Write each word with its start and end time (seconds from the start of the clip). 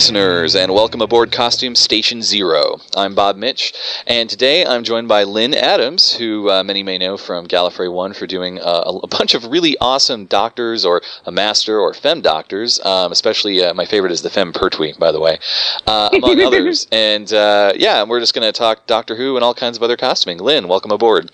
Listeners, 0.00 0.56
and 0.56 0.72
welcome 0.72 1.02
aboard 1.02 1.30
Costume 1.30 1.74
Station 1.74 2.22
Zero. 2.22 2.80
I'm 2.96 3.14
Bob 3.14 3.36
Mitch, 3.36 3.74
and 4.06 4.30
today 4.30 4.64
I'm 4.64 4.82
joined 4.82 5.08
by 5.08 5.24
Lynn 5.24 5.52
Adams, 5.52 6.14
who 6.14 6.48
uh, 6.48 6.64
many 6.64 6.82
may 6.82 6.96
know 6.96 7.18
from 7.18 7.46
Gallifrey 7.46 7.92
One 7.92 8.14
for 8.14 8.26
doing 8.26 8.58
uh, 8.58 8.84
a, 8.86 8.96
a 8.96 9.06
bunch 9.06 9.34
of 9.34 9.44
really 9.44 9.76
awesome 9.78 10.24
doctors, 10.24 10.86
or 10.86 11.02
a 11.26 11.30
master, 11.30 11.78
or 11.78 11.92
fem 11.92 12.22
doctors. 12.22 12.82
Um, 12.82 13.12
especially, 13.12 13.62
uh, 13.62 13.74
my 13.74 13.84
favorite 13.84 14.10
is 14.10 14.22
the 14.22 14.30
fem 14.30 14.54
Pertwee, 14.54 14.94
by 14.98 15.12
the 15.12 15.20
way, 15.20 15.38
uh, 15.86 16.08
among 16.14 16.40
others. 16.46 16.86
And 16.90 17.30
uh, 17.30 17.74
yeah, 17.76 18.02
we're 18.02 18.20
just 18.20 18.32
going 18.32 18.50
to 18.50 18.58
talk 18.58 18.86
Doctor 18.86 19.16
Who 19.16 19.36
and 19.36 19.44
all 19.44 19.52
kinds 19.52 19.76
of 19.76 19.82
other 19.82 19.98
costuming. 19.98 20.38
Lynn, 20.38 20.66
welcome 20.66 20.92
aboard. 20.92 21.30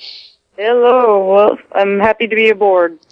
Hello. 0.56 1.32
Well, 1.32 1.58
I'm 1.72 1.98
happy 2.00 2.26
to 2.26 2.36
be 2.36 2.50
aboard. 2.50 2.98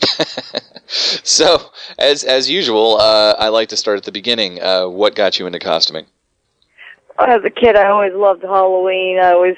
So, 0.87 1.71
as 1.99 2.25
as 2.25 2.51
usual, 2.51 2.99
uh, 3.01 3.35
I 3.39 3.49
like 3.49 3.71
to 3.71 3.77
start 3.77 3.97
at 3.97 4.05
the 4.05 4.13
beginning. 4.13 4.63
Uh, 4.63 4.87
what 4.87 5.15
got 5.15 5.39
you 5.39 5.47
into 5.47 5.59
costuming? 5.59 6.05
As 7.19 7.43
a 7.43 7.51
kid, 7.51 7.75
I 7.75 7.89
always 7.89 8.13
loved 8.13 8.43
Halloween. 8.43 9.19
I 9.19 9.33
always 9.33 9.57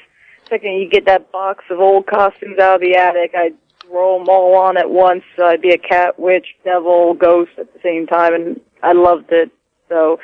second 0.49 0.73
you 0.73 0.89
get 0.89 1.05
that 1.05 1.31
box 1.31 1.65
of 1.69 1.79
old 1.79 2.07
costumes 2.07 2.59
out 2.59 2.75
of 2.75 2.81
the 2.81 2.95
attic, 2.95 3.33
I'd 3.35 3.55
throw 3.81 4.17
them 4.17 4.29
all 4.29 4.55
on 4.55 4.77
at 4.77 4.89
once. 4.89 5.23
So 5.35 5.45
I'd 5.45 5.61
be 5.61 5.71
a 5.71 5.77
cat, 5.77 6.19
witch, 6.19 6.47
devil, 6.63 7.13
ghost 7.13 7.51
at 7.57 7.71
the 7.73 7.79
same 7.81 8.07
time, 8.07 8.33
and 8.33 8.59
I 8.83 8.93
loved 8.93 9.31
it. 9.31 9.51
So 9.89 10.19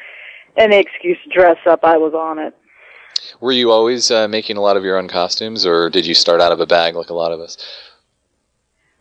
any 0.58 0.78
excuse 0.78 1.18
to 1.24 1.30
dress 1.30 1.58
up, 1.66 1.84
I 1.84 1.98
was 1.98 2.14
on 2.14 2.40
it. 2.40 2.56
Were 3.40 3.52
you 3.52 3.72
always 3.72 4.12
uh, 4.12 4.28
making 4.28 4.58
a 4.58 4.62
lot 4.62 4.78
of 4.78 4.84
your 4.84 4.98
own 4.98 5.08
costumes, 5.08 5.66
or 5.66 5.90
did 5.90 6.06
you 6.06 6.14
start 6.14 6.42
out 6.42 6.52
of 6.52 6.60
a 6.60 6.66
bag 6.66 6.96
like 6.96 7.10
a 7.10 7.14
lot 7.14 7.32
of 7.32 7.40
us? 7.40 7.58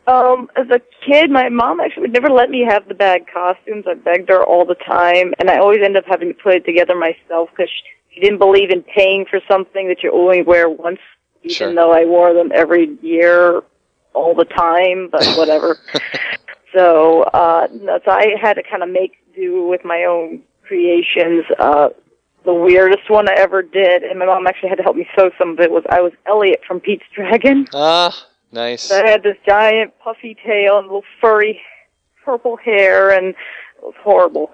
Um, 0.06 0.50
as 0.56 0.68
a 0.70 0.80
kid, 1.06 1.30
my 1.30 1.48
mom 1.48 1.80
actually 1.80 2.02
would 2.02 2.12
never 2.12 2.28
let 2.28 2.50
me 2.50 2.64
have 2.68 2.88
the 2.88 2.94
bag 2.94 3.26
costumes. 3.32 3.84
I 3.88 3.94
begged 3.94 4.28
her 4.30 4.42
all 4.44 4.64
the 4.64 4.74
time, 4.74 5.32
and 5.38 5.48
I 5.48 5.58
always 5.58 5.80
end 5.82 5.96
up 5.96 6.04
having 6.06 6.28
to 6.28 6.34
put 6.34 6.54
it 6.56 6.64
together 6.64 6.96
myself 6.96 7.50
because 7.50 7.70
she 8.12 8.20
didn't 8.20 8.38
believe 8.38 8.70
in 8.70 8.82
paying 8.82 9.26
for 9.30 9.40
something 9.48 9.86
that 9.88 10.02
you 10.02 10.12
only 10.12 10.42
wear 10.42 10.68
once, 10.68 10.98
even 11.44 11.54
Sure. 11.54 11.74
though 11.74 11.92
I 11.92 12.04
wore 12.04 12.34
them 12.34 12.50
every 12.52 12.96
year, 13.00 13.62
all 14.12 14.34
the 14.34 14.44
time. 14.44 15.08
But 15.10 15.24
whatever. 15.36 15.78
so, 16.74 17.22
uh, 17.22 17.68
so 18.04 18.10
I 18.10 18.34
had 18.40 18.54
to 18.54 18.62
kind 18.64 18.82
of 18.82 18.88
make 18.88 19.12
do 19.36 19.66
with 19.68 19.84
my 19.84 20.04
own 20.04 20.42
creations. 20.66 21.44
Uh, 21.58 21.90
the 22.44 22.54
weirdest 22.54 23.08
one 23.08 23.28
I 23.28 23.34
ever 23.34 23.62
did, 23.62 24.02
and 24.02 24.18
my 24.18 24.26
mom 24.26 24.46
actually 24.46 24.70
had 24.70 24.76
to 24.78 24.82
help 24.82 24.96
me 24.96 25.06
sew 25.16 25.30
some 25.38 25.50
of 25.50 25.60
it. 25.60 25.70
Was 25.70 25.84
I 25.90 26.00
was 26.00 26.12
Elliot 26.26 26.60
from 26.66 26.80
Pete's 26.80 27.04
Dragon. 27.14 27.66
Ah, 27.74 28.26
nice. 28.50 28.82
So 28.82 28.98
I 28.98 29.08
had 29.08 29.22
this 29.22 29.36
giant 29.46 29.92
puffy 30.00 30.36
tail 30.44 30.78
and 30.78 30.86
little 30.86 31.04
furry 31.20 31.60
purple 32.24 32.56
hair, 32.56 33.10
and 33.10 33.28
it 33.28 33.82
was 33.82 33.94
horrible. 34.02 34.50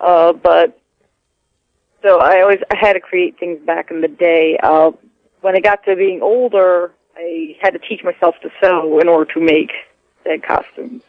Uh, 0.00 0.32
but 0.32 0.80
so 2.02 2.18
I 2.20 2.42
always 2.42 2.58
I 2.70 2.76
had 2.76 2.94
to 2.94 3.00
create 3.00 3.38
things 3.38 3.60
back 3.64 3.90
in 3.90 4.00
the 4.00 4.08
day. 4.08 4.58
Uh, 4.62 4.92
when 5.40 5.56
I 5.56 5.60
got 5.60 5.84
to 5.84 5.96
being 5.96 6.22
older, 6.22 6.92
I 7.16 7.56
had 7.60 7.70
to 7.70 7.78
teach 7.78 8.02
myself 8.02 8.36
to 8.42 8.50
sew 8.60 8.98
in 9.00 9.08
order 9.08 9.32
to 9.34 9.40
make 9.40 9.72
dead 10.24 10.42
costumes. 10.42 11.02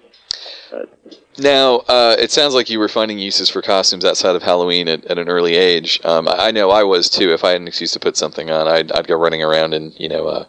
Now, 1.38 1.78
uh, 1.88 2.16
it 2.20 2.32
sounds 2.32 2.54
like 2.54 2.70
you 2.70 2.80
were 2.80 2.88
finding 2.88 3.18
uses 3.18 3.50
for 3.50 3.62
costumes 3.62 4.04
outside 4.04 4.36
of 4.36 4.44
Halloween 4.44 4.88
at, 4.88 5.06
at 5.06 5.18
an 5.18 5.30
early 5.30 5.56
age. 5.56 6.00
Um, 6.04 6.28
I 6.28 6.48
I 6.48 6.52
know 6.52 6.70
I 6.72 6.84
was 6.84 7.10
too. 7.10 7.32
If 7.32 7.44
I 7.44 7.52
had 7.52 7.62
an 7.62 7.68
excuse 7.68 7.92
to 7.94 8.00
put 8.00 8.18
something 8.18 8.50
on, 8.50 8.68
I'd, 8.68 8.92
I'd 8.92 9.08
go 9.08 9.16
running 9.16 9.42
around 9.42 9.74
in, 9.74 9.94
you 9.98 10.10
know, 10.10 10.28
uh, 10.28 10.46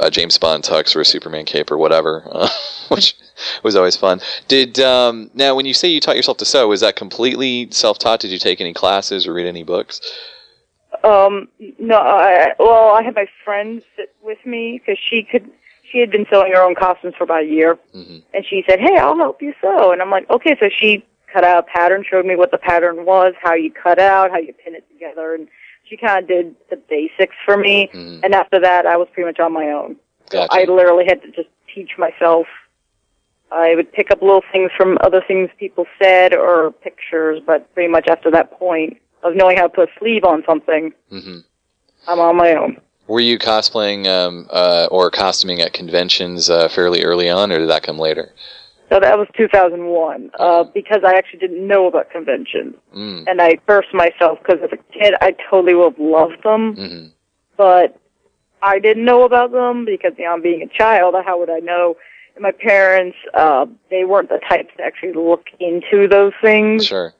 a 0.00 0.10
James 0.10 0.36
Bond 0.38 0.64
tux 0.64 0.96
or 0.96 1.00
a 1.00 1.04
Superman 1.04 1.44
cape 1.44 1.70
or 1.70 1.78
whatever, 1.78 2.26
uh, 2.30 2.48
which 2.88 3.16
was 3.62 3.76
always 3.76 3.96
fun. 3.96 4.20
Did 4.48 4.80
um, 4.80 5.30
now 5.34 5.54
when 5.54 5.66
you 5.66 5.74
say 5.74 5.88
you 5.88 6.00
taught 6.00 6.16
yourself 6.16 6.38
to 6.38 6.44
sew, 6.44 6.72
is 6.72 6.80
that 6.80 6.96
completely 6.96 7.68
self-taught? 7.70 8.20
Did 8.20 8.30
you 8.30 8.38
take 8.38 8.60
any 8.60 8.72
classes 8.72 9.26
or 9.26 9.32
read 9.32 9.46
any 9.46 9.62
books? 9.62 10.00
um, 11.04 11.48
no, 11.78 11.96
I, 11.96 12.54
well, 12.58 12.94
I 12.94 13.02
had 13.02 13.14
my 13.14 13.26
friend 13.44 13.82
sit 13.96 14.14
with 14.22 14.44
me 14.46 14.78
because 14.78 14.98
she 14.98 15.22
could. 15.22 15.50
She 15.94 16.00
had 16.00 16.10
been 16.10 16.26
sewing 16.28 16.52
her 16.52 16.60
own 16.60 16.74
costumes 16.74 17.14
for 17.16 17.22
about 17.22 17.44
a 17.44 17.46
year, 17.46 17.78
hmm 17.92 18.18
and 18.34 18.44
she 18.44 18.64
said, 18.68 18.80
"Hey, 18.80 18.96
I'll 18.96 19.16
help 19.16 19.40
you 19.40 19.54
sew." 19.60 19.92
And 19.92 20.02
I'm 20.02 20.10
like, 20.10 20.28
"Okay." 20.28 20.56
So 20.58 20.68
she 20.68 21.04
cut 21.32 21.44
out 21.44 21.58
a 21.58 21.62
pattern, 21.62 22.04
showed 22.08 22.26
me 22.26 22.34
what 22.34 22.50
the 22.50 22.58
pattern 22.58 23.04
was, 23.04 23.32
how 23.40 23.54
you 23.54 23.70
cut 23.70 24.00
out, 24.00 24.32
how 24.32 24.38
you 24.38 24.52
pin 24.52 24.74
it 24.74 24.84
together, 24.90 25.34
and 25.34 25.46
she 25.84 25.96
kind 25.96 26.18
of 26.18 26.26
did 26.26 26.56
the 26.68 26.76
basics 26.76 27.36
for 27.44 27.56
me. 27.56 27.90
hmm 27.92 28.18
And 28.24 28.34
after 28.34 28.58
that, 28.58 28.86
I 28.86 28.96
was 28.96 29.06
pretty 29.12 29.28
much 29.28 29.38
on 29.38 29.52
my 29.52 29.66
own. 29.70 29.94
So 30.32 30.38
Gotcha. 30.38 30.52
I 30.52 30.64
literally 30.64 31.04
had 31.06 31.22
to 31.22 31.30
just 31.30 31.48
teach 31.72 31.92
myself. 31.96 32.48
I 33.52 33.76
would 33.76 33.92
pick 33.92 34.10
up 34.10 34.20
little 34.20 34.42
things 34.50 34.72
from 34.76 34.98
other 35.00 35.22
things 35.24 35.48
people 35.60 35.86
said 36.02 36.34
or 36.34 36.72
pictures, 36.72 37.40
but 37.46 37.72
pretty 37.72 37.88
much 37.88 38.08
after 38.08 38.32
that 38.32 38.58
point 38.58 38.96
of 39.22 39.36
knowing 39.36 39.58
how 39.58 39.68
to 39.68 39.68
put 39.68 39.88
a 39.90 39.92
sleeve 40.00 40.24
on 40.24 40.42
something, 40.44 40.92
hmm 41.08 41.38
I'm 42.08 42.18
on 42.18 42.34
my 42.34 42.54
own. 42.54 42.80
Were 43.06 43.20
you 43.20 43.38
cosplaying 43.38 44.06
um, 44.06 44.46
uh, 44.50 44.88
or 44.90 45.10
costuming 45.10 45.60
at 45.60 45.72
conventions 45.72 46.48
uh, 46.48 46.68
fairly 46.68 47.04
early 47.04 47.28
on, 47.28 47.52
or 47.52 47.58
did 47.58 47.68
that 47.68 47.82
come 47.82 47.98
later? 47.98 48.32
So 48.90 49.00
that 49.00 49.18
was 49.18 49.26
2001, 49.36 50.30
uh, 50.38 50.64
because 50.64 51.00
I 51.04 51.14
actually 51.16 51.40
didn't 51.40 51.66
know 51.66 51.86
about 51.86 52.10
conventions. 52.10 52.74
Mm. 52.94 53.24
and 53.26 53.40
I 53.42 53.56
cursed 53.66 53.92
myself 53.92 54.38
because 54.38 54.62
as 54.62 54.70
a 54.72 54.76
kid 54.92 55.14
I 55.20 55.34
totally 55.50 55.74
would 55.74 55.94
have 55.94 55.98
loved 55.98 56.42
them, 56.44 56.76
hmm 56.76 57.06
but 57.56 58.00
I 58.62 58.80
didn't 58.80 59.04
know 59.04 59.22
about 59.24 59.52
them 59.52 59.84
because 59.84 60.12
you 60.18 60.24
know 60.24 60.40
being 60.40 60.62
a 60.62 60.66
child, 60.66 61.14
how 61.24 61.38
would 61.38 61.50
I 61.50 61.58
know? 61.60 61.96
And 62.34 62.42
my 62.42 62.50
parents, 62.50 63.16
uh, 63.32 63.66
they 63.90 64.04
weren't 64.04 64.28
the 64.28 64.40
types 64.48 64.70
to 64.76 64.82
actually 64.82 65.12
look 65.12 65.44
into 65.60 66.08
those 66.08 66.32
things, 66.42 66.86
Sure. 66.86 67.12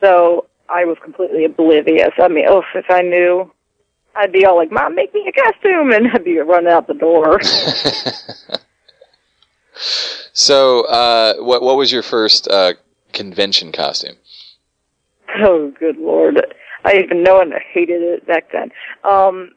so 0.00 0.46
I 0.68 0.84
was 0.84 0.96
completely 1.02 1.44
oblivious. 1.44 2.10
I 2.18 2.28
mean, 2.28 2.46
oh, 2.48 2.62
if 2.74 2.86
I 2.88 3.02
knew, 3.02 3.52
I'd 4.16 4.32
be 4.32 4.44
all 4.44 4.56
like, 4.56 4.70
"Mom, 4.70 4.94
make 4.94 5.14
me 5.14 5.26
a 5.28 5.32
costume," 5.32 5.92
and 5.92 6.08
I'd 6.12 6.24
be 6.24 6.38
running 6.38 6.70
out 6.70 6.86
the 6.86 6.94
door. 6.94 7.40
so, 10.32 10.82
uh, 10.82 11.34
what 11.38 11.62
what 11.62 11.76
was 11.76 11.92
your 11.92 12.02
first 12.02 12.48
uh, 12.48 12.74
convention 13.12 13.72
costume? 13.72 14.16
oh, 15.38 15.72
good 15.78 15.96
lord! 15.96 16.44
I 16.84 16.92
didn't 16.92 17.04
even 17.04 17.22
know 17.22 17.40
it. 17.40 17.48
and 17.48 17.54
I 17.54 17.64
hated 17.72 18.02
it 18.02 18.26
back 18.26 18.50
then. 18.52 18.70
Um, 19.04 19.52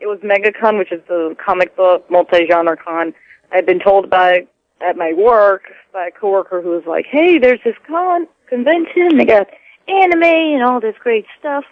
it 0.00 0.06
was 0.06 0.18
MegaCon, 0.20 0.78
which 0.78 0.92
is 0.92 1.00
the 1.08 1.36
comic 1.44 1.76
book 1.76 2.08
multi-genre 2.10 2.76
con. 2.76 3.14
I'd 3.52 3.66
been 3.66 3.80
told 3.80 4.08
by 4.10 4.46
at 4.80 4.96
my 4.96 5.12
work 5.12 5.62
by 5.92 6.06
a 6.06 6.10
coworker 6.10 6.62
who 6.62 6.70
was 6.70 6.84
like, 6.86 7.06
"Hey, 7.06 7.38
there's 7.38 7.60
this 7.64 7.76
con 7.86 8.28
convention. 8.48 9.18
They 9.18 9.24
got 9.24 9.48
anime 9.88 10.22
and 10.22 10.62
all 10.62 10.80
this 10.80 10.96
great 10.98 11.26
stuff. 11.38 11.64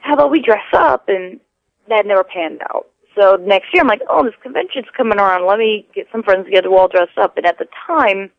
How 0.00 0.14
about 0.14 0.30
we 0.30 0.40
dress 0.40 0.64
up?" 0.72 1.08
And 1.08 1.40
that 1.88 2.06
never 2.06 2.24
panned 2.24 2.62
out. 2.70 2.86
So 3.18 3.36
next 3.36 3.72
year, 3.72 3.82
I'm 3.82 3.88
like, 3.88 4.02
"Oh, 4.08 4.24
this 4.24 4.34
convention's 4.42 4.86
coming 4.96 5.18
around. 5.18 5.46
Let 5.46 5.58
me 5.58 5.86
get 5.94 6.06
some 6.12 6.22
friends 6.22 6.44
together. 6.44 6.68
All 6.68 6.88
dressed 6.88 7.16
up." 7.16 7.36
And 7.36 7.46
at 7.46 7.58
the 7.58 7.66
time, 7.86 8.30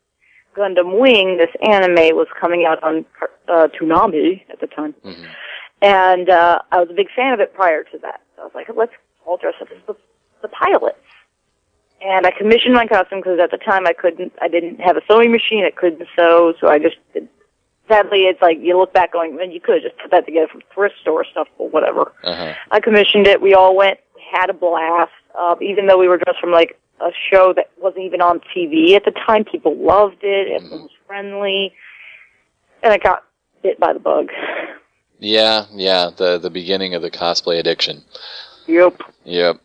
Gundam 0.55 0.99
Wing, 0.99 1.37
this 1.37 1.49
anime, 1.61 2.15
was 2.15 2.27
coming 2.39 2.65
out 2.65 2.81
on 2.83 3.05
uh, 3.47 3.67
Toonami 3.79 4.43
at 4.49 4.59
the 4.59 4.67
time. 4.67 4.93
hmm 5.03 5.25
And 5.81 6.29
uh, 6.29 6.59
I 6.71 6.79
was 6.79 6.89
a 6.89 6.93
big 6.93 7.07
fan 7.15 7.33
of 7.33 7.39
it 7.39 7.53
prior 7.53 7.83
to 7.83 7.97
that. 7.99 8.21
So 8.35 8.41
I 8.43 8.45
was 8.45 8.55
like, 8.55 8.67
let's 8.75 8.93
all 9.25 9.37
dress 9.37 9.55
up 9.61 9.67
as 9.71 9.77
the, 9.87 9.95
the 10.41 10.47
pilots. 10.47 10.97
And 12.01 12.27
I 12.27 12.31
commissioned 12.31 12.75
my 12.75 12.85
costume 12.85 13.19
because 13.19 13.39
at 13.39 13.51
the 13.51 13.57
time 13.57 13.87
I 13.87 13.93
couldn't, 13.93 14.31
I 14.41 14.47
didn't 14.47 14.79
have 14.79 14.97
a 14.97 15.01
sewing 15.09 15.31
machine, 15.31 15.65
I 15.65 15.71
couldn't 15.71 16.07
sew, 16.15 16.53
so 16.59 16.67
I 16.67 16.77
just 16.77 16.97
did. 17.13 17.27
Sadly, 17.87 18.23
it's 18.23 18.41
like 18.41 18.59
you 18.59 18.77
look 18.77 18.93
back 18.93 19.13
going, 19.13 19.35
man, 19.35 19.51
you 19.51 19.61
could 19.61 19.75
have 19.75 19.83
just 19.83 19.97
put 20.01 20.11
that 20.11 20.25
together 20.25 20.47
from 20.47 20.61
thrift 20.73 20.95
store 21.01 21.23
stuff 21.23 21.47
or 21.57 21.69
whatever. 21.69 22.11
Uh-huh. 22.23 22.53
I 22.71 22.79
commissioned 22.79 23.27
it. 23.27 23.41
We 23.41 23.53
all 23.53 23.75
went. 23.75 23.99
Had 24.31 24.49
a 24.49 24.53
blast. 24.53 25.11
Uh, 25.37 25.55
even 25.61 25.87
though 25.87 25.97
we 25.97 26.07
were 26.07 26.17
dressed 26.17 26.39
from 26.39 26.51
like 26.51 26.77
a 26.99 27.11
show 27.31 27.53
that 27.53 27.69
wasn't 27.77 28.03
even 28.03 28.21
on 28.21 28.41
TV 28.55 28.93
at 28.93 29.05
the 29.05 29.11
time, 29.11 29.45
people 29.45 29.75
loved 29.77 30.23
it. 30.23 30.51
Everyone 30.51 30.81
was 30.81 30.91
friendly, 31.05 31.73
and 32.83 32.91
I 32.91 32.97
got 32.97 33.23
bit 33.63 33.79
by 33.79 33.93
the 33.93 33.99
bug. 33.99 34.29
Yeah, 35.19 35.65
yeah. 35.71 36.09
The 36.15 36.37
the 36.37 36.49
beginning 36.49 36.93
of 36.93 37.01
the 37.01 37.11
cosplay 37.11 37.59
addiction. 37.59 38.03
Yep. 38.67 39.01
Yep. 39.23 39.61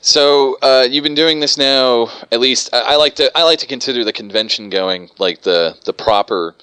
So 0.00 0.56
uh, 0.62 0.86
you've 0.88 1.02
been 1.02 1.14
doing 1.14 1.40
this 1.40 1.58
now. 1.58 2.08
At 2.30 2.40
least 2.40 2.72
I, 2.72 2.92
I 2.92 2.96
like 2.96 3.16
to 3.16 3.30
I 3.36 3.42
like 3.42 3.58
to 3.60 3.66
consider 3.66 4.04
the 4.04 4.12
convention 4.12 4.70
going 4.70 5.10
like 5.18 5.42
the 5.42 5.76
the 5.84 5.92
proper 5.92 6.54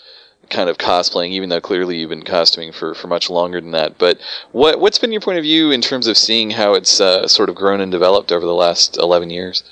kind 0.52 0.70
of 0.70 0.78
cosplaying, 0.78 1.30
even 1.30 1.50
though 1.50 1.62
clearly 1.62 1.98
you've 1.98 2.10
been 2.10 2.24
costuming 2.24 2.72
for, 2.72 2.94
for 2.94 3.08
much 3.08 3.30
longer 3.30 3.60
than 3.60 3.72
that. 3.72 3.98
But 3.98 4.20
what 4.52 4.80
what's 4.80 5.00
been 5.00 5.12
your 5.12 5.22
point 5.22 5.38
of 5.38 5.44
view 5.44 5.72
in 5.72 5.82
terms 5.82 6.08
of 6.08 6.18
seeing 6.18 6.52
how 6.52 6.74
it's 6.74 7.02
uh, 7.02 7.28
sort 7.28 7.50
of 7.50 7.56
grown 7.56 7.82
and 7.82 7.92
developed 7.92 8.32
over 8.32 8.46
the 8.46 8.54
last 8.54 8.98
eleven 8.98 9.30
years? 9.30 9.64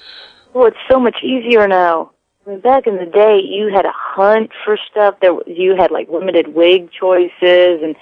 Well, 0.54 0.66
it's 0.66 0.78
so 0.90 1.00
much 1.00 1.18
easier 1.24 1.68
now. 1.68 2.12
I 2.48 2.52
mean, 2.52 2.60
back 2.62 2.88
in 2.88 2.98
the 2.98 3.06
day, 3.06 3.40
you 3.40 3.70
had 3.72 3.84
to 3.84 3.94
hunt 3.94 4.52
for 4.66 4.78
stuff. 4.90 5.16
There, 5.22 5.38
you 5.46 5.76
had 5.76 5.92
like 5.92 6.10
limited 6.10 6.56
wig 6.56 6.90
choices, 6.92 7.84
and 7.84 7.96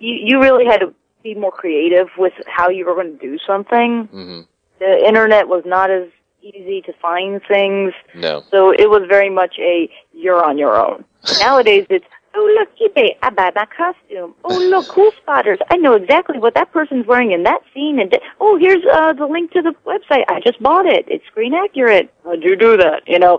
you 0.00 0.14
you 0.14 0.40
really 0.40 0.64
had 0.64 0.80
to 0.80 0.92
be 1.22 1.34
more 1.34 1.52
creative 1.52 2.08
with 2.18 2.34
how 2.46 2.68
you 2.68 2.84
were 2.84 2.94
going 2.94 3.18
to 3.18 3.26
do 3.26 3.38
something. 3.46 4.04
hmm 4.10 4.40
The 4.78 5.06
internet 5.06 5.48
was 5.48 5.62
not 5.64 5.90
as 5.90 6.08
easy 6.44 6.82
to 6.82 6.92
find 7.00 7.40
things, 7.48 7.92
No. 8.14 8.42
so 8.50 8.70
it 8.70 8.88
was 8.90 9.02
very 9.08 9.30
much 9.30 9.56
a 9.58 9.90
you're 10.12 10.44
on 10.44 10.58
your 10.58 10.76
own. 10.76 11.04
Nowadays, 11.40 11.86
it's 11.88 12.04
oh 12.34 12.56
look, 12.58 12.68
eBay, 12.94 13.16
I 13.22 13.30
buy 13.30 13.50
my 13.54 13.66
costume. 13.66 14.34
Oh 14.44 14.58
look, 14.58 14.88
cool 14.88 15.10
spotters. 15.22 15.58
I 15.70 15.76
know 15.76 15.94
exactly 15.94 16.38
what 16.38 16.54
that 16.54 16.72
person's 16.72 17.06
wearing 17.06 17.32
in 17.32 17.44
that 17.44 17.62
scene. 17.72 17.98
And 18.00 18.16
oh, 18.40 18.58
here's 18.58 18.84
uh, 18.92 19.12
the 19.14 19.26
link 19.26 19.52
to 19.52 19.62
the 19.62 19.74
website. 19.86 20.24
I 20.28 20.40
just 20.40 20.62
bought 20.62 20.86
it. 20.86 21.06
It's 21.08 21.24
screen 21.26 21.54
accurate. 21.54 22.12
How'd 22.24 22.42
you 22.42 22.56
do 22.56 22.76
that? 22.76 23.02
You 23.06 23.18
know, 23.18 23.38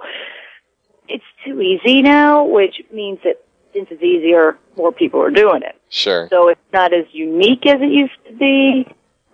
it's 1.07 1.23
too 1.45 1.61
easy 1.61 2.01
now, 2.01 2.43
which 2.45 2.81
means 2.91 3.19
that 3.23 3.41
since 3.73 3.87
it's 3.91 4.01
easier, 4.01 4.57
more 4.77 4.91
people 4.91 5.21
are 5.21 5.29
doing 5.29 5.61
it. 5.61 5.75
Sure. 5.89 6.27
So 6.31 6.47
it's 6.47 6.61
not 6.73 6.93
as 6.93 7.05
unique 7.11 7.65
as 7.67 7.81
it 7.81 7.91
used 7.91 8.13
to 8.27 8.33
be, 8.33 8.87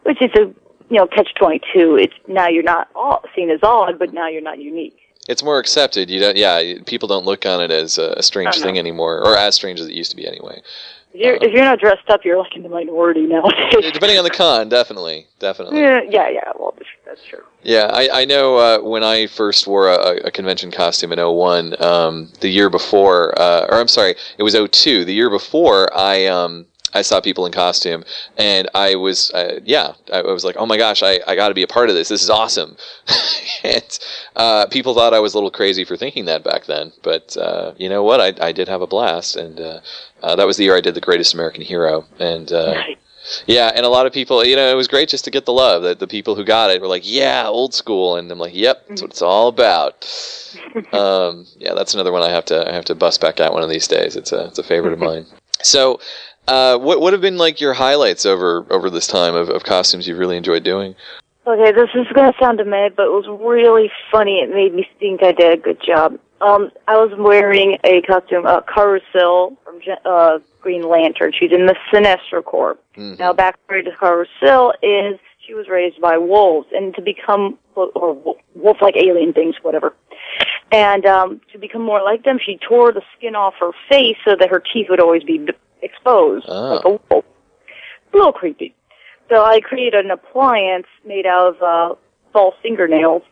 which 0.04 0.22
is 0.22 0.32
a 0.36 0.52
you 0.92 0.98
know 0.98 1.08
catch 1.08 1.34
twenty 1.36 1.62
two. 1.74 1.96
It's 1.96 2.14
now 2.28 2.48
you're 2.48 2.64
not 2.64 2.90
all 2.94 3.24
seen 3.36 3.50
as 3.50 3.62
odd, 3.64 3.98
but 3.98 4.14
now 4.14 4.28
you're 4.28 4.42
not 4.42 4.60
unique. 4.60 4.98
It's 5.30 5.44
more 5.44 5.58
accepted. 5.58 6.10
You 6.10 6.20
don't. 6.20 6.36
Yeah. 6.36 6.80
People 6.86 7.08
don't 7.08 7.26
look 7.26 7.46
on 7.46 7.62
it 7.62 7.72
as 7.72 7.98
a, 7.98 8.22
strange 8.22 8.60
thing 8.60 8.78
anymore, 8.78 9.20
or 9.20 9.38
as 9.38 9.56
strange 9.56 9.80
as 9.80 9.88
it 9.88 9.94
used 9.94 10.12
to 10.12 10.18
be 10.18 10.28
anyway. 10.28 10.62
If 11.14 11.20
you're, 11.20 11.36
if 11.36 11.52
you're 11.54 11.66
not 11.66 11.80
dressed 11.80 12.10
up, 12.10 12.24
you're 12.24 12.38
like 12.38 12.56
in 12.56 12.64
the 12.64 12.70
minority 12.70 13.22
nowadays. 13.24 13.92
Depending 13.94 14.18
on 14.18 14.24
the 14.24 14.30
con, 14.30 14.70
definitely, 14.70 15.28
definitely. 15.40 15.80
yeah, 15.80 16.02
yeah, 16.10 16.30
yeah. 16.30 16.52
Well, 16.58 16.74
that's 17.06 17.22
true. 17.26 17.44
Yeah, 17.64 17.90
I, 17.92 18.22
I 18.22 18.26
know 18.26 18.58
uh, 18.58 18.80
when 18.80 19.04
I 19.04 19.28
first 19.28 19.68
wore 19.68 19.90
a, 19.90 20.28
a 20.28 20.32
convention 20.32 20.72
costume 20.72 21.12
in 21.12 21.20
01, 21.20 21.82
um, 21.84 22.30
the 22.40 22.48
year 22.48 22.70
before, 22.70 23.38
uh, 23.38 23.68
or 23.70 23.80
I'm 23.80 23.90
sorry, 23.90 24.16
it 24.38 24.44
was 24.44 24.54
02. 24.54 25.04
The 25.04 25.14
year 25.14 25.30
before, 25.30 25.96
I 25.96 26.28
um, 26.28 26.66
I 26.94 27.02
saw 27.02 27.22
people 27.22 27.46
in 27.46 27.52
costume, 27.52 28.04
and 28.38 28.70
I 28.74 28.96
was, 28.96 29.32
uh, 29.32 29.60
yeah, 29.64 29.94
I 30.12 30.22
was 30.22 30.44
like, 30.44 30.56
oh 30.58 30.66
my 30.66 30.78
gosh, 30.78 31.04
I, 31.04 31.20
I 31.28 31.36
got 31.36 31.50
to 31.50 31.54
be 31.54 31.64
a 31.64 31.68
part 31.68 31.90
of 31.90 31.96
this. 31.96 32.10
This 32.10 32.24
is 32.24 32.30
awesome. 32.30 32.76
and 33.64 34.00
uh, 34.36 34.68
people 34.68 34.94
thought 34.94 35.14
I 35.14 35.20
was 35.20 35.34
a 35.34 35.38
little 35.38 35.52
crazy 35.52 35.86
for 35.86 35.96
thinking 35.96 36.26
that 36.26 36.44
back 36.44 36.66
then, 36.66 36.92
but 37.04 37.36
uh, 37.38 37.74
you 37.78 37.90
know 37.90 38.04
what? 38.04 38.20
I, 38.20 38.48
I 38.48 38.52
did 38.52 38.68
have 38.68 38.82
a 38.82 38.88
blast, 38.88 39.36
and 39.36 39.60
uh, 39.60 39.80
uh, 40.22 40.36
that 40.36 40.48
was 40.48 40.58
the 40.58 40.64
year 40.64 40.76
I 40.76 40.82
did 40.82 40.96
the 40.96 41.02
Greatest 41.02 41.34
American 41.34 41.62
Hero, 41.62 42.06
and. 42.20 42.52
Uh, 42.52 42.82
yeah, 43.46 43.72
and 43.74 43.86
a 43.86 43.90
lot 43.90 44.06
of 44.06 44.14
people, 44.14 44.44
you 44.44 44.56
know, 44.56 44.70
it 44.70 44.76
was 44.76 44.88
great 44.88 45.08
just 45.08 45.26
to 45.26 45.32
get 45.32 45.46
the 45.46 45.54
love. 45.54 45.84
That 45.84 46.00
the 46.00 46.08
people 46.08 46.36
who 46.36 46.44
got 46.44 46.72
it 46.72 46.82
were 46.82 46.88
like, 46.88 47.04
"Yeah, 47.06 47.48
old 47.48 47.74
school," 47.74 48.16
and 48.16 48.32
I'm 48.32 48.40
like, 48.40 48.54
"Yep, 48.54 48.88
that's 48.88 49.02
what 49.02 49.12
it's 49.12 49.22
all 49.22 49.48
about." 49.48 50.06
um, 50.92 51.46
yeah, 51.58 51.74
that's 51.74 51.94
another 51.94 52.12
one 52.12 52.24
I 52.24 52.30
have 52.30 52.46
to 52.46 52.68
I 52.68 52.74
have 52.74 52.86
to 52.86 52.96
bust 52.96 53.22
back 53.22 53.40
out 53.40 53.54
one 53.54 53.64
of 53.64 53.70
these 53.70 53.88
days. 53.88 54.16
It's 54.16 54.32
a 54.32 54.46
it's 54.46 54.60
a 54.60 54.64
favorite 54.64 54.94
of 54.94 55.00
mine. 55.10 55.28
So, 55.64 56.00
uh, 56.52 56.78
what 56.78 57.00
what 57.00 57.14
have 57.14 57.22
been 57.22 57.38
like 57.38 57.62
your 57.62 57.74
highlights 57.74 58.26
over 58.26 58.66
over 58.70 58.90
this 58.90 59.08
time 59.08 59.36
of, 59.36 59.50
of 59.50 59.64
costumes 59.64 60.06
you've 60.08 60.20
really 60.20 60.36
enjoyed 60.36 60.64
doing? 60.64 60.96
Okay, 61.48 61.72
this 61.72 61.90
is 61.96 62.06
going 62.14 62.32
to 62.32 62.38
sound 62.40 62.62
mad, 62.68 62.96
but 62.96 63.08
it 63.08 63.12
was 63.12 63.26
really 63.42 63.90
funny. 64.12 64.40
It 64.40 64.54
made 64.54 64.76
me 64.76 64.88
think 65.00 65.24
I 65.24 65.32
did 65.32 65.60
a 65.60 65.62
good 65.62 65.82
job. 65.82 66.20
Um, 66.42 66.72
I 66.88 66.98
was 66.98 67.12
wearing 67.18 67.78
a 67.84 68.02
costume, 68.02 68.46
uh, 68.46 68.62
Carousel 68.62 69.58
from 69.64 69.80
uh, 70.06 70.40
Green 70.60 70.88
Lantern. 70.88 71.32
She's 71.38 71.52
in 71.52 71.66
the 71.68 71.76
Sinestro 71.92 72.44
Corps. 72.44 72.78
Mhm. 72.98 73.18
Now, 73.18 73.32
backstory 73.34 73.84
to 73.86 73.92
Carousel 74.00 74.74
is 74.84 75.20
she 75.46 75.54
was 75.54 75.68
raised 75.70 76.02
by 76.02 76.18
wolves, 76.18 76.68
and 76.74 76.94
to 76.96 77.02
become 77.02 77.58
or 77.76 78.38
wolf-like 78.56 78.98
alien 78.98 79.34
things, 79.34 79.56
whatever. 79.62 79.94
And 80.72 81.06
um, 81.06 81.42
to 81.54 81.58
become 81.58 81.82
more 81.82 82.04
like 82.04 82.24
them, 82.24 82.40
she 82.44 82.58
tore 82.58 82.92
the 82.92 83.02
skin 83.18 83.36
off 83.36 83.56
her 83.60 83.72
face 83.90 84.18
so 84.26 84.36
that 84.38 84.50
her 84.50 84.62
teeth 84.74 84.88
would 84.90 85.00
always 85.00 85.24
be 85.24 85.48
exposed, 85.82 86.46
Oh. 86.48 86.76
like 86.76 86.86
a 86.86 86.90
wolf. 87.14 87.26
A 88.14 88.18
little 88.18 88.34
creepy. 88.34 88.76
So 89.30 89.44
I 89.44 89.62
created 89.62 90.04
an 90.06 90.12
appliance 90.12 90.88
made 91.06 91.26
out 91.26 91.56
of 91.56 91.62
uh, 91.62 91.96
false 92.34 92.56
fingernails 92.62 93.24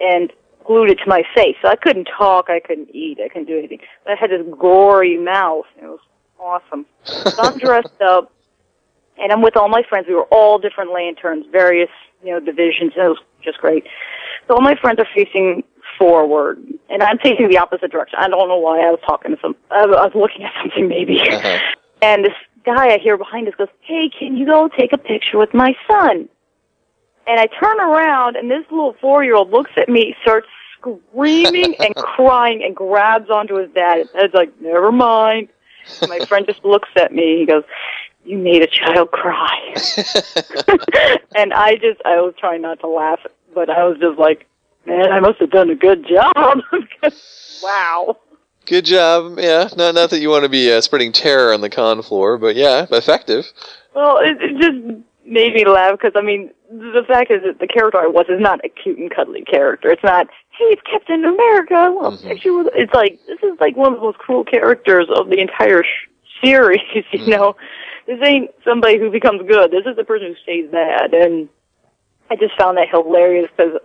and 0.00 0.32
glued 0.66 0.90
it 0.90 0.94
to 0.96 1.06
my 1.08 1.22
face. 1.34 1.56
So 1.60 1.68
I 1.68 1.76
couldn't 1.76 2.06
talk, 2.16 2.48
I 2.48 2.60
couldn't 2.60 2.88
eat, 2.94 3.18
I 3.22 3.28
couldn't 3.28 3.46
do 3.48 3.58
anything. 3.58 3.80
But 4.04 4.14
I 4.14 4.16
had 4.16 4.30
this 4.30 4.40
gory 4.58 5.18
mouth. 5.18 5.66
It 5.80 5.84
was 5.84 6.00
awesome. 6.38 6.86
So 7.04 7.42
I'm 7.42 7.58
dressed 7.66 8.00
up, 8.00 8.32
and 9.18 9.30
I'm 9.30 9.42
with 9.42 9.56
all 9.56 9.68
my 9.68 9.82
friends. 9.88 10.06
We 10.08 10.14
were 10.14 10.26
all 10.30 10.58
different 10.58 10.92
lanterns, 10.92 11.44
various 11.52 11.90
you 12.22 12.30
know 12.32 12.40
divisions. 12.40 12.92
And 12.96 13.04
it 13.04 13.08
was 13.08 13.18
just 13.42 13.58
great. 13.58 13.84
So 14.48 14.54
all 14.54 14.62
my 14.62 14.74
friends 14.76 14.98
are 15.00 15.08
facing 15.14 15.62
forward, 15.98 16.58
and 16.88 17.02
I'm 17.02 17.18
facing 17.18 17.48
the 17.50 17.58
opposite 17.58 17.90
direction. 17.92 18.18
I 18.18 18.28
don't 18.28 18.48
know 18.48 18.56
why. 18.58 18.78
I 18.80 18.90
was 18.90 19.00
talking 19.06 19.32
to 19.36 19.40
some. 19.42 19.54
I 19.70 19.84
was 19.84 19.96
I 19.96 20.04
was 20.06 20.12
looking 20.14 20.42
at 20.44 20.52
something 20.62 20.88
maybe. 20.88 21.20
Uh-huh. 21.20 21.58
And 22.04 22.22
this 22.22 22.34
guy 22.66 22.92
I 22.92 22.98
hear 22.98 23.16
behind 23.16 23.48
us 23.48 23.54
goes, 23.56 23.68
"Hey, 23.80 24.10
can 24.10 24.36
you 24.36 24.44
go 24.44 24.68
take 24.68 24.92
a 24.92 24.98
picture 24.98 25.38
with 25.38 25.54
my 25.54 25.74
son?" 25.88 26.28
And 27.26 27.40
I 27.40 27.46
turn 27.46 27.80
around, 27.80 28.36
and 28.36 28.50
this 28.50 28.64
little 28.70 28.94
four-year-old 29.00 29.50
looks 29.50 29.70
at 29.78 29.88
me, 29.88 30.14
starts 30.20 30.46
screaming 30.76 31.74
and 31.80 31.94
crying, 31.96 32.62
and 32.62 32.76
grabs 32.76 33.30
onto 33.30 33.54
his 33.54 33.70
dad. 33.70 34.00
His 34.00 34.08
dad's 34.12 34.34
like, 34.34 34.60
"Never 34.60 34.92
mind." 34.92 35.48
My 36.06 36.18
friend 36.26 36.46
just 36.46 36.62
looks 36.62 36.90
at 36.96 37.10
me. 37.10 37.38
He 37.38 37.46
goes, 37.46 37.64
"You 38.22 38.36
made 38.36 38.60
a 38.60 38.66
child 38.66 39.10
cry," 39.10 39.74
and 41.34 41.54
I 41.54 41.76
just, 41.76 42.02
I 42.04 42.20
was 42.20 42.34
trying 42.38 42.60
not 42.60 42.80
to 42.80 42.86
laugh, 42.86 43.20
but 43.54 43.70
I 43.70 43.84
was 43.84 43.96
just 43.98 44.18
like, 44.18 44.46
"Man, 44.84 45.10
I 45.10 45.20
must 45.20 45.40
have 45.40 45.50
done 45.50 45.70
a 45.70 45.74
good 45.74 46.06
job." 46.06 46.60
wow. 47.62 48.18
Good 48.66 48.84
job. 48.86 49.38
Yeah, 49.38 49.68
not 49.76 49.94
not 49.94 50.10
that 50.10 50.20
you 50.20 50.30
want 50.30 50.44
to 50.44 50.48
be 50.48 50.72
uh, 50.72 50.80
spreading 50.80 51.12
terror 51.12 51.52
on 51.52 51.60
the 51.60 51.68
con 51.70 52.02
floor, 52.02 52.38
but 52.38 52.56
yeah, 52.56 52.86
effective. 52.90 53.52
Well, 53.94 54.18
it, 54.18 54.38
it 54.40 54.56
just 54.60 54.98
made 55.26 55.54
me 55.54 55.66
laugh 55.66 55.92
because 55.98 56.12
I 56.16 56.22
mean, 56.22 56.50
the 56.70 57.04
fact 57.06 57.30
is 57.30 57.42
that 57.44 57.58
the 57.60 57.66
character 57.66 57.98
I 57.98 58.06
was 58.06 58.26
is 58.28 58.40
not 58.40 58.64
a 58.64 58.68
cute 58.68 58.98
and 58.98 59.14
cuddly 59.14 59.42
character. 59.42 59.90
It's 59.90 60.02
not, 60.02 60.28
hey, 60.58 60.64
it's 60.66 60.82
Captain 60.90 61.24
America. 61.24 61.74
I 61.74 61.88
want 61.90 62.14
a 62.14 62.18
Mhm. 62.18 62.28
picture 62.28 62.54
with. 62.54 62.68
It's 62.74 62.92
like 62.94 63.18
this 63.26 63.38
is 63.42 63.58
like 63.60 63.76
one 63.76 63.92
of 63.92 63.98
the 63.98 64.04
most 64.06 64.18
cruel 64.18 64.44
characters 64.44 65.08
of 65.14 65.28
the 65.28 65.40
entire 65.40 65.82
sh- 65.82 66.08
series. 66.42 66.80
You 67.12 67.18
Mhm. 67.20 67.28
know, 67.28 67.56
this 68.06 68.18
ain't 68.22 68.50
somebody 68.64 68.98
who 68.98 69.10
becomes 69.10 69.42
good. 69.48 69.70
This 69.70 69.84
is 69.86 69.96
the 69.96 70.04
person 70.04 70.28
who 70.28 70.36
stays 70.42 70.70
bad, 70.70 71.12
and 71.14 71.48
I 72.30 72.36
just 72.36 72.56
found 72.56 72.78
that 72.78 72.88
hilarious 72.90 73.50
because. 73.56 73.78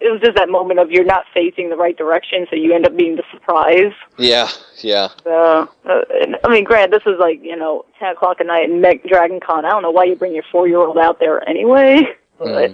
It 0.00 0.12
was 0.12 0.20
just 0.20 0.36
that 0.36 0.48
moment 0.48 0.78
of 0.78 0.90
you're 0.92 1.04
not 1.04 1.24
facing 1.34 1.70
the 1.70 1.76
right 1.76 1.96
direction, 1.96 2.46
so 2.48 2.56
you 2.56 2.72
end 2.72 2.86
up 2.86 2.96
being 2.96 3.16
the 3.16 3.24
surprise. 3.32 3.92
Yeah, 4.16 4.48
yeah. 4.78 5.08
So, 5.24 5.68
uh, 5.84 6.02
I 6.44 6.48
mean, 6.48 6.62
Grant, 6.64 6.92
this 6.92 7.02
is 7.04 7.18
like, 7.18 7.42
you 7.42 7.56
know, 7.56 7.84
10 7.98 8.12
o'clock 8.12 8.40
at 8.40 8.46
night 8.46 8.70
in 8.70 8.80
Meg- 8.80 9.08
Dragon 9.08 9.40
Con. 9.40 9.64
I 9.64 9.70
don't 9.70 9.82
know 9.82 9.90
why 9.90 10.04
you 10.04 10.14
bring 10.14 10.34
your 10.34 10.44
four-year-old 10.52 10.98
out 10.98 11.18
there 11.18 11.46
anyway, 11.48 12.02
but 12.38 12.72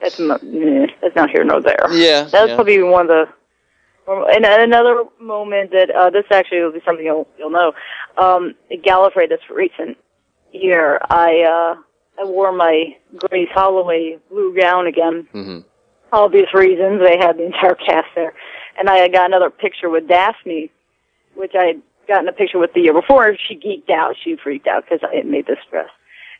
that's, 0.00 0.20
not, 0.20 0.42
eh, 0.44 0.86
that's 1.00 1.16
not 1.16 1.30
here 1.30 1.42
nor 1.42 1.60
there. 1.60 1.92
Yeah, 1.92 2.22
That's 2.24 2.48
yeah. 2.50 2.54
probably 2.54 2.82
one 2.82 3.02
of 3.02 3.08
the, 3.08 3.28
and 4.06 4.44
another 4.44 5.04
moment 5.20 5.72
that, 5.72 5.90
uh, 5.90 6.10
this 6.10 6.24
actually 6.30 6.60
will 6.60 6.72
be 6.72 6.82
something 6.84 7.04
you'll, 7.04 7.26
you'll 7.36 7.50
know. 7.50 7.72
Um, 8.16 8.54
Gallifrey 8.70 9.28
this 9.28 9.40
recent 9.50 9.96
year, 10.52 11.00
I, 11.10 11.42
uh, 11.42 11.82
I 12.20 12.24
wore 12.24 12.52
my 12.52 12.96
Grace 13.16 13.48
Holloway 13.52 14.18
blue 14.30 14.56
gown 14.56 14.86
again 14.86 15.26
hmm 15.32 15.58
obvious 16.12 16.52
reasons. 16.54 17.00
They 17.00 17.18
had 17.18 17.38
the 17.38 17.46
entire 17.46 17.74
cast 17.74 18.08
there. 18.14 18.34
And 18.78 18.88
I 18.88 19.08
got 19.08 19.26
another 19.26 19.50
picture 19.50 19.90
with 19.90 20.08
Daphne, 20.08 20.70
which 21.34 21.52
I 21.58 21.64
had 21.66 21.82
gotten 22.08 22.28
a 22.28 22.32
picture 22.32 22.58
with 22.58 22.72
the 22.74 22.80
year 22.80 22.92
before. 22.92 23.36
She 23.36 23.56
geeked 23.56 23.90
out. 23.90 24.16
She 24.22 24.36
freaked 24.36 24.66
out 24.66 24.84
because 24.84 25.06
I 25.10 25.16
had 25.16 25.26
made 25.26 25.46
this 25.46 25.58
dress. 25.70 25.90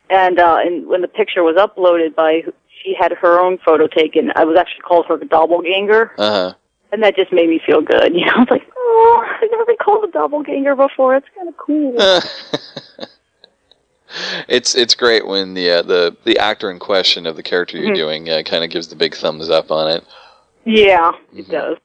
And, 0.09 0.39
uh, 0.39 0.57
and 0.59 0.87
when 0.87 1.01
the 1.01 1.07
picture 1.07 1.43
was 1.43 1.55
uploaded 1.55 2.15
by, 2.15 2.43
she 2.83 2.95
had 2.99 3.11
her 3.13 3.39
own 3.39 3.57
photo 3.65 3.87
taken. 3.87 4.31
I 4.35 4.45
was 4.45 4.57
actually 4.57 4.81
called 4.81 5.05
her 5.07 5.17
the 5.17 5.25
doppelganger. 5.25 6.11
Uh 6.17 6.31
huh. 6.31 6.53
And 6.91 7.01
that 7.01 7.15
just 7.15 7.33
made 7.33 7.49
me 7.49 7.59
feel 7.65 7.81
good. 7.81 8.13
You 8.15 8.25
know, 8.25 8.33
I 8.35 8.39
was 8.39 8.47
like, 8.51 8.69
oh, 8.77 9.25
I've 9.41 9.49
never 9.49 9.65
been 9.65 9.77
called 9.77 10.03
a 10.03 10.11
doppelganger 10.11 10.75
before. 10.75 11.15
It's 11.15 11.27
kind 11.35 11.49
of 11.49 11.57
cool. 11.57 11.95
it's 14.47 14.75
it's 14.75 14.95
great 14.95 15.25
when 15.27 15.53
the 15.53 15.69
uh, 15.69 15.81
the 15.81 16.15
the 16.23 16.37
actor 16.39 16.69
in 16.71 16.79
question 16.79 17.25
of 17.25 17.35
the 17.35 17.43
character 17.43 17.77
you're 17.77 17.91
Mhm. 17.91 17.95
doing 17.95 18.29
uh, 18.29 18.41
kind 18.43 18.63
of 18.63 18.69
gives 18.69 18.87
the 18.87 18.95
big 18.95 19.15
thumbs 19.15 19.49
up 19.49 19.71
on 19.71 19.89
it. 19.91 20.03
Yeah, 20.65 21.11
it 21.35 21.47
Mhm. 21.47 21.51
does. 21.51 21.77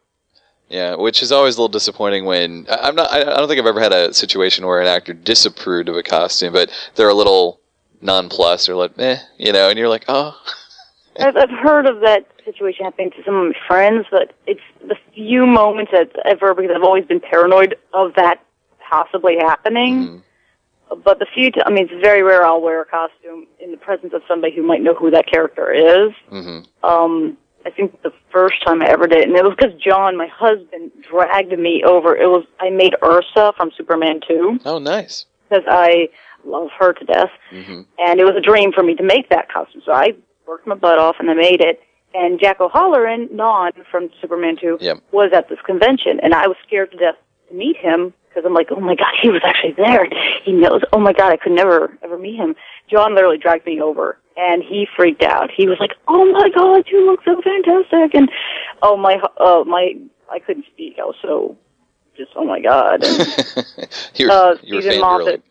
Yeah, 0.69 0.97
which 0.97 1.23
is 1.23 1.33
always 1.33 1.57
a 1.57 1.61
little 1.61 1.69
disappointing 1.73 2.27
when 2.27 2.67
I- 2.71 2.89
I'm 2.89 2.95
not. 2.95 3.11
I 3.11 3.21
I 3.23 3.37
don't 3.37 3.49
think 3.49 3.59
I've 3.61 3.67
ever 3.67 3.81
had 3.81 3.93
a 3.93 4.13
situation 4.13 4.67
where 4.67 4.81
an 4.81 4.87
actor 4.87 5.15
disapproved 5.15 5.89
of 5.89 5.97
a 5.97 6.03
costume, 6.03 6.53
but 6.53 6.71
they're 6.95 7.09
a 7.09 7.15
little 7.15 7.61
nonplussed 8.03 8.69
or 8.69 8.75
like, 8.77 8.93
eh, 8.99 9.17
you 9.39 9.53
know, 9.53 9.69
and 9.71 9.79
you're 9.79 9.89
like, 9.89 10.05
oh, 10.09 10.37
I've, 11.19 11.37
I've 11.37 11.51
heard 11.51 11.87
of 11.87 12.01
that 12.01 12.27
situation 12.45 12.85
happening 12.85 13.11
to 13.13 13.25
some 13.25 13.35
of 13.35 13.47
my 13.49 13.59
friends, 13.67 14.07
but 14.11 14.35
it's 14.47 14.61
the 14.87 14.97
few 15.15 15.47
moments 15.47 15.91
that 15.93 16.11
ever 16.25 16.55
because 16.55 16.71
I've 16.77 16.85
always 16.85 17.05
been 17.07 17.19
paranoid 17.21 17.75
of 17.93 18.15
that 18.15 18.41
possibly 18.89 19.37
happening. 19.39 19.95
mm, 20.07 20.23
But 21.05 21.19
the 21.19 21.27
few, 21.35 21.51
t- 21.51 21.61
I 21.65 21.71
mean, 21.71 21.89
it's 21.91 22.03
very 22.03 22.23
rare 22.23 22.45
I'll 22.45 22.61
wear 22.61 22.81
a 22.83 22.85
costume 22.87 23.47
in 23.61 23.71
the 23.71 23.77
presence 23.77 24.13
of 24.15 24.23
somebody 24.29 24.55
who 24.55 24.63
might 24.63 24.83
know 24.83 24.95
who 24.95 25.11
that 25.11 25.27
character 25.31 25.71
is. 25.73 26.13
hmm 26.29 26.61
Um, 26.83 27.37
I 27.67 27.71
think 27.71 28.01
the 28.03 28.13
first 28.33 28.65
time 28.65 28.81
I 28.83 28.87
ever 28.87 29.07
did, 29.07 29.19
it, 29.19 29.29
and 29.29 29.37
it 29.37 29.45
was 29.45 29.55
because 29.59 29.75
John, 29.81 30.17
my 30.17 30.29
husband, 30.29 30.91
dragged 31.03 31.57
me 31.59 31.83
over. 31.85 32.17
It 32.17 32.29
was 32.29 32.45
I 32.61 32.71
made 32.71 32.95
Ursa 33.03 33.53
from 33.57 33.71
Superman 33.77 34.21
2 34.27 34.61
oh, 34.65 34.79
nice. 34.79 35.27
because 35.49 35.65
I 35.69 36.09
love 36.45 36.69
her 36.79 36.93
to 36.95 37.05
death. 37.05 37.31
hmm 37.51 37.83
and 37.99 38.21
it 38.21 38.25
was 38.25 38.37
a 38.37 38.41
dream 38.41 38.73
for 38.73 38.83
me 38.83 38.95
to 38.95 39.03
make 39.03 39.29
that 39.29 39.53
costume. 39.53 39.83
So 39.85 39.93
I 39.93 40.15
worked 40.47 40.67
my 40.67 40.77
butt 40.77 40.99
off 40.99 41.17
and 41.19 41.31
I 41.31 41.35
made 41.35 41.61
it. 41.61 41.81
And 42.15 42.41
Jack 42.41 42.59
O'Halloran, 42.61 43.29
Non 43.33 43.73
from 43.91 44.09
Superman 44.23 44.57
2, 44.59 44.79
Yep. 44.81 44.99
was 45.13 45.31
at 45.35 45.51
this 45.51 45.59
convention, 45.67 46.21
and 46.23 46.33
I 46.33 46.47
was 46.47 46.57
scared 46.67 46.91
to 46.93 46.97
death 46.97 47.17
to 47.49 47.55
meet 47.55 47.77
him 47.77 48.13
because 48.29 48.45
I'm 48.45 48.55
like, 48.55 48.69
oh 48.71 48.81
my 48.81 48.95
god, 48.95 49.13
he 49.21 49.31
was 49.31 49.43
actually 49.45 49.73
there. 49.73 50.09
He 50.45 50.53
knows. 50.53 50.83
Oh 50.93 51.01
my 51.01 51.13
god, 51.13 51.33
I 51.33 51.37
could 51.37 51.53
never 51.53 51.97
ever 52.03 52.19
meet 52.19 52.37
him. 52.37 52.55
John 52.91 53.15
literally 53.15 53.39
dragged 53.39 53.67
me 53.67 53.81
over, 53.81 54.19
and 54.37 54.63
he 54.63 54.87
freaked 54.97 55.23
out. 55.23 55.51
He 55.51 55.67
was 55.67 55.79
like, 55.81 55.93
oh 56.07 56.31
my 56.33 56.49
god, 56.55 56.85
you 56.91 57.05
look 57.07 57.21
so 57.25 57.41
fantastic, 57.43 58.15
and 58.15 58.31
oh 58.83 58.97
my, 58.97 59.21
uh, 59.39 59.65
my, 59.65 59.95
I 60.31 60.39
couldn't 60.39 60.67
speak. 60.73 60.97
I 60.99 61.05
was 61.05 61.17
so 61.23 61.57
just, 62.17 62.31
oh 62.37 62.45
my 62.45 62.61
god. 62.61 63.03
And, 63.05 63.19
you're 64.15 64.31
uh, 64.31 64.57
you're 64.63 64.83
Steven. 64.83 65.01
Moffat. 65.01 65.43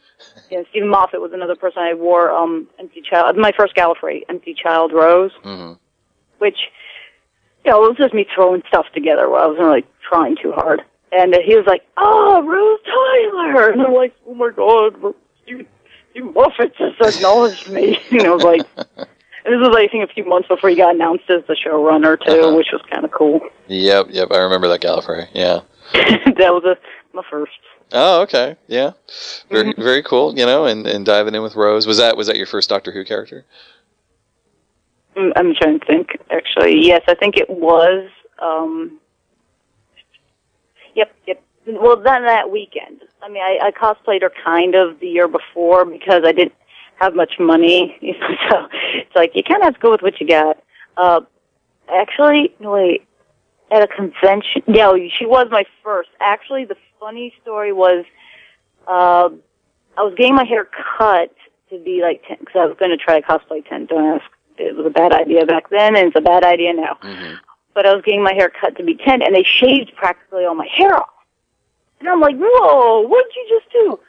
Yeah, 0.49 0.61
Steven 0.69 0.87
Moffat 0.87 1.19
was 1.19 1.31
another 1.33 1.55
person 1.55 1.79
I 1.79 1.93
wore. 1.93 2.31
Um, 2.31 2.67
Empty 2.79 3.01
Child, 3.09 3.37
my 3.37 3.51
first 3.57 3.75
Gallifrey, 3.75 4.21
Empty 4.29 4.55
Child 4.61 4.93
Rose, 4.93 5.31
hmm 5.43 5.73
which, 6.39 6.57
you 7.65 7.71
know, 7.71 7.83
it 7.83 7.89
was 7.89 7.97
just 7.97 8.13
me 8.13 8.25
throwing 8.33 8.61
stuff 8.67 8.85
together 8.93 9.29
while 9.29 9.43
I 9.43 9.47
wasn't 9.47 9.65
really 9.65 9.85
trying 10.07 10.35
too 10.41 10.51
hard. 10.51 10.81
And 11.11 11.33
he 11.45 11.55
was 11.55 11.65
like, 11.65 11.83
"Oh, 11.95 12.43
Rose 12.43 12.79
Tyler," 12.85 13.69
and 13.71 13.81
I'm 13.81 13.93
like, 13.93 14.13
"Oh 14.27 14.33
my 14.33 14.49
God, 14.49 15.13
you, 15.45 15.65
you 16.13 16.25
Moffat 16.31 16.75
just 16.77 16.99
acknowledged 17.01 17.69
me." 17.69 17.97
you 18.11 18.19
know, 18.21 18.35
like, 18.35 18.61
and 18.77 19.05
this 19.45 19.59
was 19.59 19.73
I 19.77 19.87
think 19.87 20.09
a 20.09 20.13
few 20.13 20.25
months 20.25 20.49
before 20.49 20.69
he 20.69 20.75
got 20.75 20.95
announced 20.95 21.29
as 21.29 21.43
the 21.47 21.55
showrunner 21.55 22.17
too, 22.23 22.31
Uh-huh. 22.31 22.55
which 22.55 22.67
was 22.73 22.81
kind 22.91 23.05
of 23.05 23.11
cool. 23.11 23.39
Yep, 23.67 24.07
yep. 24.09 24.29
I 24.31 24.39
remember 24.39 24.67
that 24.67 24.81
Gallifrey. 24.81 25.27
Yeah. 25.33 25.61
that 25.93 26.53
was 26.53 26.63
a, 26.65 26.77
my 27.15 27.23
first. 27.29 27.51
Oh, 27.93 28.21
okay. 28.23 28.57
Yeah. 28.67 28.91
Very 29.49 29.71
Mm-hmm. 29.71 29.81
very 29.81 30.03
cool. 30.03 30.37
You 30.37 30.45
know, 30.45 30.65
and, 30.65 30.85
and 30.85 31.05
diving 31.05 31.35
in 31.35 31.41
with 31.41 31.55
Rose. 31.55 31.87
Was 31.87 31.99
that 31.99 32.17
was 32.17 32.27
that 32.27 32.35
your 32.35 32.45
first 32.47 32.67
Doctor 32.69 32.91
Who 32.91 33.05
character? 33.05 33.45
Mm, 35.15 35.31
I'm 35.37 35.55
trying 35.55 35.79
to 35.79 35.85
think. 35.85 36.17
Actually, 36.29 36.85
yes, 36.85 37.01
I 37.07 37.15
think 37.15 37.37
it 37.37 37.49
was. 37.49 38.09
Um, 38.39 38.99
yep, 40.97 41.15
yep. 41.25 41.41
Well, 41.65 41.97
then 41.97 42.25
that 42.25 42.49
weekend. 42.51 43.01
I 43.21 43.29
mean, 43.29 43.43
I, 43.43 43.59
I 43.67 43.71
cosplayed 43.71 44.21
her 44.21 44.31
kind 44.43 44.75
of 44.75 44.99
the 44.99 45.07
year 45.07 45.27
before 45.27 45.85
because 45.85 46.23
I 46.25 46.31
didn't 46.31 46.55
have 46.99 47.15
much 47.15 47.33
money. 47.39 47.97
So 48.49 48.67
it's 48.93 49.15
like 49.15 49.31
you 49.35 49.43
kind 49.43 49.61
of 49.61 49.65
have 49.65 49.73
to 49.75 49.79
go 49.79 49.91
with 49.91 50.01
what 50.01 50.21
you 50.21 50.27
got. 50.27 50.57
Uh, 50.95 51.21
actually, 51.89 52.53
no 52.59 52.71
wait. 52.71 53.05
At 53.69 53.83
a 53.83 53.87
convention, 53.87 54.63
no, 54.67 54.97
she 55.09 55.25
was 55.25 55.47
my 55.51 55.65
first. 55.83 56.09
Actually, 56.21 56.63
the 56.63 56.77
funny 57.01 57.33
story 57.41 57.73
was, 57.73 58.05
uh, 58.87 59.27
I 59.97 60.01
was 60.01 60.13
getting 60.15 60.35
my 60.35 60.45
hair 60.45 60.69
cut 60.97 61.35
to 61.69 61.79
be 61.79 62.01
like 62.01 62.23
ten 62.25 62.37
because 62.39 62.55
I 62.55 62.65
was 62.65 62.77
going 62.79 62.91
to 62.91 62.97
try 62.97 63.19
to 63.19 63.27
cosplay 63.27 63.67
ten. 63.67 63.85
Don't 63.85 64.15
ask. 64.15 64.25
It 64.57 64.75
was 64.75 64.85
a 64.85 64.89
bad 64.89 65.11
idea 65.11 65.45
back 65.45 65.69
then, 65.69 65.97
and 65.97 66.07
it's 66.07 66.15
a 66.15 66.21
bad 66.21 66.45
idea 66.45 66.73
now. 66.73 66.97
hmm 67.01 67.35
But 67.77 67.85
I 67.85 67.93
was 67.93 68.01
getting 68.03 68.23
my 68.23 68.33
hair 68.33 68.49
cut 68.49 68.75
to 68.77 68.83
be 68.83 68.95
ten, 68.95 69.21
and 69.21 69.35
they 69.35 69.43
shaved 69.43 69.91
practically 69.95 70.45
all 70.45 70.55
my 70.55 70.65
hair 70.65 70.95
off. 70.95 71.09
And 71.99 72.09
I'm 72.09 72.19
like, 72.19 72.35
whoa, 72.35 73.01
what'd 73.01 73.31
you 73.35 73.45
just 73.47 73.71
do? 73.71 73.99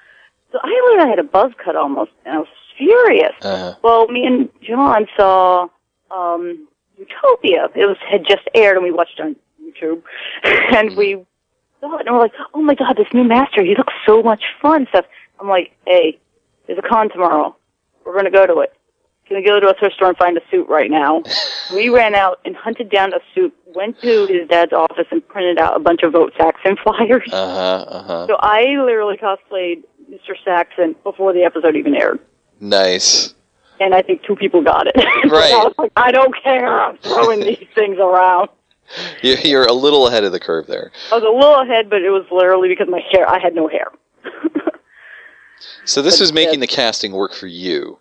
So 0.50 0.58
I 0.62 0.68
literally 0.87 1.10
had 1.10 1.18
a 1.18 1.22
buzz 1.22 1.52
cut 1.62 1.76
almost, 1.76 2.12
and 2.25 2.34
I 2.37 2.38
was 2.38 2.48
furious. 2.78 3.34
Uh, 3.42 3.75
Well, 3.82 4.08
me 4.08 4.25
and 4.25 4.48
John 4.62 5.06
saw 5.18 5.68
um 6.10 6.66
Utopia. 6.96 7.68
It 7.75 7.84
was 7.87 7.98
had 8.10 8.25
just 8.26 8.48
aired, 8.54 8.76
and 8.78 8.84
we 8.84 8.90
watched 8.90 9.18
it 9.20 9.22
on 9.22 9.37
YouTube, 9.62 10.02
and 10.75 10.96
we 10.96 11.22
saw 11.82 11.98
it, 11.98 12.06
and 12.06 12.14
we're 12.16 12.22
like, 12.22 12.32
"Oh 12.54 12.62
my 12.62 12.75
god, 12.75 12.96
this 12.96 13.12
new 13.12 13.25
master! 13.25 13.62
He 13.62 13.75
looks 13.76 13.92
so 14.06 14.22
much 14.22 14.44
fun." 14.62 14.87
Stuff. 14.88 15.04
I'm 15.40 15.48
like, 15.50 15.72
"Hey, 15.87 16.18
there's 16.66 16.78
a 16.78 16.88
con 16.88 17.10
tomorrow. 17.10 17.54
We're 18.06 18.16
gonna 18.16 18.30
go 18.30 18.46
to 18.46 18.60
it. 18.60 18.72
Can 19.26 19.37
we 19.37 19.42
go 19.44 19.60
to 19.60 19.68
a 19.68 19.75
thrift 19.75 19.96
store 19.96 20.08
and 20.08 20.16
find 20.16 20.38
a 20.38 20.42
suit 20.50 20.70
right 20.70 20.90
now?" 20.90 21.22
we 21.75 21.88
ran 21.88 22.14
out 22.14 22.40
and 22.44 22.54
hunted 22.56 22.90
down 22.90 23.12
a 23.12 23.18
suit. 23.34 23.54
Went 23.75 24.00
to 24.00 24.26
his 24.26 24.48
dad's 24.48 24.72
office 24.72 25.06
and 25.10 25.26
printed 25.28 25.58
out 25.58 25.76
a 25.76 25.78
bunch 25.80 26.02
of 26.02 26.12
Vote 26.12 26.32
Saxon 26.37 26.76
flyers. 26.82 27.28
uh 27.32 27.54
huh. 27.54 27.84
Uh 27.90 28.02
huh. 28.02 28.26
So 28.28 28.37
I 28.40 28.62
literally 28.82 29.16
cosplayed 29.16 29.82
Mr. 30.10 30.34
Saxon 30.44 30.96
before 31.04 31.32
the 31.32 31.42
episode 31.44 31.76
even 31.76 31.94
aired 31.94 32.18
Nice. 32.60 33.34
and 33.78 33.94
I 33.94 34.02
think 34.02 34.22
two 34.22 34.34
people 34.37 34.62
got 34.62 34.87
it. 34.87 34.96
Right. 35.30 35.52
I 35.52 35.64
was 35.64 35.75
like, 35.76 35.92
I 35.96 36.10
don't 36.10 36.34
care. 36.42 36.80
I'm 36.80 36.96
throwing 36.98 37.40
these 37.40 37.66
things 37.75 37.98
around. 37.98 38.48
You- 39.22 39.37
You're 39.44 39.66
a 39.66 39.72
little 39.75 40.06
ahead 40.08 40.25
of 40.25 40.32
the 40.32 40.40
curve 40.40 40.66
there. 40.66 40.90
I 41.12 41.16
was 41.16 41.22
a 41.25 41.26
little 41.28 41.60
ahead, 41.60 41.90
but 41.90 42.00
it 42.02 42.08
was 42.10 42.25
literally 42.30 42.68
because 42.70 42.88
my 42.88 43.02
hair. 43.12 43.28
I 43.28 43.38
had 43.38 43.54
no 43.54 43.68
hair. 43.68 43.88
So 45.84 46.02
this 46.02 46.16
But 46.18 46.20
was 46.22 46.32
making 46.32 46.54
yeah. 46.54 46.60
the 46.60 46.66
casting 46.68 47.12
work 47.12 47.32
for 47.34 47.46
you. 47.46 47.98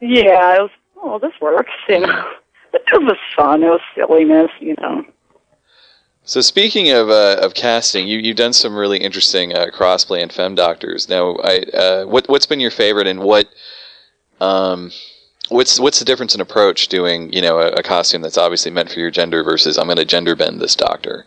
yeah, 0.00 0.56
it 0.56 0.60
was. 0.62 0.70
Oh, 1.02 1.18
this 1.18 1.32
works. 1.40 1.70
You 1.88 2.00
know, 2.00 2.30
it 2.72 3.02
was 3.02 3.16
fun. 3.36 3.62
It 3.62 3.68
was 3.68 3.80
silliness. 3.94 4.50
You 4.60 4.74
know. 4.80 5.04
So 6.24 6.40
speaking 6.40 6.90
of 6.90 7.10
uh, 7.10 7.38
of 7.40 7.54
casting, 7.54 8.06
you 8.06 8.18
you've 8.18 8.36
done 8.36 8.52
some 8.52 8.76
really 8.76 8.98
interesting 8.98 9.54
uh, 9.54 9.66
crossplay 9.72 10.22
and 10.22 10.32
fem 10.32 10.54
doctors. 10.54 11.08
Now, 11.08 11.36
I 11.42 11.58
uh, 11.74 12.04
what 12.04 12.28
what's 12.28 12.46
been 12.46 12.60
your 12.60 12.70
favorite, 12.70 13.06
and 13.06 13.20
what 13.20 13.48
um 14.40 14.90
what's 15.48 15.80
what's 15.80 15.98
the 15.98 16.04
difference 16.04 16.34
in 16.34 16.40
approach 16.40 16.88
doing 16.88 17.32
you 17.32 17.42
know 17.42 17.58
a, 17.58 17.68
a 17.72 17.82
costume 17.82 18.22
that's 18.22 18.38
obviously 18.38 18.70
meant 18.70 18.90
for 18.90 19.00
your 19.00 19.10
gender 19.10 19.42
versus 19.42 19.76
I'm 19.76 19.86
going 19.86 19.96
to 19.96 20.04
gender 20.04 20.36
bend 20.36 20.60
this 20.60 20.76
doctor. 20.76 21.24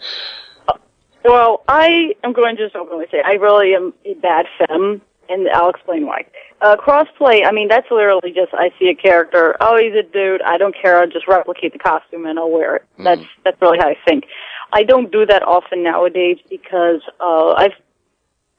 Well, 1.26 1.64
I 1.68 2.16
am 2.24 2.34
going 2.34 2.58
to 2.58 2.64
just 2.64 2.76
openly 2.76 3.06
say 3.12 3.22
I 3.26 3.34
really 3.34 3.74
am 3.76 3.94
a 4.06 4.14
bad 4.16 4.46
femme, 4.58 5.02
and 5.30 5.48
I'll 5.50 5.70
explain 5.70 6.06
why. 6.06 6.26
Uh, 6.62 6.76
crossplay, 6.78 7.46
I 7.46 7.52
mean, 7.52 7.68
that's 7.68 7.90
literally 7.92 8.32
just 8.34 8.54
I 8.54 8.70
see 8.80 8.88
a 8.90 8.96
character. 8.96 9.56
Oh, 9.60 9.78
he's 9.78 9.94
a 9.94 10.04
dude. 10.04 10.42
I 10.44 10.58
don't 10.58 10.76
care. 10.80 11.00
I'll 11.00 11.08
just 11.08 11.28
replicate 11.28 11.74
the 11.74 11.80
costume 11.80 12.26
and 12.26 12.40
I'll 12.40 12.52
wear 12.52 12.78
it. 12.78 12.84
Mhm. 13.00 13.04
That's 13.04 13.22
that's 13.44 13.62
really 13.62 13.78
how 13.80 13.88
I 13.90 13.98
think. 14.06 14.26
I 14.72 14.84
don't 14.84 15.12
do 15.12 15.26
that 15.26 15.44
often 15.44 15.84
nowadays 15.84 16.38
because 16.50 17.02
uh, 17.20 17.52
I've 17.54 17.74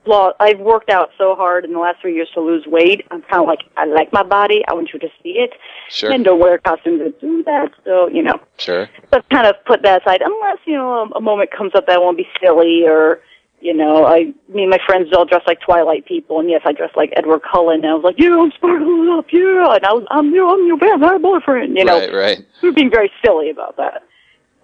lo- 0.06 0.33
I've 0.38 0.61
worked 0.61 0.90
out 0.90 1.11
so 1.18 1.35
hard 1.35 1.64
in 1.64 1.73
the 1.73 1.78
last 1.78 2.00
three 2.00 2.14
years 2.14 2.28
to 2.35 2.40
lose 2.40 2.66
weight. 2.66 3.06
I'm 3.11 3.23
kind 3.23 3.42
of 3.42 3.47
like 3.49 3.61
I 3.76 3.87
like 3.87 4.12
my 4.12 4.23
body. 4.23 4.62
I 4.68 4.75
want 4.75 4.90
you 4.92 4.99
to 5.00 5.09
see 5.23 5.30
it, 5.38 5.52
Sure, 5.88 6.12
and 6.12 6.25
don't 6.25 6.38
wear 6.38 6.59
costumes 6.59 7.00
that 7.00 7.21
do 7.21 7.42
that. 7.44 7.71
So 7.85 8.09
you 8.09 8.23
know 8.23 8.38
sure. 8.59 8.88
but 9.11 9.28
kind 9.30 9.47
of 9.47 9.56
put 9.64 9.83
that 9.83 10.02
aside 10.02 10.21
unless 10.23 10.59
you 10.66 10.75
know 10.75 11.11
a, 11.14 11.18
a 11.18 11.21
moment 11.21 11.50
comes 11.50 11.75
up 11.75 11.87
that 11.87 11.94
I 11.97 11.99
won't 11.99 12.16
be 12.18 12.28
silly 12.40 12.85
or 12.87 13.21
you 13.64 13.73
know 13.75 14.04
I 14.04 14.33
me 14.52 14.62
and 14.62 14.71
my 14.71 14.78
friends 14.87 15.09
all 15.16 15.25
dress 15.25 15.42
like 15.47 15.61
Twilight 15.61 16.04
people 16.04 16.38
and 16.38 16.50
yes 16.50 16.61
I 16.64 16.73
dress 16.73 16.90
like 16.94 17.12
Edward 17.16 17.40
Cullen 17.50 17.80
and 17.83 17.87
I 17.87 17.94
was 17.94 18.04
like 18.04 18.16
yeah 18.18 18.38
I'm 18.38 18.52
sparkling 18.52 19.09
up 19.18 19.26
yeah 19.33 19.75
and 19.75 19.85
I 19.85 19.92
was 19.92 20.06
I'm 20.11 20.33
your 20.35 20.49
I'm 20.52 20.66
your 20.66 20.78
vampire 20.78 21.18
boyfriend 21.18 21.76
you 21.76 21.85
know 21.85 21.99
right, 21.99 22.12
right. 22.12 22.47
we 22.62 22.68
were 22.68 22.75
being 22.75 22.90
very 22.90 23.11
silly 23.25 23.50
about 23.50 23.76
that. 23.78 24.02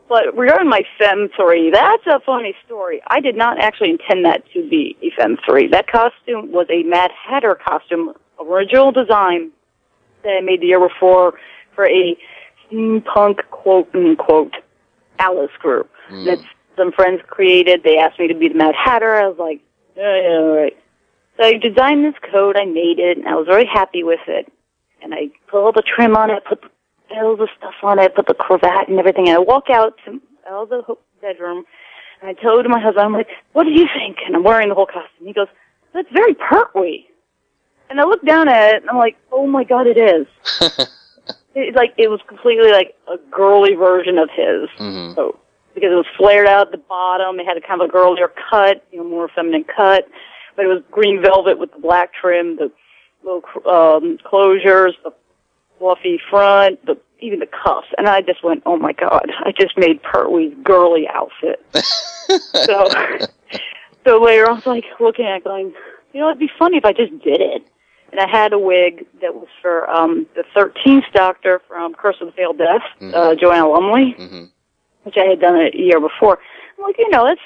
But 0.09 0.37
regarding 0.37 0.69
my 0.69 0.83
Fem 0.99 1.29
3, 1.37 1.71
that's 1.71 2.05
a 2.09 2.19
funny 2.27 2.53
story. 2.67 3.01
I 3.07 3.21
did 3.21 3.37
not 3.37 3.61
actually 3.61 3.91
intend 3.91 4.25
that 4.25 4.43
to 4.53 4.69
be 4.69 4.97
a 5.03 5.11
Fem 5.17 5.37
3. 5.49 5.69
That 5.69 5.87
costume 5.87 6.51
was 6.51 6.67
a 6.69 6.83
Mad 6.83 7.13
Hatter 7.13 7.55
costume, 7.55 8.15
original 8.41 8.91
design 8.91 9.53
that 10.25 10.31
I 10.31 10.41
made 10.41 10.63
the 10.63 10.67
year 10.67 10.81
before 10.81 11.35
for 11.77 11.87
a 11.87 12.17
steampunk 12.67 13.37
quote 13.53 13.89
unquote 13.95 14.55
Alice 15.21 15.53
group 15.61 15.89
Mm. 16.11 16.25
that 16.25 16.39
some 16.81 16.93
friends 16.93 17.21
created. 17.29 17.83
They 17.85 17.99
asked 17.99 18.19
me 18.19 18.27
to 18.29 18.35
be 18.35 18.49
the 18.49 18.55
Mad 18.55 18.75
Hatter. 18.75 19.15
I 19.15 19.29
was 19.29 19.39
like, 19.39 19.61
yeah, 19.97 20.17
yeah, 20.23 20.39
all 20.39 20.57
right. 20.57 20.77
So 21.37 21.45
I 21.45 21.59
designed 21.59 22.05
this 22.05 22.19
coat, 22.33 22.57
I 22.57 22.65
made 22.65 22.99
it, 22.99 23.19
and 23.19 23.29
I 23.29 23.35
was 23.35 23.47
very 23.47 23.67
happy 23.67 24.03
with 24.03 24.21
it. 24.27 24.51
And 25.03 25.15
I 25.15 25.29
put 25.49 25.63
all 25.63 25.73
the 25.73 25.83
trim 25.83 26.17
on 26.17 26.31
it, 26.31 26.45
put 26.45 26.63
the 26.63 26.71
bells 27.11 27.41
of 27.41 27.49
stuff 27.57 27.75
on 27.83 27.99
it, 27.99 28.15
put 28.15 28.27
the 28.27 28.35
cravat 28.35 28.89
and 28.89 28.99
everything. 28.99 29.29
And 29.29 29.37
I 29.37 29.41
walk 29.41 29.69
out 29.71 29.95
to 30.05 30.21
of 30.51 30.69
the 30.69 30.83
ho- 30.83 30.99
bedroom, 31.21 31.65
and 32.21 32.31
I 32.31 32.33
told 32.43 32.67
my 32.69 32.81
husband, 32.81 33.05
I'm 33.05 33.13
like, 33.13 33.29
what 33.53 33.65
do 33.65 33.71
you 33.71 33.87
think? 33.95 34.17
And 34.27 34.35
I'm 34.35 34.43
wearing 34.43 34.69
the 34.69 34.75
whole 34.75 34.87
costume. 34.87 35.27
He 35.27 35.33
goes, 35.33 35.47
that's 35.95 36.09
very 36.13 36.35
Pertwee. 36.35 37.07
And 37.89 38.01
I 38.01 38.05
look 38.05 38.25
down 38.25 38.49
at 38.49 38.75
it, 38.75 38.83
and 38.83 38.91
I'm 38.91 38.99
like, 38.99 39.17
oh 39.31 39.47
my 39.47 39.65
god, 39.65 39.87
it 39.87 39.97
is. 39.97 40.27
It, 41.55 41.75
like 41.75 41.95
it 41.99 42.09
was 42.09 42.21
completely 42.29 42.71
like 42.71 42.95
a 43.09 43.17
girly 43.31 43.75
version 43.75 44.19
of 44.19 44.31
his. 44.31 44.69
hmm 44.77 45.13
So 45.15 45.39
because 45.75 45.93
it 45.93 45.97
was 45.97 46.07
flared 46.17 46.47
out 46.47 46.67
at 46.67 46.73
the 46.73 46.79
bottom, 46.79 47.39
it 47.41 47.47
had 47.47 47.57
a 47.57 47.61
kind 47.61 47.81
of 47.81 47.89
a 47.89 47.93
girlier 47.93 48.33
cut, 48.51 48.85
you 48.93 48.99
know, 48.99 49.05
more 49.05 49.29
feminine 49.29 49.65
cut. 49.65 50.09
But 50.57 50.65
it 50.65 50.69
was 50.69 50.83
green 50.91 51.23
velvet 51.23 51.59
with 51.59 51.73
the 51.73 51.79
black 51.79 52.13
trim, 52.13 52.57
the 52.57 52.71
little 53.23 53.43
um, 53.71 54.19
closures, 54.25 54.93
the 55.05 55.13
fluffy 55.79 56.21
front, 56.29 56.85
the 56.87 56.99
even 57.21 57.39
the 57.39 57.47
cuffs. 57.47 57.89
And 57.99 58.09
I 58.09 58.23
just 58.23 58.43
went, 58.43 58.63
oh 58.67 58.77
my 58.77 58.93
god, 58.93 59.31
I 59.45 59.53
just 59.53 59.77
made 59.79 60.03
Pertwee's 60.03 60.55
girly 60.63 61.07
outfit. 61.09 61.65
so, 62.65 62.89
so 64.07 64.21
later 64.23 64.49
I 64.49 64.53
was 64.53 64.67
like 64.67 64.85
looking 64.99 65.27
at 65.27 65.37
it 65.39 65.45
going, 65.45 65.73
you 66.13 66.21
know, 66.21 66.29
it'd 66.29 66.39
be 66.41 66.51
funny 66.59 66.79
if 66.79 66.85
I 66.85 66.93
just 66.93 67.13
did 67.23 67.41
it. 67.41 67.63
And 68.11 68.19
I 68.21 68.29
had 68.29 68.53
a 68.53 68.59
wig 68.59 69.07
that 69.23 69.35
was 69.35 69.47
for 69.63 69.89
um 69.89 70.27
the 70.35 70.45
13th 70.57 71.13
Doctor 71.13 71.61
from 71.69 71.95
Curse 71.95 72.17
of 72.21 72.27
the 72.27 72.33
Fatal 72.33 72.55
Death, 72.55 72.83
Mhm. 73.01 73.15
uh, 73.15 73.35
Joanna 73.37 73.69
Lumley 73.69 74.13
hmm 74.19 74.45
which 75.03 75.17
I 75.17 75.25
had 75.27 75.41
done 75.41 75.57
a 75.57 75.71
year 75.77 76.01
before. 76.01 76.39
I'm 76.79 76.85
like, 76.85 76.99
you 76.99 77.09
know, 77.11 77.27
it's 77.27 77.41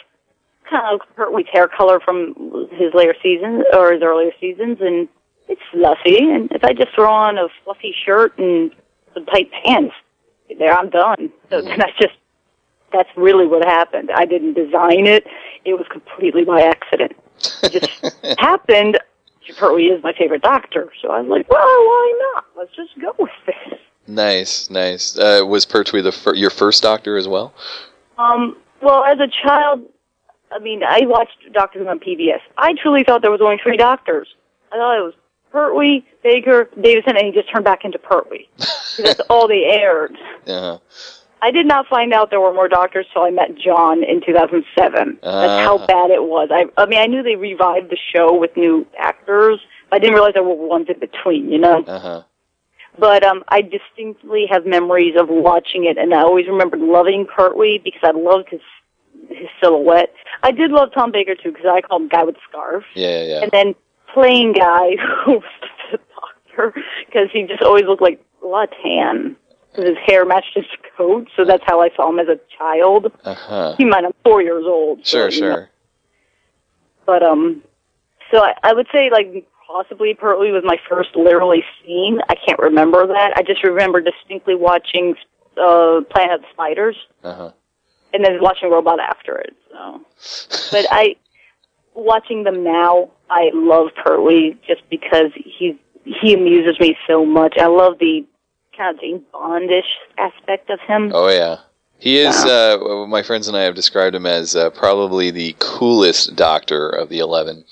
kind 0.69 0.83
of 0.95 1.01
Pertwee's 1.17 1.47
hair 1.53 1.69
color 1.69 2.01
from 2.01 2.69
his 2.73 2.93
later 2.95 3.15
seasons 3.23 3.65
or 3.73 3.93
his 3.93 4.03
earlier 4.03 4.31
seasons, 4.41 4.79
and 4.81 5.09
it's 5.49 5.61
fluffy. 5.73 6.31
And 6.31 6.51
if 6.53 6.65
I 6.65 6.73
just 6.73 6.95
throw 6.95 7.13
on 7.13 7.39
a 7.39 7.49
fluffy 7.65 7.95
shirt 8.05 8.37
and 8.39 8.71
some 9.13 9.27
tight 9.27 9.51
pants, 9.53 9.95
there 10.59 10.73
I'm 10.73 10.91
done. 10.91 11.31
So 11.51 11.61
Mhm. 11.63 11.77
that's 11.79 11.97
just 11.99 12.15
that's 12.93 13.11
really 13.17 13.47
what 13.47 13.65
happened. 13.65 14.11
I 14.15 14.25
didn't 14.25 14.55
design 14.55 15.07
it; 15.07 15.27
it 15.65 15.75
was 15.75 15.87
completely 15.91 16.45
by 16.45 16.63
accident. 16.63 17.13
It 17.63 17.73
just 17.73 18.15
happened. 18.39 18.99
Pertwee 19.59 19.89
is 19.91 20.03
my 20.03 20.15
favorite 20.15 20.41
doctor, 20.41 20.91
so 21.03 21.11
I 21.11 21.21
was 21.21 21.29
like, 21.29 21.51
well, 21.51 21.61
why 21.61 22.31
not? 22.35 22.45
Let's 22.57 22.75
just 22.75 22.99
go 22.99 23.15
with 23.19 23.31
this. 23.47 23.79
Nice, 24.07 24.69
nice. 24.71 25.17
Uh, 25.19 25.43
was 25.47 25.65
Pertwee 25.65 26.03
the 26.03 26.13
fir- 26.13 26.35
your 26.35 26.51
first 26.51 26.83
Doctor 26.83 27.17
as 27.17 27.27
well? 27.27 27.55
Um, 28.19 28.57
well, 28.83 29.05
as 29.05 29.19
a 29.19 29.29
child, 29.43 29.83
I 30.53 30.59
mean, 30.59 30.83
I 30.85 31.01
watched 31.07 31.39
Doctor 31.53 31.79
Who 31.81 31.89
on 31.89 31.99
PBS. 31.99 32.41
I 32.59 32.75
truly 32.75 33.03
thought 33.05 33.23
there 33.23 33.31
was 33.31 33.41
only 33.41 33.59
three 33.63 33.77
doctors. 33.77 34.29
I 34.73 34.77
thought 34.77 34.99
it 34.99 35.03
was 35.03 35.15
Pertwee, 35.53 36.05
Baker, 36.23 36.69
Davison, 36.81 37.17
and 37.17 37.27
he 37.27 37.33
just 37.33 37.51
turned 37.53 37.65
back 37.65 37.85
into 37.85 37.99
Pertwee. 37.99 38.47
That's 38.99 39.21
all 39.31 39.49
they 39.49 39.65
aired. 39.65 40.17
Uh-huh. 40.47 40.79
I 41.43 41.51
did 41.51 41.67
not 41.67 41.87
find 41.89 42.13
out 42.15 42.31
there 42.31 42.41
were 42.41 42.55
more 42.55 42.69
doctors 42.69 43.07
till 43.13 43.23
I 43.23 43.31
met 43.31 43.55
John 43.57 44.03
in 44.03 44.21
2007. 44.25 45.19
That's 45.23 45.67
how 45.67 45.79
Ah. 45.79 45.87
bad 45.87 46.11
it 46.11 46.23
was. 46.25 46.49
I, 46.51 46.65
I 46.81 46.87
mean, 46.87 46.99
I 46.99 47.07
knew 47.07 47.23
they 47.23 47.37
revived 47.37 47.91
the 47.91 47.99
show 48.15 48.35
with 48.39 48.57
new 48.57 48.87
actors. 48.99 49.61
But 49.91 49.97
I 49.97 49.99
didn't 49.99 50.15
realize 50.15 50.33
there 50.35 50.43
were 50.43 50.55
ones 50.55 50.87
in 50.89 50.99
between, 50.99 51.51
you 51.53 51.59
know? 51.59 51.83
Uh-huh. 51.85 52.23
But 52.99 53.25
um, 53.25 53.43
I 53.49 53.61
distinctly 53.63 54.47
have 54.51 54.67
memories 54.67 55.15
of 55.19 55.29
watching 55.29 55.85
it, 55.85 55.99
and 55.99 56.15
I 56.15 56.21
always 56.23 56.47
remembered 56.47 56.81
loving 56.81 57.27
Pertwee 57.27 57.79
because 57.83 58.01
I 58.03 58.11
loved 58.13 58.49
his 58.51 58.61
his 59.29 59.49
silhouette. 59.63 60.13
I 60.43 60.51
did 60.51 60.71
love 60.71 60.91
Tom 60.93 61.11
Baker 61.13 61.35
too 61.35 61.51
because 61.53 61.67
I 61.67 61.81
called 61.81 62.03
him 62.03 62.09
Guy 62.09 62.25
with 62.25 62.35
the 62.35 62.41
Scarf, 62.49 62.85
Yeah, 62.95 63.23
yeah, 63.23 63.41
and 63.43 63.51
then 63.53 63.75
Plain 64.13 64.53
Guy 64.53 64.97
who 65.25 65.33
was 65.35 65.43
the 65.93 65.99
Doctor 66.57 66.75
because 67.07 67.29
he 67.33 67.45
just 67.45 67.63
always 67.63 67.85
looked 67.85 68.03
like 68.03 68.21
a 68.43 68.47
lot 68.47 68.69
of 68.71 68.75
tan. 68.83 69.37
'Cause 69.75 69.87
His 69.87 69.97
hair 70.07 70.25
matched 70.25 70.55
his 70.55 70.67
coat, 70.97 71.27
so 71.35 71.45
that's 71.45 71.65
how 71.67 71.81
I 71.81 71.91
saw 71.97 72.09
him 72.09 72.21
as 72.21 72.29
a 72.29 72.39
child. 72.57 73.11
Uh-huh. 73.25 73.75
He 73.77 73.85
might 73.85 74.05
I'm 74.05 74.13
four 74.25 74.41
years 74.41 74.65
old. 74.69 75.05
so, 75.05 75.19
Sure, 75.19 75.31
you 75.31 75.41
know. 75.41 75.55
sure. 75.57 75.71
But 77.07 77.23
um, 77.25 77.61
so 78.31 78.39
I, 78.39 78.55
I 78.63 78.73
would 78.73 78.87
say 78.93 79.11
like 79.11 79.45
possibly 79.66 80.14
Pertwee 80.14 80.50
was 80.52 80.62
my 80.64 80.78
first 80.88 81.14
literally 81.16 81.64
seen. 81.85 82.21
I 82.28 82.35
can't 82.35 82.59
remember 82.59 83.06
that. 83.06 83.33
I 83.37 83.42
just 83.42 83.62
remember 83.64 84.00
distinctly 84.00 84.54
watching 84.54 85.14
uh 85.56 86.00
Planet 86.11 86.37
of 86.37 86.40
the 86.42 86.47
Spiders 86.52 86.97
Uh-huh. 87.23 87.52
and 88.12 88.25
then 88.25 88.38
watching 88.40 88.71
Robot 88.71 88.99
after 89.00 89.37
it. 89.38 89.55
So, 89.70 90.00
but 90.72 90.87
I 90.90 91.16
watching 91.94 92.42
them 92.44 92.64
now, 92.64 93.11
I 93.31 93.50
love 93.55 93.88
Pertwee 94.05 94.57
just 94.66 94.83
because 94.90 95.31
he 95.35 95.79
he 96.05 96.35
amuses 96.35 96.79
me 96.81 96.96
so 97.07 97.24
much. 97.24 97.55
I 97.59 97.66
love 97.66 97.98
the 97.98 98.24
kind 98.77 98.94
of 98.94 99.00
James 99.00 99.22
Bondish 99.33 99.83
aspect 100.18 100.68
of 100.70 100.81
him. 100.81 101.12
Oh 101.14 101.29
yeah. 101.29 101.59
He 101.98 102.18
is. 102.18 102.35
Uh, 102.44 103.07
my 103.09 103.22
friends 103.22 103.48
and 103.48 103.57
I 103.57 103.62
have 103.62 103.74
described 103.74 104.14
him 104.14 104.27
as 104.27 104.55
uh, 104.55 104.68
probably 104.70 105.31
the 105.31 105.55
coolest 105.59 106.37
Doctor 106.37 106.88
of 106.90 107.09
the 107.09 107.20
Eleven. 107.20 107.64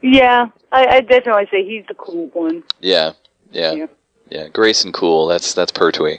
Yeah, 0.00 0.48
I, 0.72 0.86
I 0.86 1.00
definitely 1.00 1.48
say 1.50 1.64
he's 1.64 1.84
the 1.88 1.94
cool 1.94 2.28
one. 2.32 2.62
Yeah, 2.80 3.12
yeah, 3.50 3.72
Yeah. 3.72 3.86
yeah. 4.28 4.48
Grace 4.48 4.84
and 4.84 4.94
cool. 4.94 5.26
That's 5.26 5.54
that's 5.54 5.72
Pertwee. 5.72 6.18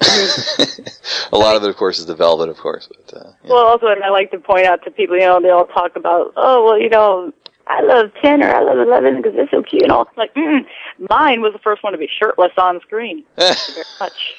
a 1.32 1.36
lot 1.36 1.56
of 1.56 1.62
it, 1.62 1.68
of 1.68 1.76
course, 1.76 1.98
is 1.98 2.06
the 2.06 2.14
Velvet, 2.14 2.48
of 2.48 2.56
course. 2.56 2.88
But 2.88 3.14
uh, 3.18 3.32
yeah. 3.44 3.50
Well, 3.50 3.66
also, 3.66 3.88
and 3.88 4.02
I 4.02 4.08
like 4.08 4.30
to 4.30 4.38
point 4.38 4.66
out 4.66 4.82
to 4.84 4.90
people, 4.90 5.16
you 5.16 5.22
know, 5.22 5.40
they 5.42 5.50
all 5.50 5.66
talk 5.66 5.94
about, 5.94 6.32
oh, 6.36 6.64
well, 6.64 6.78
you 6.80 6.88
know, 6.88 7.32
I 7.66 7.82
love 7.82 8.10
10 8.22 8.42
or 8.42 8.48
I 8.48 8.62
love 8.62 8.78
11 8.78 9.16
because 9.18 9.34
they're 9.34 9.48
so 9.50 9.62
cute 9.62 9.82
and 9.82 9.92
all. 9.92 10.08
Like, 10.16 10.34
mm, 10.34 10.64
mine 11.10 11.42
was 11.42 11.52
the 11.52 11.58
first 11.58 11.82
one 11.82 11.92
to 11.92 11.98
be 11.98 12.08
shirtless 12.08 12.52
on 12.56 12.80
screen. 12.80 13.24
Thank 13.36 13.58
you 13.68 13.74
very 13.74 13.86
much. 14.00 14.34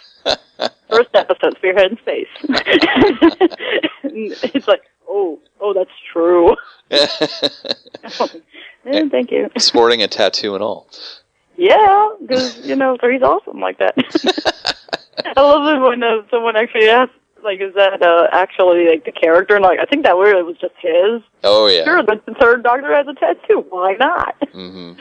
First 0.90 1.10
episode, 1.14 1.56
Spearhead 1.58 1.92
in 1.92 1.98
Space. 2.00 2.28
it's 4.04 4.68
like, 4.68 4.82
oh, 5.08 5.40
oh, 5.60 5.74
that's 5.74 5.92
true. 6.12 6.56
Eh, 8.86 9.08
thank 9.10 9.32
you. 9.32 9.50
Sporting 9.58 10.02
a 10.02 10.08
tattoo 10.08 10.56
and 10.56 10.64
all. 10.64 10.88
Yeah, 11.58 12.10
because, 12.22 12.58
you 12.66 12.76
know, 12.76 12.98
three's 13.02 13.22
awesome 13.22 13.60
like 13.60 13.78
that. 13.80 13.94
I 15.38 15.42
love 15.42 15.76
it 15.76 15.82
when 15.88 16.02
uh, 16.04 16.22
someone 16.32 16.56
actually 16.56 16.90
asks, 16.90 17.14
like, 17.44 17.60
is 17.60 17.74
that 17.76 18.02
uh, 18.02 18.28
actually, 18.32 18.88
like, 18.88 19.06
the 19.06 19.12
character? 19.12 19.56
And, 19.56 19.64
like, 19.64 19.80
I 19.80 19.86
think 19.86 20.04
that 20.04 20.16
really 20.16 20.44
was 20.44 20.58
just 20.58 20.74
his. 20.80 21.22
Oh 21.44 21.68
yeah. 21.68 21.84
Sure, 21.84 22.04
the, 22.04 22.22
the 22.26 22.34
third 22.36 22.64
Doctor 22.64 22.94
has 22.96 23.08
a 23.08 23.14
tattoo. 23.14 23.66
Why 23.70 23.94
not? 23.94 24.36
hmm 24.52 24.94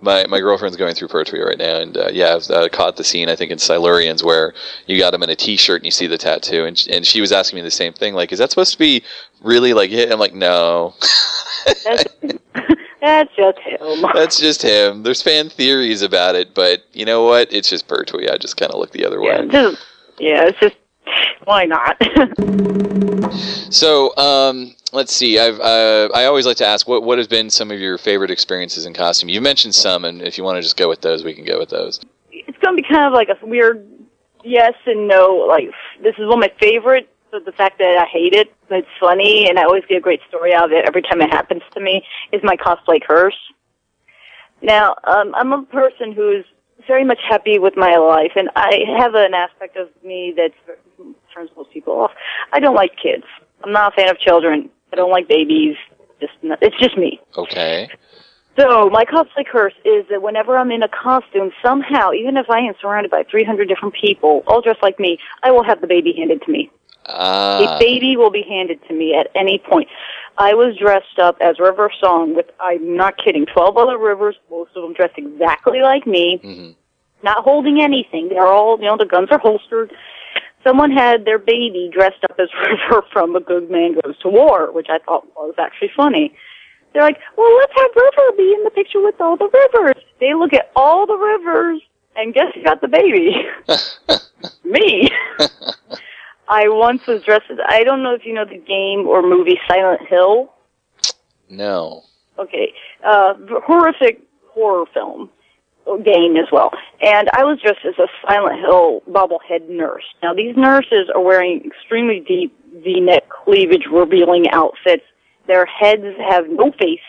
My 0.00 0.26
my 0.26 0.38
girlfriend's 0.38 0.76
going 0.76 0.94
through 0.94 1.08
Pertwee 1.08 1.40
right 1.40 1.58
now, 1.58 1.80
and 1.80 1.96
uh, 1.96 2.08
yeah, 2.12 2.36
I've 2.36 2.50
uh, 2.50 2.68
caught 2.68 2.96
the 2.96 3.04
scene 3.04 3.28
I 3.28 3.36
think 3.36 3.50
in 3.50 3.58
Silurians 3.58 4.22
where 4.22 4.54
you 4.86 4.98
got 4.98 5.12
him 5.12 5.22
in 5.24 5.30
a 5.30 5.36
T-shirt 5.36 5.80
and 5.80 5.84
you 5.84 5.90
see 5.90 6.06
the 6.06 6.18
tattoo, 6.18 6.64
and 6.64 6.80
and 6.90 7.04
she 7.06 7.20
was 7.20 7.32
asking 7.32 7.56
me 7.56 7.62
the 7.62 7.70
same 7.70 7.92
thing, 7.92 8.14
like, 8.14 8.32
is 8.32 8.38
that 8.38 8.50
supposed 8.50 8.72
to 8.72 8.78
be 8.78 9.02
really 9.42 9.74
like 9.74 9.90
it? 9.90 10.10
I'm 10.12 10.20
like, 10.20 10.34
no, 10.34 10.94
That's, 13.02 13.30
just 13.36 13.58
him. 13.58 14.04
that's 14.14 14.38
just 14.38 14.62
him. 14.62 15.02
There's 15.02 15.20
fan 15.20 15.50
theories 15.50 16.00
about 16.02 16.36
it, 16.36 16.54
but 16.54 16.84
you 16.92 17.04
know 17.04 17.24
what? 17.24 17.52
It's 17.52 17.68
just 17.68 17.88
Pertwee. 17.88 18.28
I 18.30 18.38
just 18.38 18.56
kind 18.56 18.72
of 18.72 18.78
look 18.78 18.92
the 18.92 19.04
other 19.04 19.20
Yeah, 19.20 19.40
way. 19.42 19.48
just, 19.48 19.82
yeah, 20.18 20.44
it's 20.46 20.58
just, 20.60 20.76
why 21.44 21.64
not? 21.66 22.00
So 23.70 24.14
um, 24.18 24.74
let's 24.92 25.14
see. 25.14 25.38
I've 25.38 25.58
uh, 25.58 26.10
I 26.14 26.26
always 26.26 26.44
like 26.44 26.58
to 26.58 26.66
ask 26.66 26.86
what 26.86 27.02
what 27.02 27.16
has 27.16 27.26
been 27.26 27.48
some 27.48 27.70
of 27.70 27.80
your 27.80 27.96
favorite 27.96 28.30
experiences 28.30 28.84
in 28.84 28.92
costume. 28.92 29.30
You 29.30 29.40
mentioned 29.40 29.74
some, 29.74 30.04
and 30.04 30.20
if 30.20 30.36
you 30.36 30.44
want 30.44 30.56
to 30.58 30.62
just 30.62 30.76
go 30.76 30.88
with 30.90 31.00
those, 31.00 31.24
we 31.24 31.32
can 31.32 31.44
go 31.46 31.58
with 31.58 31.70
those. 31.70 31.98
it's 32.30 32.58
going 32.58 32.76
to 32.76 32.82
be 32.82 32.86
kind 32.86 33.06
of 33.06 33.14
like 33.14 33.28
a 33.30 33.46
weird 33.46 33.86
yes 34.44 34.74
and 34.84 35.08
no. 35.08 35.46
Like, 35.48 35.70
this 36.02 36.14
is 36.18 36.26
one 36.28 36.34
of 36.34 36.38
my 36.40 36.52
favorites, 36.60 37.08
but 37.32 37.46
the 37.46 37.52
fact 37.52 37.78
that 37.78 37.96
I 37.96 38.04
hate 38.04 38.34
it, 38.34 38.52
it's 38.70 38.86
funny, 39.00 39.48
and 39.48 39.58
I 39.58 39.64
always 39.64 39.82
get 39.88 39.96
a 39.96 40.00
great 40.00 40.20
story 40.28 40.54
out 40.54 40.66
of 40.66 40.72
it 40.72 40.84
every 40.86 41.02
time 41.02 41.20
it 41.22 41.30
happens 41.30 41.62
to 41.74 41.80
me, 41.80 42.04
is 42.30 42.42
my 42.44 42.56
cosplay 42.56 43.02
curse. 43.02 43.36
Now, 44.60 44.94
um, 45.04 45.34
I'm 45.34 45.52
a 45.52 45.62
person 45.62 46.12
who's 46.12 46.44
very 46.86 47.04
much 47.04 47.18
happy 47.26 47.58
with 47.58 47.74
my 47.76 47.96
life, 47.96 48.32
and 48.36 48.50
I 48.54 48.84
have 48.98 49.14
an 49.14 49.34
aspect 49.34 49.76
of 49.76 49.88
me 50.04 50.34
that 50.36 50.52
turns 51.34 51.50
most 51.56 51.70
people 51.72 51.94
off. 51.94 52.12
I 52.52 52.60
don't 52.60 52.76
like 52.76 52.92
kids. 53.02 53.24
I'm 53.64 53.72
not 53.72 53.92
a 53.92 53.96
fan 53.96 54.10
of 54.10 54.18
children. 54.18 54.68
I 54.92 54.96
don't 54.96 55.10
like 55.10 55.26
babies. 55.26 55.76
Just 56.20 56.34
not, 56.42 56.58
it's 56.60 56.78
just 56.78 56.98
me. 56.98 57.18
Okay. 57.36 57.88
So 58.58 58.90
my 58.90 59.06
cosplay 59.06 59.46
curse 59.50 59.72
is 59.86 60.04
that 60.10 60.20
whenever 60.20 60.58
I'm 60.58 60.70
in 60.70 60.82
a 60.82 60.88
costume, 60.88 61.52
somehow, 61.64 62.12
even 62.12 62.36
if 62.36 62.50
I 62.50 62.58
am 62.58 62.74
surrounded 62.80 63.10
by 63.10 63.22
300 63.30 63.66
different 63.66 63.94
people, 63.94 64.44
all 64.46 64.60
dressed 64.60 64.82
like 64.82 65.00
me, 65.00 65.18
I 65.42 65.50
will 65.50 65.64
have 65.64 65.80
the 65.80 65.86
baby 65.86 66.12
handed 66.12 66.42
to 66.42 66.52
me. 66.52 66.70
Ah. 67.06 67.76
A 67.76 67.78
baby 67.78 68.16
will 68.16 68.30
be 68.30 68.42
handed 68.48 68.80
to 68.88 68.94
me 68.94 69.14
at 69.14 69.28
any 69.34 69.58
point. 69.58 69.88
I 70.38 70.54
was 70.54 70.76
dressed 70.76 71.18
up 71.20 71.36
as 71.40 71.58
River 71.58 71.90
Song 72.02 72.34
with, 72.34 72.46
I'm 72.60 72.96
not 72.96 73.18
kidding, 73.22 73.44
12 73.46 73.76
other 73.76 73.98
rivers, 73.98 74.36
most 74.50 74.70
of 74.76 74.82
them 74.82 74.94
dressed 74.94 75.18
exactly 75.18 75.80
like 75.82 76.06
me, 76.06 76.40
Mhm. 76.42 76.74
not 77.22 77.44
holding 77.44 77.82
anything. 77.82 78.28
They're 78.28 78.46
all, 78.46 78.78
you 78.80 78.86
know, 78.86 78.96
the 78.96 79.04
guns 79.04 79.28
are 79.30 79.38
holstered. 79.38 79.92
Someone 80.64 80.90
had 80.90 81.24
their 81.24 81.38
baby 81.38 81.90
dressed 81.92 82.24
up 82.24 82.38
as 82.38 82.48
River 82.90 83.02
from 83.12 83.36
A 83.36 83.40
Good 83.40 83.70
Man 83.70 83.94
Goes 84.02 84.16
to 84.20 84.28
War, 84.28 84.70
which 84.72 84.86
I 84.88 84.98
thought 84.98 85.26
was 85.36 85.54
actually 85.58 85.90
funny. 85.96 86.34
They're 86.92 87.02
like, 87.02 87.18
well, 87.36 87.54
let's 87.56 87.72
have 87.74 87.90
River 87.96 88.32
be 88.36 88.54
in 88.54 88.64
the 88.64 88.70
picture 88.70 89.00
with 89.00 89.20
all 89.20 89.36
the 89.36 89.48
rivers. 89.48 90.02
They 90.20 90.34
look 90.34 90.52
at 90.52 90.70
all 90.76 91.06
the 91.06 91.16
rivers, 91.16 91.80
and 92.16 92.32
guess 92.32 92.54
who 92.54 92.62
got 92.62 92.80
the 92.80 92.88
baby? 92.88 93.34
Me. 94.64 95.10
I 96.52 96.68
once 96.68 97.06
was 97.06 97.22
dressed 97.22 97.50
as, 97.50 97.56
I 97.66 97.82
don't 97.82 98.02
know 98.02 98.12
if 98.12 98.26
you 98.26 98.34
know 98.34 98.44
the 98.44 98.58
game 98.58 99.08
or 99.08 99.22
movie 99.22 99.58
Silent 99.66 100.02
Hill. 100.06 100.52
no. 101.48 102.02
Okay. 102.38 102.74
Uh, 103.02 103.34
horrific 103.66 104.20
horror 104.48 104.84
film 104.92 105.30
game 106.04 106.36
as 106.36 106.46
well. 106.52 106.70
And 107.00 107.30
I 107.32 107.44
was 107.44 107.58
dressed 107.60 107.86
as 107.86 107.94
a 107.98 108.06
Silent 108.26 108.60
Hill 108.60 109.02
bobblehead 109.08 109.68
nurse. 109.68 110.04
Now 110.22 110.34
these 110.34 110.54
nurses 110.54 111.10
are 111.14 111.22
wearing 111.22 111.62
extremely 111.64 112.20
deep 112.20 112.54
V-neck 112.84 113.30
cleavage 113.30 113.86
revealing 113.90 114.50
outfits. 114.50 115.04
Their 115.46 115.64
heads 115.64 116.04
have 116.28 116.50
no 116.50 116.70
face, 116.72 117.00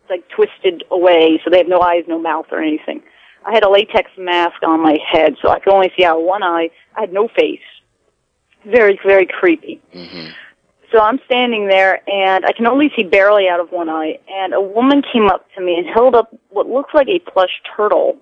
it's 0.00 0.10
like 0.10 0.28
twisted 0.30 0.84
away, 0.90 1.40
so 1.44 1.50
they 1.50 1.58
have 1.58 1.68
no 1.68 1.80
eyes, 1.80 2.04
no 2.08 2.18
mouth 2.18 2.46
or 2.50 2.62
anything. 2.62 3.02
I 3.44 3.52
had 3.52 3.64
a 3.64 3.70
latex 3.70 4.10
mask 4.16 4.62
on 4.66 4.82
my 4.82 4.96
head, 5.06 5.36
so 5.40 5.50
I 5.50 5.60
could 5.60 5.72
only 5.72 5.92
see 5.96 6.04
out 6.04 6.18
of 6.18 6.24
one 6.24 6.42
eye. 6.42 6.70
I 6.96 7.00
had 7.00 7.12
no 7.12 7.28
face. 7.28 7.60
Very, 8.70 8.98
very 9.04 9.26
creepy. 9.26 9.80
hmm 9.92 10.28
So 10.92 11.00
I'm 11.00 11.18
standing 11.26 11.68
there 11.68 12.00
and 12.08 12.44
I 12.44 12.52
can 12.52 12.66
only 12.66 12.90
see 12.96 13.02
barely 13.02 13.48
out 13.48 13.60
of 13.60 13.70
one 13.70 13.88
eye 13.88 14.18
and 14.30 14.54
a 14.54 14.60
woman 14.60 15.02
came 15.12 15.28
up 15.28 15.46
to 15.54 15.60
me 15.62 15.76
and 15.76 15.86
held 15.86 16.14
up 16.14 16.34
what 16.50 16.68
looks 16.68 16.94
like 16.94 17.08
a 17.08 17.18
plush 17.30 17.60
turtle 17.76 18.16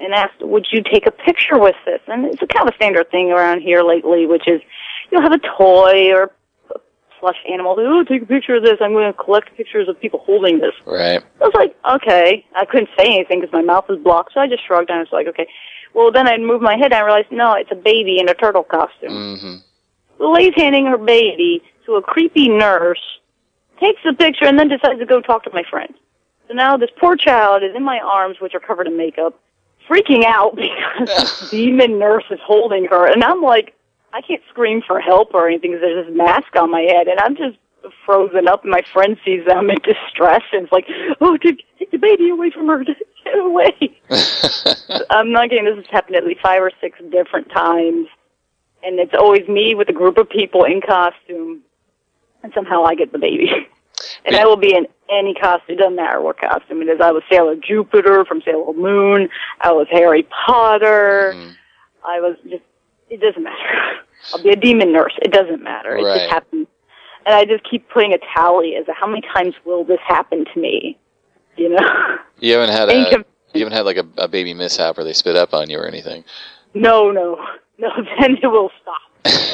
and 0.00 0.14
asked, 0.14 0.40
would 0.40 0.66
you 0.72 0.82
take 0.82 1.06
a 1.06 1.10
picture 1.10 1.58
with 1.58 1.76
this? 1.84 2.00
And 2.08 2.26
it's 2.26 2.42
a 2.42 2.46
kind 2.46 2.68
of 2.68 2.74
a 2.74 2.76
standard 2.76 3.10
thing 3.10 3.30
around 3.30 3.60
here 3.60 3.82
lately, 3.82 4.26
which 4.26 4.48
is 4.48 4.60
you'll 5.10 5.22
have 5.22 5.32
a 5.32 5.38
toy 5.38 6.12
or 6.12 6.30
a 6.74 6.78
plush 7.20 7.36
animal. 7.50 7.76
Oh, 7.78 8.02
take 8.04 8.22
a 8.22 8.26
picture 8.26 8.56
of 8.56 8.64
this. 8.64 8.78
I'm 8.80 8.92
going 8.92 9.12
to 9.12 9.16
collect 9.16 9.56
pictures 9.56 9.88
of 9.88 10.00
people 10.00 10.20
holding 10.26 10.58
this. 10.58 10.74
Right. 10.86 11.22
I 11.40 11.44
was 11.44 11.54
like, 11.54 11.76
okay. 11.96 12.44
I 12.56 12.64
couldn't 12.64 12.90
say 12.98 13.06
anything 13.06 13.40
because 13.40 13.52
my 13.52 13.62
mouth 13.62 13.88
was 13.88 13.98
blocked, 14.00 14.32
so 14.34 14.40
I 14.40 14.48
just 14.48 14.66
shrugged 14.66 14.90
and 14.90 14.98
I 14.98 15.02
was 15.02 15.12
like, 15.12 15.28
okay. 15.28 15.46
Well, 15.94 16.10
then 16.10 16.26
I 16.26 16.36
moved 16.38 16.62
my 16.62 16.76
head 16.76 16.86
and 16.86 16.94
I 16.94 17.02
realized, 17.02 17.30
no, 17.30 17.52
it's 17.54 17.70
a 17.70 17.76
baby 17.76 18.18
in 18.18 18.28
a 18.28 18.34
turtle 18.34 18.64
costume. 18.64 19.38
hmm 19.38 19.56
The 20.22 20.28
lady's 20.28 20.54
handing 20.54 20.86
her 20.86 20.98
baby 20.98 21.64
to 21.84 21.96
a 21.96 22.00
creepy 22.00 22.48
nurse, 22.48 23.02
takes 23.80 24.00
the 24.04 24.12
picture, 24.12 24.44
and 24.44 24.56
then 24.56 24.68
decides 24.68 25.00
to 25.00 25.04
go 25.04 25.20
talk 25.20 25.42
to 25.42 25.50
my 25.52 25.64
friend. 25.68 25.92
So 26.46 26.54
now 26.54 26.76
this 26.76 26.90
poor 27.00 27.16
child 27.16 27.64
is 27.64 27.74
in 27.74 27.82
my 27.82 27.98
arms, 27.98 28.36
which 28.38 28.54
are 28.54 28.60
covered 28.60 28.86
in 28.86 28.96
makeup, 28.96 29.36
freaking 29.90 30.24
out 30.24 30.54
because 30.56 31.08
this 31.08 31.50
demon 31.50 31.98
nurse 31.98 32.22
is 32.30 32.38
holding 32.44 32.84
her. 32.84 33.10
And 33.10 33.24
I'm 33.24 33.42
like, 33.42 33.74
I 34.12 34.20
can't 34.20 34.40
scream 34.48 34.80
for 34.86 35.00
help 35.00 35.34
or 35.34 35.48
anything 35.48 35.72
because 35.72 35.82
there's 35.82 36.06
this 36.06 36.16
mask 36.16 36.54
on 36.54 36.70
my 36.70 36.82
head, 36.82 37.08
and 37.08 37.18
I'm 37.18 37.34
just 37.34 37.58
frozen 38.06 38.46
up. 38.46 38.62
And 38.62 38.70
my 38.70 38.82
friend 38.92 39.16
sees 39.24 39.44
that 39.48 39.56
I'm 39.56 39.70
in 39.70 39.78
distress 39.82 40.42
and 40.52 40.62
it's 40.62 40.72
like, 40.72 40.86
oh, 41.20 41.36
take, 41.36 41.64
take 41.80 41.90
the 41.90 41.98
baby 41.98 42.28
away 42.28 42.52
from 42.52 42.68
her. 42.68 42.84
Get 43.24 43.38
away. 43.38 43.76
I'm 45.10 45.32
not 45.32 45.50
kidding. 45.50 45.64
This 45.64 45.76
has 45.76 45.86
happened 45.90 46.14
at 46.14 46.24
least 46.24 46.42
five 46.42 46.62
or 46.62 46.70
six 46.80 47.00
different 47.10 47.50
times. 47.50 48.06
And 48.84 48.98
it's 48.98 49.14
always 49.14 49.46
me 49.48 49.74
with 49.74 49.88
a 49.88 49.92
group 49.92 50.18
of 50.18 50.28
people 50.28 50.64
in 50.64 50.80
costume. 50.80 51.62
And 52.42 52.52
somehow 52.54 52.84
I 52.84 52.94
get 52.94 53.12
the 53.12 53.18
baby. 53.18 53.50
and 54.24 54.34
I 54.36 54.44
will 54.44 54.56
be 54.56 54.74
in 54.74 54.86
any 55.10 55.34
costume. 55.34 55.76
It 55.76 55.78
doesn't 55.78 55.94
matter 55.96 56.20
what 56.20 56.38
costume 56.40 56.82
it 56.82 56.88
is. 56.88 57.00
I 57.00 57.12
was 57.12 57.22
Sailor 57.30 57.56
Jupiter 57.56 58.24
from 58.24 58.42
Sailor 58.44 58.72
Moon. 58.72 59.28
I 59.60 59.72
was 59.72 59.86
Harry 59.90 60.24
Potter. 60.46 61.32
Mhm. 61.36 61.54
I 62.04 62.20
was 62.20 62.36
just, 62.48 62.64
it 63.10 63.20
doesn't 63.20 63.42
matter. 63.42 64.00
I'll 64.34 64.42
be 64.42 64.50
a 64.50 64.56
demon 64.56 64.92
nurse. 64.92 65.12
It 65.22 65.32
doesn't 65.32 65.62
matter. 65.62 65.96
It 65.96 66.02
Right. 66.02 66.18
just 66.18 66.30
happens. 66.30 66.66
And 67.24 67.34
I 67.36 67.44
just 67.44 67.62
keep 67.68 67.88
putting 67.90 68.12
a 68.12 68.18
tally 68.34 68.74
as 68.74 68.86
to 68.86 68.92
how 68.92 69.06
many 69.06 69.20
times 69.32 69.54
will 69.64 69.84
this 69.84 70.00
happen 70.04 70.44
to 70.52 70.60
me? 70.60 70.98
You 71.56 71.70
know? 71.70 71.78
You 72.40 72.54
haven't 72.54 72.74
had 72.74 72.88
a. 72.88 73.24
You 73.54 73.60
haven't 73.60 73.72
had 73.76 73.84
like 73.86 73.98
a, 73.98 74.06
a 74.18 74.26
baby 74.26 74.52
mishap 74.52 74.96
where 74.96 75.04
they 75.04 75.12
spit 75.12 75.36
up 75.36 75.54
on 75.54 75.70
you 75.70 75.78
or 75.78 75.86
anything. 75.86 76.24
No, 76.74 77.12
no, 77.12 77.38
no. 77.82 77.90
Then 78.20 78.38
it 78.42 78.46
will 78.46 78.70
stop. 78.80 79.00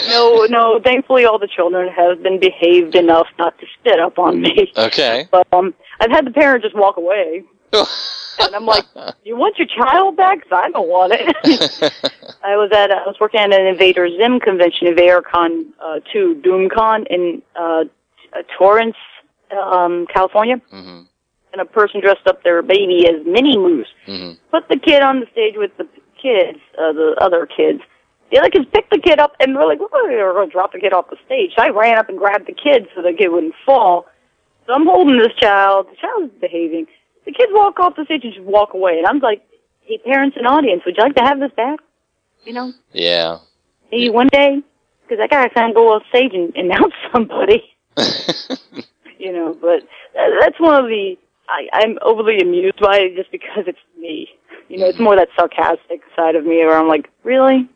No, 0.09 0.47
no. 0.49 0.81
Thankfully, 0.83 1.25
all 1.25 1.38
the 1.38 1.49
children 1.49 1.88
have 1.93 2.23
been 2.23 2.38
behaved 2.41 2.95
enough 2.95 3.27
not 3.38 3.59
to 3.59 3.67
spit 3.79 3.99
up 4.01 4.19
on 4.19 4.41
me. 4.41 4.73
Okay. 4.77 5.29
But 5.31 5.47
um, 5.53 5.75
I've 6.01 6.11
had 6.11 6.27
the 6.27 6.31
parent 6.31 6.62
just 6.62 6.75
walk 6.77 6.97
away, 6.97 7.43
and 7.73 8.55
I'm 8.55 8.64
like, 8.64 8.87
"You 9.25 9.37
want 9.37 9.59
your 9.59 9.67
child 9.67 10.17
back? 10.17 10.43
'Cause 10.43 10.53
I 10.53 10.71
don't 10.71 10.88
want 10.88 11.12
it." 11.14 11.93
I 12.43 12.57
was 12.57 12.71
at 12.73 12.91
I 12.91 13.05
was 13.07 13.17
working 13.21 13.41
at 13.41 13.53
an 13.53 13.67
Invader 13.67 14.09
Zim 14.17 14.41
convention, 14.41 14.87
InvaderCon 14.88 15.67
uh, 15.83 16.01
two, 16.12 16.41
DoomCon 16.45 17.07
in 17.11 17.43
uh, 17.57 17.85
uh, 18.33 18.43
Torrance, 18.57 18.97
um, 19.51 20.07
California, 20.12 20.61
hmm 20.71 21.03
and 21.53 21.62
a 21.62 21.64
person 21.64 21.99
dressed 22.03 22.27
up 22.27 22.43
their 22.45 22.61
baby 22.62 23.07
as 23.09 23.25
Minimoose 23.27 23.87
hmm 24.07 24.33
put 24.51 24.69
the 24.69 24.77
kid 24.79 25.03
on 25.03 25.21
the 25.21 25.27
stage 25.33 25.55
with 25.57 25.75
the 25.79 25.85
kids, 26.23 26.59
uh, 26.79 26.93
the 26.93 27.17
other 27.21 27.47
kids. 27.47 27.81
The 28.31 28.38
other 28.38 28.51
kids 28.51 28.67
picked 28.73 28.91
the 28.91 28.99
kid 28.99 29.19
up 29.19 29.35
and 29.41 29.57
were 29.57 29.67
like, 29.67 29.79
"Oh, 29.81 29.88
we're 30.05 30.33
going 30.33 30.49
to 30.49 30.53
drop 30.53 30.73
the 30.73 30.81
kid 30.81 30.93
off 30.93 31.11
the 31.11 31.17
stage." 31.25 31.53
So 31.57 31.62
I 31.62 31.71
ran 31.71 31.99
up 31.99 32.09
and 32.09 32.19
grabbed 32.19 32.47
the 32.47 32.53
kid 32.53 32.88
so 32.95 33.03
the 33.03 33.12
kid 33.12 33.29
wouldn't 33.29 33.55
fall. 33.64 34.07
So 34.67 34.75
I'm 34.75 34.87
holding 34.87 35.19
this 35.19 35.35
child. 35.41 35.87
The 35.91 35.97
child's 35.97 36.35
behaving. 36.41 36.87
The 37.25 37.33
kids 37.33 37.51
walk 37.55 37.81
off 37.81 37.97
the 37.97 38.05
stage 38.05 38.25
and 38.25 38.35
just 38.35 38.45
walk 38.45 38.75
away. 38.75 38.99
And 38.99 39.07
I'm 39.07 39.19
like, 39.21 39.43
"Hey, 39.81 39.99
parents 39.99 40.37
and 40.37 40.47
audience, 40.47 40.83
would 40.85 40.97
you 40.97 41.03
like 41.03 41.14
to 41.17 41.25
have 41.25 41.41
this 41.41 41.53
back? 41.57 41.81
You 42.45 42.53
know, 42.53 42.73
Yeah. 42.93 43.38
maybe 43.91 44.11
one 44.11 44.29
day, 44.29 44.62
because 45.03 45.23
I 45.23 45.27
gotta 45.27 45.51
kind 45.51 45.71
of 45.71 45.77
go 45.77 45.95
off 45.95 46.03
stage 46.11 46.33
and 46.35 46.55
announce 46.55 46.95
somebody." 47.12 47.62
you 49.19 49.33
know, 49.33 49.57
but 49.61 49.81
that's 50.14 50.61
one 50.61 50.85
of 50.85 50.88
the 50.88 51.17
I, 51.49 51.69
I'm 51.73 51.99
overly 52.03 52.41
amused 52.41 52.81
by 52.81 52.99
it 52.99 53.17
just 53.17 53.31
because 53.33 53.64
it's 53.67 53.79
me. 53.99 54.29
You 54.69 54.79
know, 54.79 54.87
it's 54.87 54.97
mm-hmm. 54.97 55.05
more 55.05 55.17
that 55.17 55.29
sarcastic 55.35 56.03
side 56.14 56.37
of 56.37 56.45
me 56.45 56.59
where 56.59 56.77
I'm 56.77 56.88
like, 56.88 57.09
really? 57.25 57.69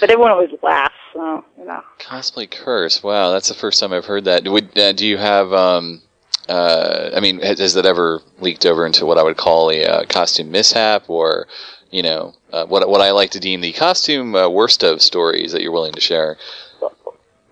But 0.00 0.10
everyone 0.10 0.32
always 0.32 0.50
laughs, 0.62 0.94
so 1.12 1.44
you 1.58 1.64
know. 1.64 1.82
Cosplay 1.98 2.50
curse. 2.50 3.02
Wow, 3.02 3.30
that's 3.30 3.48
the 3.48 3.54
first 3.54 3.80
time 3.80 3.92
I've 3.92 4.04
heard 4.04 4.24
that. 4.24 4.46
Would 4.46 4.78
uh, 4.78 4.92
do 4.92 5.06
you 5.06 5.16
have? 5.16 5.52
Um, 5.52 6.02
uh, 6.48 7.10
I 7.14 7.20
mean, 7.20 7.40
has, 7.40 7.58
has 7.58 7.74
that 7.74 7.86
ever 7.86 8.20
leaked 8.40 8.66
over 8.66 8.84
into 8.84 9.06
what 9.06 9.18
I 9.18 9.22
would 9.22 9.36
call 9.36 9.70
a 9.70 9.84
uh, 9.84 10.04
costume 10.06 10.50
mishap, 10.50 11.08
or 11.08 11.46
you 11.90 12.02
know, 12.02 12.34
uh, 12.52 12.66
what 12.66 12.88
what 12.88 13.00
I 13.00 13.12
like 13.12 13.30
to 13.30 13.40
deem 13.40 13.60
the 13.60 13.72
costume 13.72 14.34
uh, 14.34 14.48
worst 14.48 14.82
of 14.82 15.00
stories 15.00 15.52
that 15.52 15.62
you're 15.62 15.72
willing 15.72 15.92
to 15.94 16.00
share? 16.00 16.36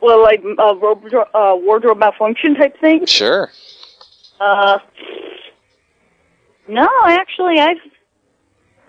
Well, 0.00 0.22
like 0.22 0.42
uh, 0.58 0.74
wardrobe, 0.80 1.28
uh, 1.34 1.56
wardrobe 1.58 1.98
malfunction 1.98 2.54
type 2.54 2.78
thing. 2.80 3.06
Sure. 3.06 3.50
Uh, 4.40 4.78
no, 6.68 6.88
actually, 7.04 7.60
I've. 7.60 7.76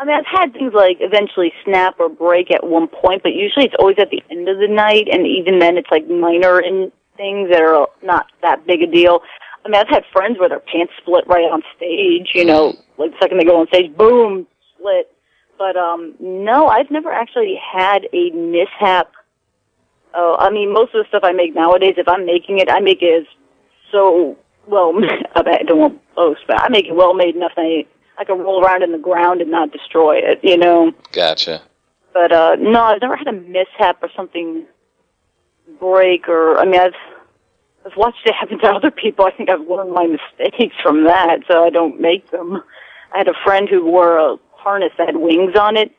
I 0.01 0.05
mean, 0.05 0.17
I've 0.17 0.25
had 0.25 0.51
things 0.53 0.73
like 0.73 0.97
eventually 0.99 1.53
snap 1.63 1.99
or 1.99 2.09
break 2.09 2.49
at 2.51 2.65
one 2.65 2.87
point, 2.87 3.21
but 3.21 3.33
usually 3.33 3.65
it's 3.65 3.75
always 3.77 3.97
at 3.99 4.09
the 4.09 4.23
end 4.31 4.49
of 4.49 4.57
the 4.57 4.67
night, 4.67 5.07
and 5.11 5.27
even 5.27 5.59
then, 5.59 5.77
it's 5.77 5.91
like 5.91 6.09
minor 6.09 6.59
in 6.59 6.91
things 7.17 7.51
that 7.51 7.61
are 7.61 7.87
not 8.01 8.25
that 8.41 8.65
big 8.65 8.81
a 8.81 8.87
deal. 8.87 9.21
I 9.63 9.69
mean, 9.69 9.79
I've 9.79 9.87
had 9.87 10.03
friends 10.11 10.39
where 10.39 10.49
their 10.49 10.59
pants 10.59 10.93
split 10.97 11.27
right 11.27 11.43
on 11.43 11.61
stage. 11.77 12.31
You 12.33 12.45
know, 12.45 12.73
like 12.97 13.11
the 13.11 13.17
second 13.21 13.37
they 13.37 13.43
go 13.43 13.61
on 13.61 13.67
stage, 13.67 13.95
boom, 13.95 14.47
split. 14.75 15.11
But 15.59 15.77
um, 15.77 16.15
no, 16.19 16.67
I've 16.67 16.89
never 16.89 17.11
actually 17.11 17.61
had 17.61 18.07
a 18.11 18.31
mishap. 18.31 19.11
Oh, 20.15 20.35
I 20.39 20.49
mean, 20.49 20.73
most 20.73 20.95
of 20.95 21.03
the 21.03 21.09
stuff 21.09 21.21
I 21.23 21.31
make 21.31 21.53
nowadays, 21.53 21.93
if 21.97 22.07
I'm 22.07 22.25
making 22.25 22.57
it, 22.57 22.71
I 22.71 22.79
make 22.79 23.03
it 23.03 23.21
as 23.21 23.27
so 23.91 24.35
well. 24.65 24.93
I 25.35 25.41
I 25.41 25.61
don't 25.61 25.77
want 25.77 25.93
to 25.93 26.15
boast, 26.15 26.41
but 26.47 26.59
I 26.59 26.69
make 26.69 26.87
it 26.87 26.95
well 26.95 27.13
made 27.13 27.35
enough 27.35 27.51
that 27.55 27.61
I, 27.61 27.85
I 28.21 28.23
can 28.23 28.39
roll 28.39 28.63
around 28.63 28.83
in 28.83 28.91
the 28.91 28.99
ground 28.99 29.41
and 29.41 29.49
not 29.49 29.71
destroy 29.71 30.17
it. 30.17 30.39
You 30.43 30.57
know. 30.57 30.91
Gotcha. 31.11 31.61
But 32.13 32.31
uh 32.31 32.55
no, 32.59 32.81
I've 32.81 33.01
never 33.01 33.15
had 33.15 33.27
a 33.27 33.33
mishap 33.33 34.01
or 34.01 34.09
something 34.15 34.65
break 35.79 36.29
or 36.29 36.57
I 36.57 36.65
mean 36.65 36.79
I've 36.79 36.93
I've 37.85 37.97
watched 37.97 38.25
it 38.25 38.33
happen 38.35 38.59
to 38.59 38.67
other 38.75 38.91
people. 38.91 39.25
I 39.25 39.31
think 39.31 39.49
I've 39.49 39.67
learned 39.67 39.91
my 39.91 40.05
mistakes 40.07 40.75
from 40.83 41.05
that, 41.05 41.39
so 41.47 41.65
I 41.65 41.69
don't 41.69 41.99
make 41.99 42.29
them. 42.31 42.61
I 43.13 43.17
had 43.17 43.27
a 43.27 43.33
friend 43.43 43.67
who 43.67 43.85
wore 43.85 44.17
a 44.17 44.37
harness 44.51 44.91
that 44.97 45.07
had 45.07 45.17
wings 45.17 45.55
on 45.55 45.77
it. 45.77 45.91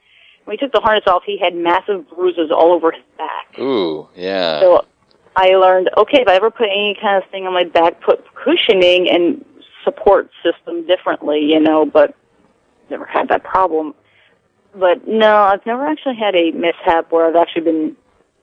When 0.44 0.56
he 0.56 0.58
took 0.58 0.72
the 0.72 0.80
harness 0.80 1.04
off, 1.06 1.22
he 1.24 1.38
had 1.38 1.54
massive 1.54 2.08
bruises 2.08 2.50
all 2.50 2.72
over 2.72 2.92
his 2.92 3.02
back. 3.18 3.58
Ooh, 3.58 4.08
yeah. 4.14 4.60
So 4.60 4.84
I 5.36 5.50
learned, 5.50 5.90
okay, 5.96 6.22
if 6.22 6.28
I 6.28 6.34
ever 6.34 6.50
put 6.50 6.66
any 6.66 6.96
kind 7.00 7.22
of 7.22 7.28
thing 7.30 7.46
on 7.46 7.54
my 7.54 7.64
back, 7.64 8.00
put 8.00 8.24
cushioning 8.34 9.08
and 9.08 9.44
support 9.84 10.30
system 10.42 10.86
differently, 10.86 11.40
you 11.40 11.60
know, 11.60 11.84
but 11.84 12.14
never 12.90 13.04
had 13.04 13.28
that 13.28 13.42
problem. 13.44 13.94
But 14.74 15.06
no, 15.06 15.36
I've 15.36 15.64
never 15.66 15.86
actually 15.86 16.16
had 16.16 16.34
a 16.34 16.50
mishap 16.52 17.12
where 17.12 17.26
I've 17.26 17.36
actually 17.36 17.62
been 17.62 17.96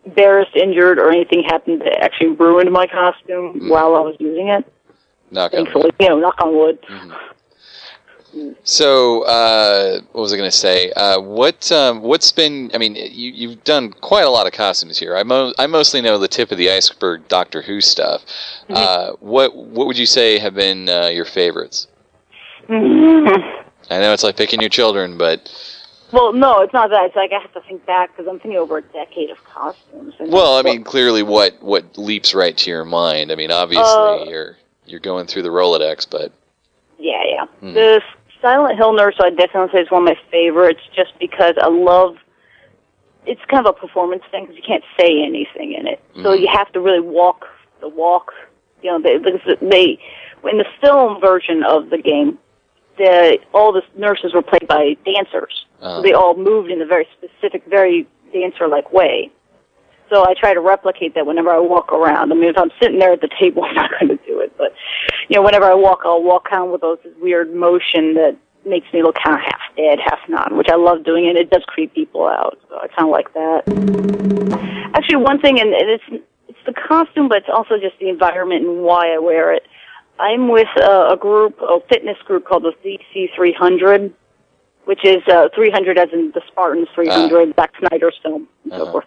embarrassed, 0.06 0.56
injured, 0.56 1.00
or 1.00 1.12
anything 1.12 1.44
happened 1.44 1.82
that 1.82 2.04
actually 2.04 2.30
ruined 2.30 2.72
my 2.72 2.88
costume 2.88 3.54
mm-hmm. 3.54 3.70
while 3.70 3.96
I 3.96 4.00
was 4.00 4.16
using 4.20 4.50
it. 4.50 4.72
Knock 5.32 5.54
on 5.54 5.60
wood. 5.60 5.66
Thankfully, 5.66 5.92
you 6.00 6.10
know, 6.10 6.20
knock 6.20 6.36
on 6.42 6.56
wood. 6.56 6.80
Mm-hmm. 6.84 7.12
So, 8.64 9.24
uh, 9.24 10.02
what 10.12 10.22
was 10.22 10.34
I 10.34 10.38
going 10.38 10.50
to 10.50 10.56
say? 10.56 10.92
Uh, 10.92 11.20
what 11.20 11.72
um, 11.72 12.02
what's 12.02 12.32
been? 12.32 12.70
I 12.74 12.78
mean, 12.78 12.96
you 12.96 13.32
you've 13.32 13.64
done 13.64 13.92
quite 13.92 14.26
a 14.26 14.30
lot 14.30 14.46
of 14.48 14.54
costumes 14.54 14.98
here. 15.00 15.16
I 15.18 15.24
mo- 15.24 15.54
I 15.58 15.68
mostly 15.68 16.02
know 16.02 16.18
the 16.18 16.28
tip 16.28 16.52
of 16.52 16.58
the 16.58 16.70
iceberg 16.70 17.28
Doctor 17.28 17.62
Who 17.62 17.82
stuff. 17.82 18.24
Uh, 18.70 19.14
what 19.20 19.56
what 19.56 19.88
would 19.88 19.98
you 19.98 20.06
say 20.06 20.38
have 20.40 20.54
been 20.54 20.90
uh, 20.90 21.08
your 21.08 21.26
favorites? 21.26 21.88
Mhm. 22.68 23.64
I 23.90 24.00
know 24.00 24.14
it's 24.14 24.24
like 24.24 24.38
picking 24.38 24.62
your 24.62 24.70
children, 24.70 25.18
but 25.18 25.52
Well, 26.12 26.32
no, 26.34 26.60
it's 26.62 26.74
not 26.74 26.92
that. 26.92 27.06
It's 27.06 27.16
like 27.16 27.32
I 27.34 27.40
have 27.40 27.52
to 27.54 27.62
think 27.62 27.86
back 27.88 28.16
because 28.16 28.30
I'm 28.30 28.40
thinking 28.40 28.60
over 28.60 28.78
a 28.78 28.82
decade 28.84 29.32
of 29.32 29.44
costumes. 29.46 30.14
And 30.20 30.32
well, 30.32 30.58
I 30.58 30.62
mean, 30.62 30.84
clearly, 30.84 31.24
what 31.24 31.62
what 31.64 31.98
leaps 31.98 32.36
right 32.36 32.56
to 32.58 32.70
your 32.70 32.86
mind? 32.86 33.32
I 33.32 33.36
mean, 33.36 33.52
obviously, 33.52 33.88
Uh, 33.88 34.26
you're 34.26 34.58
you're 34.86 35.00
going 35.00 35.26
through 35.26 35.42
the 35.44 35.50
Rolodex, 35.50 36.06
but 36.10 36.32
Yeah, 37.00 37.24
yeah. 37.26 37.46
Hmm. 37.62 37.74
The 37.74 38.02
Silent 38.42 38.78
Hill 38.78 38.94
Nurse, 38.94 39.16
I 39.20 39.30
definitely 39.32 39.70
say 39.74 39.82
is 39.82 39.92
one 39.92 40.04
of 40.04 40.16
my 40.16 40.18
favorites, 40.32 40.82
just 40.96 41.18
because 41.20 41.56
I 41.62 41.68
love. 41.68 42.18
It's 43.26 43.42
kind 43.48 43.66
of 43.68 43.76
a 43.76 43.80
performance 43.80 44.24
thing 44.32 44.46
because 44.46 44.56
you 44.56 44.64
can't 44.66 44.84
say 44.98 45.22
anything 45.22 45.74
in 45.74 45.88
it, 45.88 46.00
so 46.24 46.30
Mhm. 46.32 46.40
you 46.42 46.48
have 46.48 46.72
to 46.72 46.80
really 46.80 47.02
walk 47.02 47.48
the 47.82 47.88
walk. 47.88 48.34
You 48.82 48.92
know, 48.92 49.00
they, 49.00 49.18
because 49.18 49.58
they 49.62 50.00
in 50.50 50.58
the 50.58 50.66
film 50.82 51.20
version 51.20 51.64
of 51.64 51.90
the 51.90 51.98
game, 51.98 52.40
the 52.98 53.40
all 53.54 53.72
the 53.74 53.84
nurses 53.98 54.34
were 54.34 54.42
played 54.42 54.68
by 54.68 54.96
dancers, 55.06 55.66
Uh, 55.82 55.98
so 55.98 56.02
they 56.02 56.14
all 56.14 56.34
moved 56.36 56.72
in 56.72 56.82
a 56.82 56.86
very 56.86 57.08
specific, 57.18 57.64
very 57.66 58.08
dancer-like 58.32 58.92
way. 58.94 59.30
So 60.10 60.26
I 60.26 60.34
try 60.34 60.54
to 60.54 60.60
replicate 60.60 61.14
that 61.16 61.26
whenever 61.26 61.50
I 61.52 61.60
walk 61.60 61.92
around. 61.94 62.32
I 62.32 62.36
mean, 62.36 62.50
if 62.50 62.58
I'm 62.58 62.72
sitting 62.82 63.00
there 63.00 63.14
at 63.14 63.22
the 63.22 63.30
table, 63.40 63.64
I'm 63.68 63.76
not 63.76 63.92
going 63.92 64.10
to 64.10 64.26
do 64.26 64.40
it. 64.40 64.52
But 64.58 64.74
you 65.28 65.36
know, 65.36 65.44
whenever 65.44 65.66
I 65.66 65.76
walk, 65.76 66.02
I'll 66.06 66.24
walk 66.24 66.48
of 66.52 66.70
with 66.70 66.82
those 66.82 66.98
this 67.04 67.14
weird 67.22 67.54
motion 67.54 68.16
that 68.16 68.36
makes 68.66 68.88
me 68.94 69.04
look 69.04 69.16
kind 69.24 69.36
of 69.36 69.42
half 69.42 69.76
dead, 69.78 70.00
half 70.04 70.20
not, 70.28 70.52
which 70.56 70.68
I 70.70 70.76
love 70.76 71.04
doing, 71.04 71.28
and 71.28 71.38
it 71.38 71.50
does 71.50 71.64
creep 71.68 71.94
people 71.94 72.28
out. 72.28 72.58
So 72.70 72.76
I 72.78 72.88
kind 72.88 73.08
of 73.08 73.10
like 73.10 73.34
that. 73.34 74.92
Actually, 74.96 75.18
one 75.18 75.40
thing, 75.40 75.60
and 75.60 75.70
it's 75.74 76.04
it's 76.48 76.58
the 76.66 76.74
costume, 76.74 77.30
but 77.30 77.38
it's 77.40 77.50
also 77.54 77.78
just 77.80 77.98
the 78.00 78.10
environment 78.10 78.66
and 78.66 78.82
why 78.82 79.14
I 79.14 79.20
wear 79.20 79.54
it. 79.54 79.64
I'm 80.20 80.50
with 80.50 80.68
uh, 80.78 81.10
a 81.12 81.18
group, 81.18 81.58
a 81.62 81.80
fitness 81.88 82.18
group 82.26 82.46
called 82.46 82.64
the 82.64 82.74
DC 82.84 83.30
300, 83.36 84.14
which 84.86 85.06
is 85.06 85.22
uh, 85.32 85.48
300 85.56 85.98
as 85.98 86.10
in 86.12 86.32
the 86.34 86.42
Spartans 86.48 86.90
300, 86.94 87.56
Zack 87.56 87.72
Snyder's 87.80 88.20
film, 88.22 88.48
and 88.66 88.74
Uh-huh. 88.74 88.86
so 88.86 88.92
forth. 88.92 89.06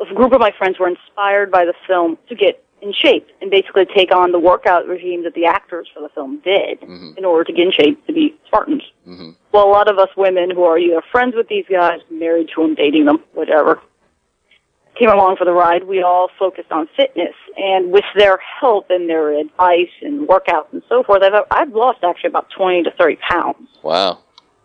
A 0.00 0.14
group 0.14 0.32
of 0.32 0.40
my 0.40 0.52
friends 0.56 0.78
were 0.78 0.88
inspired 0.88 1.50
by 1.50 1.64
the 1.64 1.74
film 1.86 2.18
to 2.28 2.34
get 2.34 2.62
in 2.80 2.92
shape 2.92 3.26
and 3.40 3.50
basically 3.50 3.84
take 3.86 4.14
on 4.14 4.30
the 4.30 4.38
workout 4.38 4.86
regime 4.86 5.24
that 5.24 5.34
the 5.34 5.44
actors 5.46 5.88
for 5.92 6.00
the 6.00 6.08
film 6.10 6.38
did 6.44 6.80
Mhm. 6.80 7.18
in 7.18 7.24
order 7.24 7.42
to 7.44 7.52
get 7.52 7.66
in 7.66 7.72
shape 7.72 8.06
to 8.06 8.12
be 8.12 8.36
Spartans. 8.46 8.84
mhm. 9.06 9.34
Well, 9.50 9.66
a 9.66 9.72
lot 9.72 9.88
of 9.88 9.98
us 9.98 10.08
women 10.16 10.50
who 10.50 10.62
are 10.62 10.78
either 10.78 11.00
friends 11.10 11.34
with 11.34 11.48
these 11.48 11.64
guys, 11.68 12.00
married 12.10 12.48
to 12.54 12.62
them, 12.62 12.74
dating 12.74 13.06
them, 13.06 13.24
whatever, 13.34 13.80
came 14.94 15.08
along 15.10 15.36
for 15.36 15.44
the 15.44 15.52
ride. 15.52 15.84
We 15.84 16.02
all 16.02 16.28
focused 16.38 16.70
on 16.70 16.86
fitness, 16.96 17.34
and 17.56 17.90
with 17.90 18.04
their 18.16 18.36
help 18.60 18.90
and 18.90 19.08
their 19.08 19.30
advice 19.32 19.90
and 20.02 20.28
workouts 20.28 20.72
and 20.72 20.82
so 20.88 21.02
forth, 21.02 21.22
I've 21.24 21.44
I've 21.50 21.74
lost 21.74 22.04
actually 22.04 22.28
about 22.28 22.48
twenty 22.50 22.82
to 22.84 22.90
thirty 22.92 23.16
pounds. 23.16 23.68
Wow. 23.82 24.18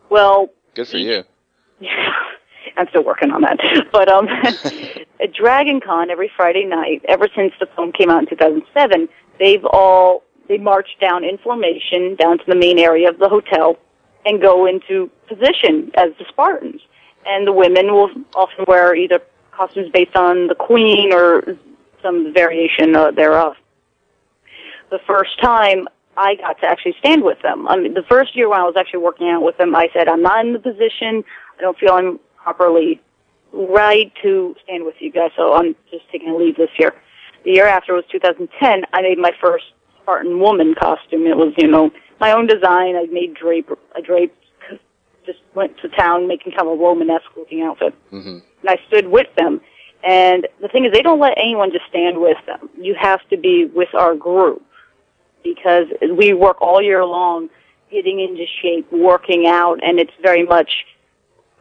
Well, 0.10 0.50
Good 0.76 0.88
for 0.88 0.98
you. 0.98 1.24
yeah, 1.80 2.14
I'm 2.78 2.88
still 2.90 3.04
working 3.04 3.32
on 3.32 3.42
that. 3.42 3.60
But 3.92 4.10
um, 4.10 4.28
at 5.22 5.34
Dragon 5.40 5.80
Con 5.80 6.10
every 6.10 6.32
Friday 6.36 6.66
night, 6.66 7.04
ever 7.08 7.28
since 7.36 7.54
the 7.60 7.68
film 7.76 7.92
came 7.92 8.10
out 8.10 8.24
in 8.24 8.30
2007, 8.30 9.08
they've 9.40 9.66
all 9.66 10.24
they 10.48 10.58
march 10.58 10.90
down 11.00 11.24
in 11.24 11.38
formation 11.38 12.16
down 12.16 12.38
to 12.38 12.44
the 12.48 12.56
main 12.56 12.78
area 12.78 13.10
of 13.10 13.18
the 13.20 13.30
hotel 13.30 13.78
and 14.26 14.42
go 14.42 14.66
into 14.66 15.10
position 15.28 15.92
as 15.96 16.10
the 16.20 16.26
Spartans. 16.30 16.82
And 17.26 17.48
the 17.48 17.54
women 17.54 17.94
will 17.94 18.10
often 18.36 18.66
wear 18.68 18.96
either 18.96 19.22
costumes 19.52 19.90
based 19.94 20.16
on 20.16 20.48
the 20.48 20.56
queen 20.56 21.14
or 21.14 21.58
some 22.02 22.34
variation 22.34 22.96
uh, 22.96 23.12
thereof. 23.12 23.56
The 24.90 25.00
first 25.08 25.40
time 25.42 25.88
I 26.18 26.36
got 26.36 26.60
to 26.62 26.68
actually 26.68 26.96
stand 27.00 27.24
with 27.24 27.42
them. 27.42 27.68
I 27.68 27.78
mean, 27.78 27.94
the 27.94 28.04
first 28.04 28.36
year 28.36 28.50
when 28.50 28.60
I 28.60 28.64
was 28.64 28.76
actually 28.78 29.00
working 29.00 29.30
out 29.30 29.42
with 29.42 29.58
them, 29.58 29.76
I 29.76 29.90
said, 29.94 30.08
I'm 30.08 30.22
not 30.22 30.46
in 30.46 30.54
the 30.54 30.60
position. 30.60 31.24
I 31.58 31.62
don't 31.62 31.78
feel 31.78 31.94
I'm 31.94 32.20
properly 32.44 33.02
right 33.54 34.12
to 34.22 34.56
stand 34.64 34.86
with 34.86 34.96
you 35.00 35.12
guys, 35.12 35.32
so 35.36 35.54
I'm 35.54 35.76
just 35.90 36.04
taking 36.12 36.30
a 36.30 36.36
leave 36.36 36.58
this 36.58 36.70
year. 36.78 36.94
The 37.46 37.52
year 37.52 37.68
after 37.68 37.94
was 37.94 38.04
2010. 38.12 38.84
I 38.94 39.02
made 39.02 39.18
my 39.18 39.32
first 39.42 39.66
Spartan 40.02 40.40
woman 40.40 40.76
costume. 40.76 41.26
It 41.28 41.38
was, 41.38 41.54
you 41.58 41.68
know, 41.68 41.92
my 42.20 42.32
own 42.32 42.48
design. 42.48 42.96
I 42.96 43.06
made 43.12 43.34
drape. 43.34 43.70
I 43.96 44.02
draped. 44.02 44.38
Just 45.26 45.40
went 45.56 45.78
to 45.80 45.88
town 45.88 46.28
making 46.28 46.52
kind 46.52 46.68
of 46.68 46.80
a 46.80 46.84
Romanesque 46.84 47.32
looking 47.38 47.62
outfit 47.62 47.94
hmm 48.10 48.40
and 48.64 48.70
I 48.70 48.78
stood 48.88 49.08
with 49.08 49.28
them. 49.36 49.62
And 50.04 50.48
the 50.62 50.68
thing 50.68 50.86
is, 50.86 50.92
they 50.92 51.02
don't 51.02 51.20
let 51.20 51.38
anyone 51.38 51.72
just 51.72 51.86
stand 51.90 52.20
with 52.20 52.38
them. 52.46 52.70
You 52.78 52.96
have 53.00 53.22
to 53.30 53.38
be 53.38 53.66
with 53.66 53.94
our 53.94 54.16
group 54.16 54.62
because 55.44 55.86
we 56.18 56.34
work 56.34 56.62
all 56.62 56.82
year 56.82 57.06
long, 57.06 57.50
getting 57.92 58.20
into 58.20 58.46
shape, 58.62 58.92
working 58.92 59.48
out, 59.48 59.80
and 59.84 60.00
it's 60.00 60.12
very 60.22 60.46
much 60.46 60.86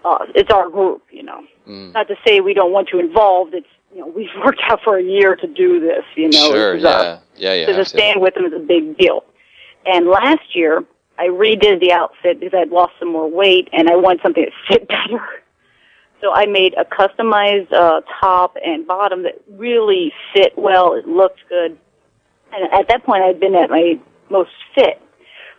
uh, 0.05 0.27
it's 0.35 0.51
our 0.51 0.69
group. 0.69 1.03
You 1.11 1.23
know, 1.25 1.45
Mm. 1.69 1.93
not 1.95 2.09
to 2.09 2.17
say 2.27 2.41
we 2.41 2.55
don't 2.55 2.73
want 2.73 2.91
you 2.93 2.99
involved. 2.99 3.55
It's 3.55 3.67
you 3.95 4.01
know 4.01 4.07
we've 4.09 4.29
worked 4.45 4.61
out 4.65 4.81
for 4.83 4.97
a 4.99 5.03
year 5.03 5.37
to 5.37 5.47
do 5.47 5.81
this. 5.81 6.05
You 6.17 6.29
know, 6.31 6.51
sure. 6.51 6.75
Is 6.75 6.85
our- 6.85 7.03
Yeah. 7.03 7.19
Yeah. 7.37 7.55
You 7.55 7.67
so 7.67 7.73
to 7.73 7.79
to. 7.79 7.85
stand 7.85 8.21
with 8.21 8.35
them 8.35 8.45
is 8.45 8.53
a 8.53 8.59
big 8.59 8.97
deal. 8.99 9.25
And 9.87 10.07
last 10.09 10.55
year, 10.55 10.85
I 11.19 11.27
redid 11.27 11.81
the 11.81 11.93
outfit 11.93 12.41
because 12.41 12.57
I'd 12.59 12.71
lost 12.71 12.93
some 12.99 13.13
more 13.13 13.29
weight 13.29 13.69
and 13.73 13.89
I 13.89 13.97
wanted 13.97 14.23
something 14.23 14.45
that 14.45 14.53
fit 14.69 14.89
better. 14.97 15.23
So 16.21 16.33
I 16.33 16.47
made 16.47 16.75
a 16.79 16.85
customized 16.85 17.73
uh, 17.73 18.01
top 18.21 18.57
and 18.65 18.87
bottom 18.87 19.25
that 19.25 19.41
really 19.51 20.13
fit 20.33 20.53
well. 20.57 20.95
It 20.95 21.07
looked 21.09 21.41
good. 21.49 21.77
And 22.53 22.73
at 22.73 22.87
that 22.89 23.03
point, 23.05 23.23
I'd 23.25 23.41
been 23.41 23.55
at 23.57 23.71
my 23.71 23.99
most 24.31 24.51
fit. 24.75 25.01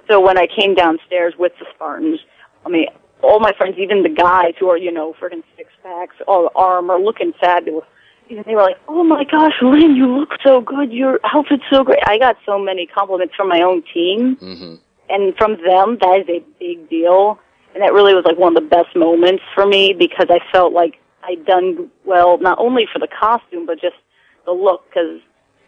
So 0.10 0.22
when 0.22 0.38
I 0.38 0.48
came 0.48 0.74
downstairs 0.74 1.34
with 1.38 1.52
the 1.60 1.66
Spartans, 1.76 2.20
I 2.66 2.70
mean, 2.70 2.88
all 3.24 3.40
my 3.40 3.54
friends, 3.54 3.78
even 3.78 4.04
the 4.04 4.10
guys 4.10 4.54
who 4.60 4.70
are, 4.70 4.78
you 4.78 4.92
know, 4.92 5.16
freaking 5.20 5.44
six 5.58 5.70
packs, 5.82 6.16
all 6.28 6.52
armor, 6.56 6.98
looking 7.00 7.34
fabulous, 7.40 7.86
even 8.30 8.44
they 8.46 8.56
were 8.56 8.62
like, 8.62 8.80
"Oh 8.88 9.04
my 9.04 9.24
gosh, 9.24 9.54
Lynn, 9.62 9.96
you 9.96 10.08
look 10.08 10.32
so 10.44 10.62
good. 10.62 10.92
Your 10.92 11.20
outfit's 11.24 11.64
so 11.72 11.84
great." 11.84 12.00
I 12.06 12.18
got 12.18 12.38
so 12.46 12.58
many 12.58 12.86
compliments 12.86 13.36
from 13.36 13.50
my 13.50 13.62
own 13.62 13.84
team, 13.94 14.36
hmm 14.38 14.76
and 15.10 15.36
from 15.38 15.58
them, 15.64 15.98
that 16.02 16.22
is 16.22 16.30
a 16.30 16.44
big 16.60 16.90
deal. 16.90 17.38
And 17.74 17.84
that 17.84 17.94
really 17.94 18.14
was 18.14 18.24
like 18.26 18.38
one 18.38 18.56
of 18.56 18.64
the 18.64 18.70
best 18.70 18.96
moments 18.96 19.44
for 19.54 19.66
me 19.66 19.94
because 19.94 20.28
I 20.30 20.40
felt 20.52 20.74
like 20.74 21.00
I'd 21.24 21.46
done 21.46 21.90
well, 22.06 22.38
not 22.38 22.58
only 22.60 22.88
for 22.92 23.00
the 23.00 23.08
costume 23.08 23.66
but 23.66 23.82
just 23.82 23.96
the 24.46 24.52
look. 24.52 24.88
Because 24.90 25.20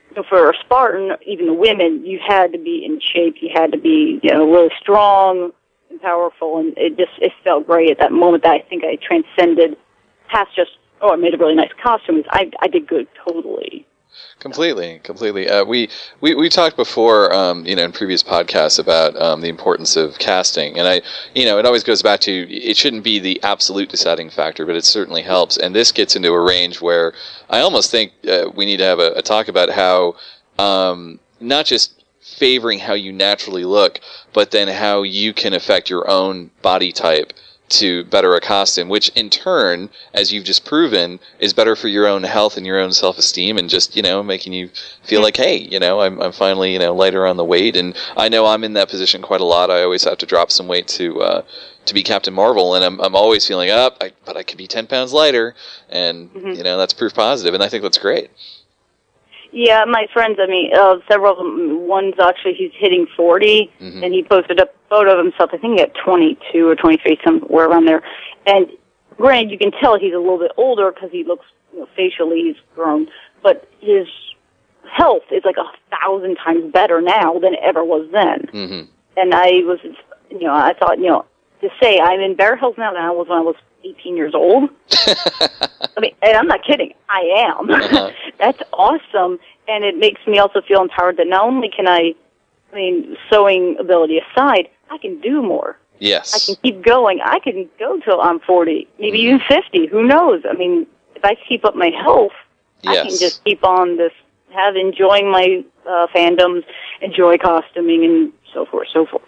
you 0.09 0.15
know, 0.15 0.23
for 0.27 0.49
a 0.49 0.53
Spartan, 0.59 1.17
even 1.25 1.47
the 1.47 1.53
women, 1.53 2.05
you 2.05 2.19
had 2.25 2.53
to 2.53 2.57
be 2.57 2.85
in 2.85 2.99
shape. 3.01 3.35
You 3.41 3.49
had 3.53 3.71
to 3.71 3.77
be, 3.77 4.19
you 4.23 4.31
know, 4.31 4.49
really 4.49 4.71
strong 4.79 5.51
and 5.89 6.01
powerful, 6.01 6.59
and 6.59 6.73
it 6.77 6.97
just 6.97 7.11
it 7.19 7.31
felt 7.43 7.67
great 7.67 7.91
at 7.91 7.99
that 7.99 8.11
moment. 8.11 8.43
That 8.43 8.51
I 8.51 8.59
think 8.59 8.83
I 8.83 8.97
transcended 8.97 9.77
past 10.27 10.55
just 10.55 10.71
oh, 11.01 11.13
I 11.13 11.15
made 11.15 11.33
a 11.33 11.37
really 11.37 11.55
nice 11.55 11.71
costume. 11.81 12.23
I 12.29 12.51
I 12.61 12.67
did 12.67 12.87
good 12.87 13.07
totally. 13.23 13.85
Completely, 14.39 14.99
completely. 15.03 15.49
Uh, 15.49 15.65
we, 15.65 15.89
we 16.21 16.35
we 16.35 16.47
talked 16.47 16.77
before, 16.77 17.33
um, 17.33 17.65
you 17.65 17.75
know, 17.75 17.83
in 17.83 17.91
previous 17.91 18.23
podcasts 18.23 18.79
about 18.79 19.19
um, 19.21 19.41
the 19.41 19.49
importance 19.49 19.95
of 19.95 20.17
casting, 20.19 20.77
and 20.77 20.87
I, 20.87 21.01
you 21.33 21.45
know, 21.45 21.57
it 21.57 21.65
always 21.65 21.83
goes 21.83 22.01
back 22.01 22.21
to 22.21 22.31
it 22.31 22.77
shouldn't 22.77 23.03
be 23.03 23.19
the 23.19 23.41
absolute 23.43 23.89
deciding 23.89 24.29
factor, 24.29 24.65
but 24.65 24.75
it 24.75 24.85
certainly 24.85 25.21
helps. 25.21 25.57
And 25.57 25.75
this 25.75 25.91
gets 25.91 26.15
into 26.15 26.31
a 26.31 26.39
range 26.39 26.79
where 26.79 27.13
I 27.49 27.59
almost 27.59 27.91
think 27.91 28.13
uh, 28.27 28.49
we 28.55 28.65
need 28.65 28.77
to 28.77 28.85
have 28.85 28.99
a, 28.99 29.13
a 29.13 29.21
talk 29.21 29.47
about 29.47 29.69
how 29.69 30.15
um, 30.59 31.19
not 31.41 31.65
just 31.65 32.04
favoring 32.37 32.79
how 32.79 32.93
you 32.93 33.11
naturally 33.11 33.65
look, 33.65 33.99
but 34.33 34.51
then 34.51 34.67
how 34.67 35.03
you 35.03 35.33
can 35.33 35.53
affect 35.53 35.89
your 35.89 36.09
own 36.09 36.51
body 36.61 36.91
type 36.91 37.33
to 37.67 38.03
better 38.05 38.35
a 38.35 38.41
costume, 38.41 38.89
which 38.89 39.09
in 39.15 39.27
turn, 39.29 39.89
as 40.13 40.31
you've 40.31 40.43
just 40.43 40.65
proven, 40.65 41.19
is 41.39 41.51
better 41.51 41.75
for 41.75 41.87
your 41.87 42.05
own 42.05 42.21
health 42.21 42.57
and 42.57 42.65
your 42.65 42.79
own 42.79 42.93
self 42.93 43.17
esteem 43.17 43.57
and 43.57 43.69
just, 43.69 43.95
you 43.95 44.03
know, 44.03 44.21
making 44.21 44.53
you 44.53 44.69
feel 45.03 45.21
like, 45.21 45.35
hey, 45.35 45.57
you 45.57 45.79
know, 45.79 46.01
I'm, 46.01 46.21
I'm 46.21 46.31
finally, 46.31 46.73
you 46.73 46.79
know, 46.79 46.93
lighter 46.93 47.25
on 47.25 47.37
the 47.37 47.43
weight. 47.43 47.75
And 47.75 47.95
I 48.15 48.29
know 48.29 48.45
I'm 48.45 48.63
in 48.63 48.73
that 48.73 48.89
position 48.89 49.23
quite 49.23 49.41
a 49.41 49.45
lot. 49.45 49.71
I 49.71 49.81
always 49.81 50.03
have 50.03 50.19
to 50.19 50.27
drop 50.27 50.51
some 50.51 50.67
weight 50.67 50.87
to, 50.89 51.21
uh, 51.21 51.41
to 51.85 51.93
be 51.95 52.03
Captain 52.03 52.33
Marvel, 52.33 52.75
and 52.75 52.83
I'm, 52.85 52.99
I'm 53.01 53.15
always 53.15 53.47
feeling 53.47 53.71
up, 53.71 53.97
I, 54.01 54.11
but 54.25 54.37
I 54.37 54.43
could 54.43 54.57
be 54.57 54.67
10 54.67 54.85
pounds 54.85 55.11
lighter. 55.13 55.55
And, 55.89 56.31
Mhm. 56.33 56.57
you 56.57 56.63
know, 56.63 56.77
that's 56.77 56.93
proof 56.93 57.15
positive, 57.15 57.53
and 57.55 57.63
I 57.63 57.69
think 57.69 57.81
that's 57.81 57.97
great. 57.97 58.29
Yeah, 59.57 59.85
my 59.85 60.05
friends. 60.11 60.37
I 60.37 60.47
mean, 60.47 60.75
uh, 60.75 60.97
several 61.09 61.31
of 61.31 61.37
them. 61.37 61.87
One's 61.87 62.15
actually 62.21 62.55
he's 62.55 62.73
hitting 62.75 63.07
40 63.15 63.71
Mhm. 63.81 64.03
and 64.03 64.13
he 64.13 64.21
posted 64.21 64.59
a 64.59 64.67
photo 64.89 65.13
of 65.17 65.17
himself. 65.25 65.51
I 65.53 65.57
think 65.57 65.79
at 65.79 65.93
twenty 65.95 66.37
two 66.51 66.67
or 66.67 66.75
twenty 66.75 66.97
three, 66.97 67.17
somewhere 67.23 67.67
around 67.69 67.85
there. 67.85 68.03
And 68.45 68.69
granted, 69.15 69.51
you 69.51 69.57
can 69.57 69.71
tell 69.71 69.97
he's 69.97 70.13
a 70.13 70.17
little 70.19 70.37
bit 70.37 70.51
older 70.57 70.91
because 70.91 71.09
he 71.09 71.23
looks 71.23 71.45
you 71.73 71.79
know, 71.79 71.87
facially 71.95 72.41
he's 72.43 72.57
grown, 72.75 73.07
but 73.43 73.65
his 73.79 74.07
health 74.91 75.23
is 75.31 75.45
like 75.45 75.57
a 75.57 75.95
thousand 75.95 76.35
times 76.35 76.69
better 76.73 76.99
now 77.01 77.39
than 77.39 77.53
it 77.53 77.59
ever 77.63 77.83
was 77.83 78.07
then. 78.11 78.49
hmm 78.51 78.81
And 79.15 79.33
I 79.33 79.61
was, 79.65 79.79
you 80.29 80.39
know, 80.41 80.53
I 80.53 80.73
thought, 80.73 80.99
you 80.99 81.07
know, 81.07 81.23
to 81.61 81.69
say 81.81 81.99
I'm 82.01 82.19
in 82.19 82.35
better 82.35 82.57
health 82.57 82.77
now 82.77 82.91
than 82.91 83.01
I 83.01 83.11
was 83.11 83.29
when 83.29 83.37
I 83.37 83.41
was 83.41 83.55
18 83.85 84.17
years 84.17 84.33
old. 84.33 84.69
I 84.91 85.99
mean, 85.99 86.13
and 86.21 86.35
I'm 86.37 86.47
not 86.47 86.63
kidding. 86.63 86.93
I 87.09 87.21
am. 87.59 87.69
Uh-huh. 87.69 88.11
That's 88.39 88.61
awesome, 88.73 89.39
and 89.67 89.83
it 89.83 89.97
makes 89.97 90.21
me 90.27 90.39
also 90.39 90.61
feel 90.61 90.81
empowered 90.81 91.17
that 91.17 91.27
not 91.27 91.43
only 91.43 91.69
can 91.69 91.87
I, 91.87 92.13
I 92.71 92.75
mean, 92.75 93.17
sewing 93.31 93.77
ability 93.79 94.19
aside, 94.19 94.69
I 94.89 94.97
can 94.97 95.19
do 95.21 95.41
more. 95.41 95.77
Yes. 95.99 96.35
I 96.35 96.39
can 96.45 96.55
keep 96.61 96.83
going. 96.83 97.21
I 97.23 97.39
can 97.39 97.69
go 97.79 97.99
till 98.01 98.19
I'm 98.19 98.39
40, 98.39 98.87
maybe 98.99 99.19
Mhm. 99.19 99.21
even 99.21 99.39
50. 99.47 99.85
Who 99.87 100.03
knows? 100.03 100.41
I 100.49 100.53
mean, 100.53 100.85
if 101.15 101.23
I 101.23 101.35
keep 101.47 101.63
up 101.63 101.75
my 101.75 101.89
health, 101.89 102.33
yes. 102.81 103.05
I 103.05 103.09
can 103.09 103.17
just 103.17 103.43
keep 103.45 103.63
on 103.63 103.95
this, 103.97 104.11
have 104.53 104.75
enjoying 104.75 105.29
my 105.31 105.63
uh, 105.87 106.07
fandoms, 106.13 106.63
enjoy 107.01 107.37
costuming, 107.37 108.03
and 108.03 108.33
so 108.53 108.65
forth, 108.65 108.87
so 108.91 109.05
forth. 109.05 109.23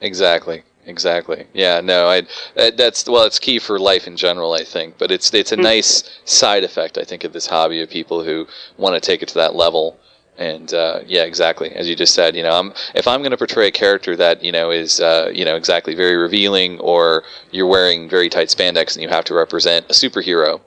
Exactly. 0.00 0.62
Exactly. 0.86 1.46
Yeah. 1.52 1.80
No. 1.80 2.08
I. 2.08 2.18
uh, 2.56 2.70
That's 2.76 3.06
well. 3.08 3.24
It's 3.24 3.38
key 3.38 3.58
for 3.58 3.78
life 3.78 4.06
in 4.06 4.16
general. 4.16 4.52
I 4.52 4.64
think, 4.64 4.98
but 4.98 5.10
it's 5.10 5.32
it's 5.32 5.52
a 5.52 5.56
nice 5.56 6.02
side 6.24 6.64
effect. 6.64 6.98
I 6.98 7.04
think 7.04 7.24
of 7.24 7.32
this 7.32 7.46
hobby 7.46 7.80
of 7.80 7.88
people 7.90 8.22
who 8.22 8.46
want 8.76 8.94
to 8.94 9.00
take 9.00 9.22
it 9.22 9.28
to 9.28 9.34
that 9.34 9.54
level. 9.54 9.98
And 10.36 10.74
uh, 10.74 11.00
yeah, 11.06 11.22
exactly 11.22 11.70
as 11.70 11.88
you 11.88 11.94
just 11.94 12.12
said. 12.12 12.34
You 12.34 12.42
know, 12.42 12.58
I'm, 12.58 12.74
if 12.94 13.06
I'm 13.06 13.20
going 13.20 13.30
to 13.30 13.36
portray 13.36 13.68
a 13.68 13.70
character 13.70 14.16
that 14.16 14.42
you 14.42 14.50
know 14.50 14.72
is 14.72 15.00
uh, 15.00 15.30
you 15.32 15.44
know 15.44 15.54
exactly 15.56 15.94
very 15.94 16.16
revealing, 16.16 16.80
or 16.80 17.22
you're 17.52 17.68
wearing 17.68 18.08
very 18.08 18.28
tight 18.28 18.48
spandex 18.48 18.94
and 18.94 19.02
you 19.02 19.08
have 19.08 19.24
to 19.26 19.34
represent 19.34 19.86
a 19.88 19.92
superhero, 19.92 20.60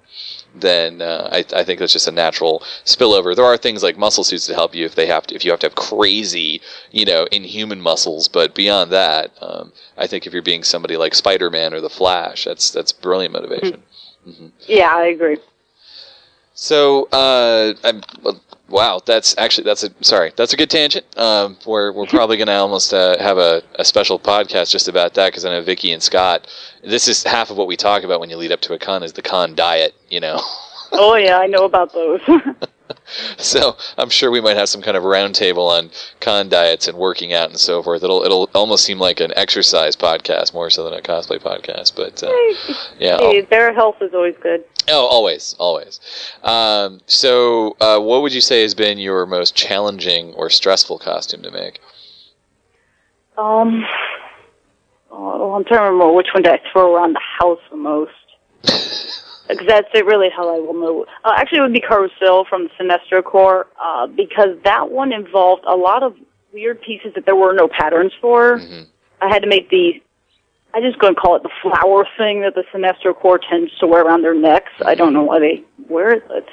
then 0.61 1.01
uh, 1.01 1.29
I, 1.31 1.45
I 1.55 1.63
think 1.63 1.79
that's 1.79 1.93
just 1.93 2.07
a 2.07 2.11
natural 2.11 2.61
spillover. 2.85 3.35
There 3.35 3.45
are 3.45 3.57
things 3.57 3.83
like 3.83 3.97
muscle 3.97 4.23
suits 4.23 4.47
to 4.47 4.53
help 4.53 4.75
you 4.75 4.85
if 4.85 4.95
they 4.95 5.07
have 5.07 5.27
to, 5.27 5.35
if 5.35 5.43
you 5.45 5.51
have 5.51 5.59
to 5.61 5.67
have 5.67 5.75
crazy, 5.75 6.61
you 6.91 7.05
know, 7.05 7.25
inhuman 7.31 7.81
muscles. 7.81 8.27
But 8.27 8.55
beyond 8.55 8.91
that, 8.91 9.31
um, 9.41 9.71
I 9.97 10.07
think 10.07 10.27
if 10.27 10.33
you're 10.33 10.41
being 10.41 10.63
somebody 10.63 10.97
like 10.97 11.15
Spider-Man 11.15 11.73
or 11.73 11.81
the 11.81 11.89
Flash, 11.89 12.45
that's 12.45 12.71
that's 12.71 12.91
brilliant 12.91 13.33
motivation. 13.33 13.83
Yeah, 14.67 14.93
I 14.95 15.05
agree. 15.05 15.37
So, 16.53 17.07
uh, 17.11 17.73
wow, 18.69 19.01
that's 19.05 19.35
actually 19.37 19.65
that's 19.65 19.83
a 19.83 19.91
sorry, 20.01 20.31
that's 20.35 20.53
a 20.53 20.57
good 20.57 20.69
tangent. 20.69 21.05
Um, 21.17 21.57
we're 21.65 21.91
we're 21.91 22.05
probably 22.05 22.37
going 22.37 22.47
to 22.47 22.53
almost 22.53 22.93
uh, 22.93 23.17
have 23.19 23.37
a, 23.37 23.63
a 23.75 23.85
special 23.85 24.19
podcast 24.19 24.71
just 24.71 24.87
about 24.87 25.13
that 25.15 25.31
because 25.31 25.45
I 25.45 25.49
know 25.49 25.61
Vicky 25.61 25.91
and 25.91 26.01
Scott. 26.01 26.47
This 26.83 27.07
is 27.07 27.23
half 27.23 27.49
of 27.49 27.57
what 27.57 27.67
we 27.67 27.77
talk 27.77 28.03
about 28.03 28.19
when 28.19 28.29
you 28.29 28.37
lead 28.37 28.51
up 28.51 28.61
to 28.61 28.73
a 28.73 28.79
con 28.79 29.03
is 29.03 29.13
the 29.13 29.21
con 29.21 29.55
diet. 29.55 29.95
You 30.09 30.19
know. 30.19 30.41
Oh 30.91 31.15
yeah, 31.15 31.37
I 31.37 31.47
know 31.47 31.65
about 31.65 31.93
those. 31.93 32.21
So 33.37 33.77
I'm 33.97 34.09
sure 34.09 34.31
we 34.31 34.41
might 34.41 34.57
have 34.57 34.69
some 34.69 34.81
kind 34.81 34.97
of 34.97 35.03
roundtable 35.03 35.69
on 35.69 35.91
con 36.19 36.49
diets 36.49 36.87
and 36.87 36.97
working 36.97 37.33
out 37.33 37.49
and 37.49 37.59
so 37.59 37.81
forth. 37.81 38.03
It'll 38.03 38.23
it'll 38.23 38.49
almost 38.53 38.83
seem 38.83 38.99
like 38.99 39.19
an 39.19 39.31
exercise 39.35 39.95
podcast 39.95 40.53
more 40.53 40.69
so 40.69 40.83
than 40.83 40.93
a 40.93 41.01
cosplay 41.01 41.39
podcast. 41.39 41.95
But 41.95 42.21
uh, 42.23 42.31
yeah, 42.99 43.17
hey, 43.17 43.41
their 43.41 43.73
health 43.73 44.01
is 44.01 44.13
always 44.13 44.35
good. 44.41 44.63
oh, 44.89 45.05
always, 45.05 45.55
always. 45.57 45.99
Um, 46.43 47.01
so, 47.05 47.77
uh, 47.79 47.99
what 47.99 48.21
would 48.21 48.33
you 48.33 48.41
say 48.41 48.61
has 48.61 48.75
been 48.75 48.97
your 48.97 49.25
most 49.25 49.55
challenging 49.55 50.33
or 50.33 50.49
stressful 50.49 50.99
costume 50.99 51.43
to 51.43 51.51
make? 51.51 51.79
Um, 53.37 53.85
oh, 55.11 55.53
I'm 55.53 55.63
trying 55.63 55.79
to 55.79 55.91
remember 55.91 56.13
which 56.13 56.27
one 56.33 56.43
did 56.43 56.53
I 56.53 56.61
throw 56.71 56.95
around 56.95 57.13
the 57.13 57.21
house 57.39 57.59
the 57.69 57.77
most. 57.77 58.11
Because 59.47 59.67
that's 59.67 59.87
it 59.93 60.05
really 60.05 60.29
how 60.35 60.55
I 60.55 60.59
will 60.59 60.73
know. 60.73 61.05
Uh, 61.23 61.33
actually, 61.35 61.59
it 61.59 61.61
would 61.61 61.73
be 61.73 61.81
Karu-Sil 61.81 62.45
from 62.49 62.65
the 62.65 62.69
Sinestro 62.79 63.23
Corps, 63.23 63.67
uh, 63.81 64.07
because 64.07 64.57
that 64.63 64.89
one 64.89 65.13
involved 65.13 65.63
a 65.65 65.75
lot 65.75 66.03
of 66.03 66.15
weird 66.53 66.81
pieces 66.81 67.13
that 67.15 67.25
there 67.25 67.35
were 67.35 67.53
no 67.53 67.67
patterns 67.67 68.13
for. 68.19 68.57
Mhm. 68.57 68.87
I 69.21 69.27
had 69.29 69.41
to 69.41 69.47
make 69.47 69.69
the, 69.69 70.01
I 70.73 70.81
just 70.81 70.99
going 70.99 71.15
to 71.15 71.19
call 71.19 71.35
it 71.35 71.43
the 71.43 71.49
flower 71.61 72.07
thing 72.17 72.41
that 72.41 72.55
the 72.55 72.63
Sinestro 72.73 73.15
Corps 73.15 73.39
tends 73.39 73.75
to 73.79 73.87
wear 73.87 74.03
around 74.03 74.21
their 74.21 74.33
necks. 74.35 74.71
I 74.85 74.95
don't 74.95 75.13
know 75.13 75.23
why 75.23 75.39
they 75.39 75.63
wear 75.87 76.11
it, 76.11 76.27
but 76.27 76.47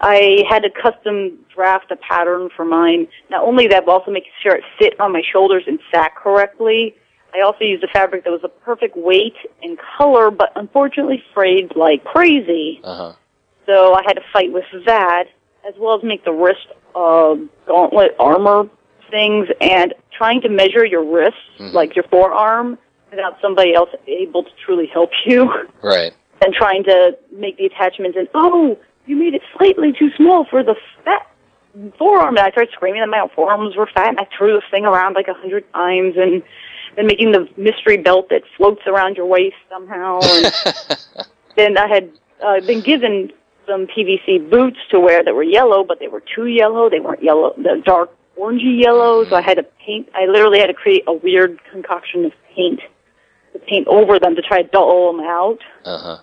I 0.00 0.44
had 0.48 0.62
to 0.64 0.70
custom 0.70 1.38
draft 1.54 1.90
a 1.90 1.96
pattern 1.96 2.48
for 2.56 2.64
mine. 2.64 3.06
Not 3.30 3.42
only 3.44 3.68
that, 3.68 3.86
but 3.86 3.92
also 3.92 4.10
making 4.10 4.32
sure 4.42 4.54
it 4.54 4.64
fit 4.78 4.98
on 4.98 5.12
my 5.12 5.22
shoulders 5.22 5.64
and 5.66 5.78
sat 5.92 6.16
correctly. 6.16 6.96
I 7.34 7.40
also 7.40 7.64
used 7.64 7.82
a 7.82 7.88
fabric 7.88 8.24
that 8.24 8.30
was 8.30 8.44
a 8.44 8.48
perfect 8.48 8.96
weight 8.96 9.36
and 9.62 9.78
color, 9.98 10.30
but 10.30 10.52
unfortunately 10.56 11.22
frayed 11.34 11.74
like 11.76 12.04
crazy. 12.04 12.80
Uh 12.84 12.94
huh. 12.96 13.12
So 13.66 13.94
I 13.94 14.02
had 14.06 14.14
to 14.14 14.22
fight 14.32 14.52
with 14.52 14.64
that, 14.86 15.24
as 15.66 15.74
well 15.78 15.96
as 15.96 16.02
make 16.02 16.24
the 16.24 16.32
wrist 16.32 16.66
uh, 16.94 17.36
gauntlet 17.66 18.14
armor 18.18 18.68
things, 19.10 19.48
and 19.60 19.94
trying 20.16 20.40
to 20.42 20.48
measure 20.48 20.84
your 20.84 21.04
wrist, 21.04 21.36
Mhm. 21.58 21.72
like 21.72 21.94
your 21.94 22.04
forearm, 22.04 22.78
without 23.10 23.38
somebody 23.40 23.74
else 23.74 23.90
able 24.06 24.42
to 24.42 24.50
truly 24.64 24.86
help 24.86 25.10
you, 25.26 25.52
Right. 25.82 26.12
and 26.44 26.52
trying 26.54 26.84
to 26.84 27.16
make 27.30 27.56
the 27.58 27.66
attachments. 27.66 28.16
And 28.18 28.28
oh, 28.34 28.76
you 29.06 29.16
made 29.16 29.34
it 29.34 29.42
slightly 29.56 29.92
too 29.92 30.10
small 30.16 30.44
for 30.44 30.62
the 30.62 30.74
fat 31.04 31.26
forearm. 31.98 32.36
And 32.36 32.40
I 32.46 32.50
started 32.50 32.72
screaming 32.72 33.00
that 33.00 33.08
my 33.08 33.26
forearms 33.34 33.76
were 33.76 33.86
fat, 33.86 34.08
and 34.08 34.18
I 34.20 34.26
threw 34.36 34.54
this 34.54 34.64
thing 34.70 34.84
around 34.86 35.14
like 35.14 35.28
a 35.28 35.34
hundred 35.34 35.70
times, 35.72 36.14
and 36.16 36.42
then 36.96 37.06
making 37.06 37.32
the 37.32 37.48
mystery 37.56 37.96
belt 37.96 38.28
that 38.30 38.42
floats 38.56 38.82
around 38.86 39.16
your 39.16 39.26
waist 39.26 39.56
somehow. 39.70 40.20
And 40.22 40.52
then 41.56 41.78
I 41.78 41.88
had 41.88 42.10
uh, 42.44 42.60
been 42.60 42.80
given 42.80 43.32
some 43.66 43.86
PVC 43.86 44.50
boots 44.50 44.78
to 44.90 45.00
wear 45.00 45.24
that 45.24 45.34
were 45.34 45.42
yellow, 45.42 45.84
but 45.84 45.98
they 46.00 46.08
were 46.08 46.22
too 46.34 46.46
yellow. 46.46 46.90
They 46.90 47.00
weren't 47.00 47.22
yellow, 47.22 47.54
the 47.56 47.80
dark 47.84 48.10
orangey 48.38 48.80
yellow. 48.80 49.24
So 49.24 49.36
I 49.36 49.42
had 49.42 49.56
to 49.56 49.62
paint. 49.62 50.08
I 50.14 50.26
literally 50.26 50.58
had 50.58 50.66
to 50.66 50.74
create 50.74 51.04
a 51.06 51.12
weird 51.12 51.60
concoction 51.70 52.24
of 52.24 52.32
paint 52.54 52.80
to 53.52 53.58
paint 53.58 53.86
over 53.86 54.18
them 54.18 54.34
to 54.36 54.42
try 54.42 54.62
to 54.62 54.68
dull 54.68 55.12
them 55.12 55.24
out. 55.24 55.58
uh 55.84 55.98
huh. 55.98 56.18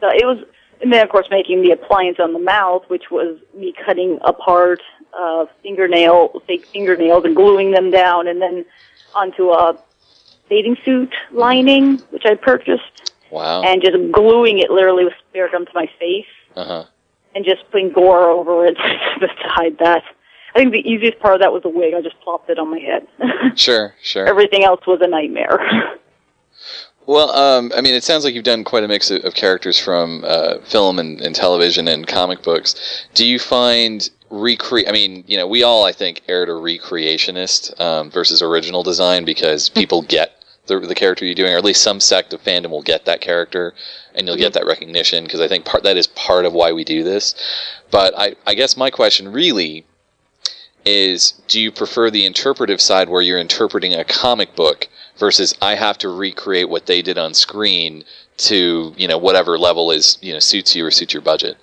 So 0.00 0.08
it 0.08 0.24
was, 0.26 0.44
and 0.82 0.92
then 0.92 1.02
of 1.02 1.10
course 1.10 1.28
making 1.30 1.62
the 1.62 1.70
appliance 1.70 2.18
on 2.20 2.32
the 2.32 2.38
mouth, 2.38 2.84
which 2.88 3.10
was 3.10 3.38
me 3.56 3.72
cutting 3.86 4.18
apart 4.22 4.80
uh, 5.18 5.46
fingernail, 5.62 6.42
fake 6.46 6.66
fingernails, 6.66 7.24
and 7.24 7.34
gluing 7.34 7.70
them 7.70 7.90
down, 7.90 8.26
and 8.26 8.42
then 8.42 8.64
onto 9.14 9.50
a 9.50 9.78
bathing 10.48 10.76
suit 10.84 11.12
lining, 11.32 11.98
which 12.10 12.24
I 12.26 12.34
purchased 12.34 13.12
Wow. 13.30 13.62
and 13.62 13.82
just 13.82 13.96
gluing 14.12 14.58
it 14.58 14.70
literally 14.70 15.04
with 15.04 15.14
spirit 15.28 15.52
gum 15.52 15.66
to 15.66 15.72
my 15.74 15.88
face 15.98 16.26
Uh 16.54 16.64
huh. 16.64 16.84
and 17.34 17.44
just 17.44 17.68
putting 17.70 17.90
gore 17.92 18.28
over 18.30 18.66
it 18.66 18.74
to 19.20 19.28
hide 19.44 19.78
that. 19.78 20.02
I 20.54 20.58
think 20.60 20.70
the 20.72 20.88
easiest 20.88 21.18
part 21.18 21.34
of 21.34 21.40
that 21.40 21.52
was 21.52 21.62
the 21.64 21.68
wig. 21.68 21.94
I 21.94 22.00
just 22.00 22.20
plopped 22.20 22.48
it 22.50 22.58
on 22.58 22.70
my 22.70 22.78
head. 22.78 23.06
Sure. 23.56 23.94
Sure. 24.02 24.26
Everything 24.26 24.62
else 24.64 24.86
was 24.86 25.00
a 25.02 25.08
nightmare. 25.08 25.58
Well, 27.06 27.30
um, 27.32 27.70
I 27.76 27.82
mean, 27.82 27.94
it 27.94 28.02
sounds 28.02 28.24
like 28.24 28.32
you've 28.34 28.44
done 28.44 28.64
quite 28.64 28.82
a 28.82 28.88
mix 28.88 29.10
of, 29.10 29.22
of 29.26 29.34
characters 29.34 29.78
from 29.78 30.24
uh, 30.26 30.58
film 30.60 30.98
and, 30.98 31.20
and 31.20 31.34
television 31.34 31.86
and 31.86 32.06
comic 32.06 32.42
books. 32.42 32.74
Do 33.12 33.26
you 33.26 33.38
find 33.38 34.08
recreate? 34.40 34.88
I 34.88 34.92
mean, 34.92 35.24
you 35.26 35.36
know, 35.36 35.46
we 35.46 35.62
all, 35.62 35.84
I 35.84 35.92
think, 35.92 36.22
err 36.28 36.46
to 36.46 36.52
recreationist 36.52 37.80
um, 37.80 38.10
versus 38.10 38.42
original 38.42 38.82
design 38.82 39.24
because 39.24 39.68
people 39.68 40.02
get 40.02 40.44
the, 40.66 40.80
the 40.80 40.94
character 40.94 41.24
you're 41.24 41.34
doing, 41.34 41.52
or 41.52 41.58
at 41.58 41.64
least 41.64 41.82
some 41.82 42.00
sect 42.00 42.32
of 42.32 42.42
fandom 42.42 42.70
will 42.70 42.82
get 42.82 43.04
that 43.04 43.20
character, 43.20 43.74
and 44.14 44.26
you'll 44.26 44.36
get 44.36 44.54
that 44.54 44.66
recognition 44.66 45.24
because 45.24 45.40
I 45.40 45.48
think 45.48 45.64
part 45.64 45.82
that 45.84 45.96
is 45.96 46.06
part 46.06 46.44
of 46.44 46.52
why 46.52 46.72
we 46.72 46.84
do 46.84 47.02
this. 47.02 47.34
But 47.90 48.14
I, 48.16 48.34
I 48.46 48.54
guess 48.54 48.76
my 48.76 48.90
question 48.90 49.32
really 49.32 49.84
is 50.84 51.32
do 51.48 51.60
you 51.60 51.72
prefer 51.72 52.10
the 52.10 52.26
interpretive 52.26 52.80
side 52.80 53.08
where 53.08 53.22
you're 53.22 53.38
interpreting 53.38 53.94
a 53.94 54.04
comic 54.04 54.54
book 54.54 54.88
versus 55.16 55.54
I 55.62 55.76
have 55.76 55.96
to 55.98 56.08
recreate 56.08 56.68
what 56.68 56.86
they 56.86 57.00
did 57.00 57.18
on 57.18 57.34
screen 57.34 58.04
to, 58.36 58.92
you 58.96 59.08
know, 59.08 59.18
whatever 59.18 59.58
level 59.58 59.90
is, 59.90 60.18
you 60.20 60.32
know, 60.32 60.40
suits 60.40 60.74
you 60.74 60.84
or 60.84 60.90
suits 60.90 61.14
your 61.14 61.22
budget? 61.22 61.56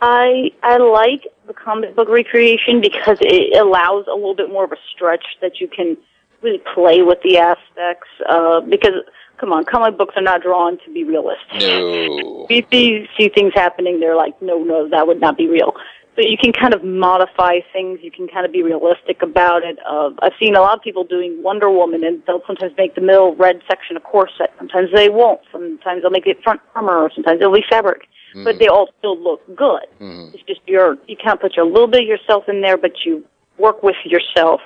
I 0.00 0.52
I 0.62 0.76
like 0.76 1.26
the 1.46 1.54
comic 1.54 1.94
book 1.94 2.08
recreation 2.08 2.80
because 2.80 3.18
it 3.20 3.58
allows 3.60 4.06
a 4.06 4.14
little 4.14 4.34
bit 4.34 4.50
more 4.50 4.64
of 4.64 4.72
a 4.72 4.76
stretch 4.92 5.24
that 5.40 5.60
you 5.60 5.68
can 5.68 5.96
really 6.42 6.62
play 6.74 7.02
with 7.02 7.18
the 7.22 7.38
aspects. 7.38 8.08
Uh, 8.28 8.60
because 8.60 8.94
come 9.38 9.52
on, 9.52 9.64
comic 9.64 9.96
books 9.96 10.14
are 10.16 10.22
not 10.22 10.42
drawn 10.42 10.78
to 10.84 10.92
be 10.92 11.04
realistic. 11.04 11.60
No. 11.60 12.46
If 12.48 12.72
you 12.72 13.06
see 13.16 13.28
things 13.28 13.52
happening, 13.54 14.00
they're 14.00 14.16
like, 14.16 14.40
no, 14.42 14.58
no, 14.58 14.88
that 14.88 15.06
would 15.06 15.20
not 15.20 15.36
be 15.36 15.46
real. 15.46 15.74
So 16.16 16.22
you 16.22 16.38
can 16.38 16.52
kind 16.52 16.72
of 16.72 16.82
modify 16.82 17.60
things. 17.74 18.00
You 18.02 18.10
can 18.10 18.26
kind 18.26 18.46
of 18.46 18.52
be 18.52 18.62
realistic 18.62 19.20
about 19.20 19.62
it. 19.64 19.78
Uh, 19.86 20.10
I've 20.20 20.32
seen 20.40 20.56
a 20.56 20.62
lot 20.62 20.74
of 20.78 20.82
people 20.82 21.04
doing 21.04 21.42
Wonder 21.42 21.70
Woman, 21.70 22.02
and 22.04 22.22
they'll 22.26 22.42
sometimes 22.46 22.72
make 22.78 22.94
the 22.94 23.02
middle 23.02 23.36
red 23.36 23.60
section 23.68 23.98
a 23.98 24.00
corset. 24.00 24.50
Sometimes 24.56 24.88
they 24.94 25.10
won't. 25.10 25.40
Sometimes 25.52 26.00
they'll 26.00 26.10
make 26.10 26.26
it 26.26 26.42
front 26.42 26.62
armor, 26.74 26.96
or 26.96 27.10
sometimes 27.14 27.40
it'll 27.40 27.52
be 27.52 27.64
fabric. 27.68 28.08
But 28.44 28.58
they 28.58 28.68
all 28.68 28.88
still 28.98 29.18
look 29.18 29.40
good. 29.54 29.86
Mhm. 29.98 30.34
It's 30.34 30.42
just 30.42 30.60
your 30.66 30.98
you 31.06 31.16
can't 31.16 31.40
put 31.40 31.56
your 31.56 31.64
little 31.64 31.86
bit 31.86 32.02
of 32.02 32.06
yourself 32.06 32.48
in 32.48 32.60
there, 32.60 32.76
but 32.76 33.04
you 33.04 33.24
work 33.56 33.82
with 33.82 33.96
yourself. 34.04 34.60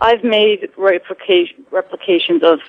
I've 0.00 0.24
made 0.24 0.68
replication 0.76 1.64
replications 1.70 2.42
of 2.42 2.60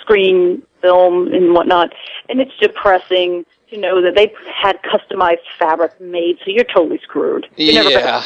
screen, 0.00 0.62
film, 0.82 1.32
and 1.32 1.54
whatnot, 1.54 1.94
and 2.28 2.40
it's 2.42 2.54
depressing 2.58 3.46
to 3.70 3.78
know 3.78 4.02
that 4.02 4.14
they 4.14 4.32
had 4.54 4.78
customized 4.82 5.38
fabric 5.58 5.98
made, 6.00 6.38
so 6.44 6.50
you're 6.50 6.64
totally 6.64 6.98
screwed. 7.02 7.46
You're 7.56 7.90
Yeah. 7.90 8.24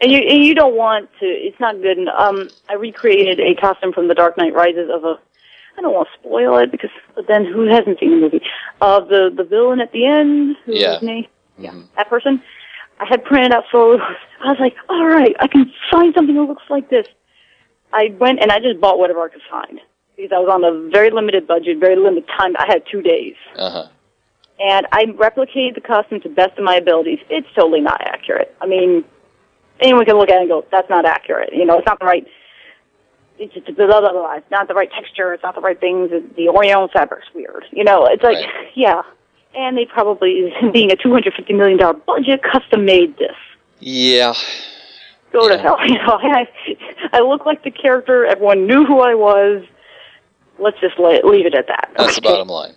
and 0.00 0.10
you 0.10 0.18
and 0.18 0.44
you 0.44 0.54
don't 0.54 0.74
want 0.76 1.08
to. 1.20 1.26
It's 1.26 1.58
not 1.60 1.80
good. 1.80 1.98
And, 1.98 2.08
um, 2.08 2.48
I 2.68 2.74
recreated 2.74 3.40
a 3.40 3.54
costume 3.54 3.92
from 3.92 4.08
The 4.08 4.14
Dark 4.14 4.36
Knight 4.36 4.54
Rises 4.54 4.90
of 4.92 5.04
a. 5.04 5.18
I 5.76 5.80
don't 5.80 5.92
want 5.92 6.08
to 6.12 6.18
spoil 6.20 6.56
it 6.58 6.70
because 6.70 6.90
but 7.16 7.26
then 7.26 7.44
who 7.44 7.66
hasn't 7.66 7.98
seen 7.98 8.10
the 8.12 8.16
movie? 8.16 8.42
Of 8.80 9.08
the 9.08 9.30
the 9.34 9.44
villain 9.44 9.80
at 9.80 9.92
the 9.92 10.06
end. 10.06 10.56
Who 10.64 10.72
Yeah. 10.74 10.98
me? 11.02 11.28
Yeah, 11.58 11.74
that 11.96 12.08
person. 12.08 12.42
I 13.00 13.06
had 13.06 13.24
printed 13.24 13.52
out 13.52 13.64
photos. 13.72 14.00
I 14.42 14.50
was 14.50 14.60
like, 14.60 14.76
all 14.88 15.04
right, 15.06 15.34
I 15.40 15.48
can 15.48 15.70
find 15.90 16.14
something 16.14 16.36
that 16.36 16.42
looks 16.42 16.62
like 16.70 16.90
this. 16.90 17.06
I 17.92 18.14
went 18.18 18.40
and 18.40 18.52
I 18.52 18.60
just 18.60 18.80
bought 18.80 18.98
whatever 18.98 19.22
I 19.24 19.28
could 19.28 19.42
find 19.50 19.80
because 20.16 20.30
I 20.32 20.38
was 20.38 20.48
on 20.48 20.62
a 20.64 20.90
very 20.90 21.10
limited 21.10 21.46
budget, 21.48 21.78
very 21.78 21.96
limited 21.96 22.28
time. 22.28 22.54
I 22.56 22.66
had 22.66 22.82
two 22.90 23.02
days 23.02 23.34
Uh 23.56 23.70
huh. 23.70 23.86
And 24.60 24.86
I 24.92 25.06
replicated 25.06 25.74
the 25.74 25.80
costume 25.80 26.20
to 26.22 26.28
the 26.28 26.34
best 26.34 26.56
of 26.58 26.64
my 26.64 26.76
abilities. 26.76 27.18
It's 27.30 27.48
totally 27.54 27.80
not 27.80 28.00
accurate. 28.00 28.54
I 28.60 28.66
mean, 28.66 29.04
anyone 29.80 30.04
can 30.04 30.16
look 30.16 30.28
at 30.30 30.36
it 30.36 30.40
and 30.42 30.48
go, 30.48 30.64
"That's 30.70 30.88
not 30.88 31.04
accurate." 31.04 31.52
You 31.52 31.64
know, 31.64 31.78
it's 31.78 31.86
not 31.86 31.98
the 31.98 32.06
right. 32.06 32.26
it's 33.38 33.52
just 33.54 33.66
blah, 33.76 33.86
blah, 33.86 34.00
blah, 34.00 34.12
blah. 34.12 34.34
It's 34.34 34.50
not 34.50 34.68
the 34.68 34.74
right 34.74 34.90
texture. 34.92 35.32
It's 35.34 35.42
not 35.42 35.54
the 35.56 35.60
right 35.60 35.78
things. 35.78 36.10
The, 36.10 36.22
the 36.36 36.48
Orion 36.48 36.88
fabric's 36.92 37.26
weird. 37.34 37.64
You 37.72 37.82
know, 37.84 38.06
it's 38.06 38.22
like, 38.22 38.36
Right. 38.36 38.68
yeah. 38.74 39.02
And 39.56 39.76
they 39.76 39.86
probably, 39.86 40.52
being 40.72 40.92
a 40.92 40.96
$250 40.96 41.56
million 41.56 41.78
budget, 42.06 42.42
custom 42.44 42.84
made 42.84 43.16
this. 43.18 43.34
Yeah. 43.80 44.34
Go 45.32 45.48
Yeah. 45.48 45.56
to 45.56 45.62
hell. 45.62 45.78
You 45.84 45.94
know, 45.94 46.18
I, 46.22 46.46
I 47.12 47.20
look 47.20 47.44
like 47.44 47.64
the 47.64 47.70
character. 47.72 48.24
Everyone 48.24 48.66
knew 48.68 48.84
who 48.84 49.00
I 49.00 49.14
was. 49.14 49.64
Let's 50.60 50.78
just 50.80 50.96
la- 51.00 51.18
leave 51.28 51.46
it 51.46 51.54
at 51.56 51.66
that. 51.66 51.90
That's 51.96 52.14
the 52.14 52.20
bottom 52.22 52.46
line. 52.48 52.74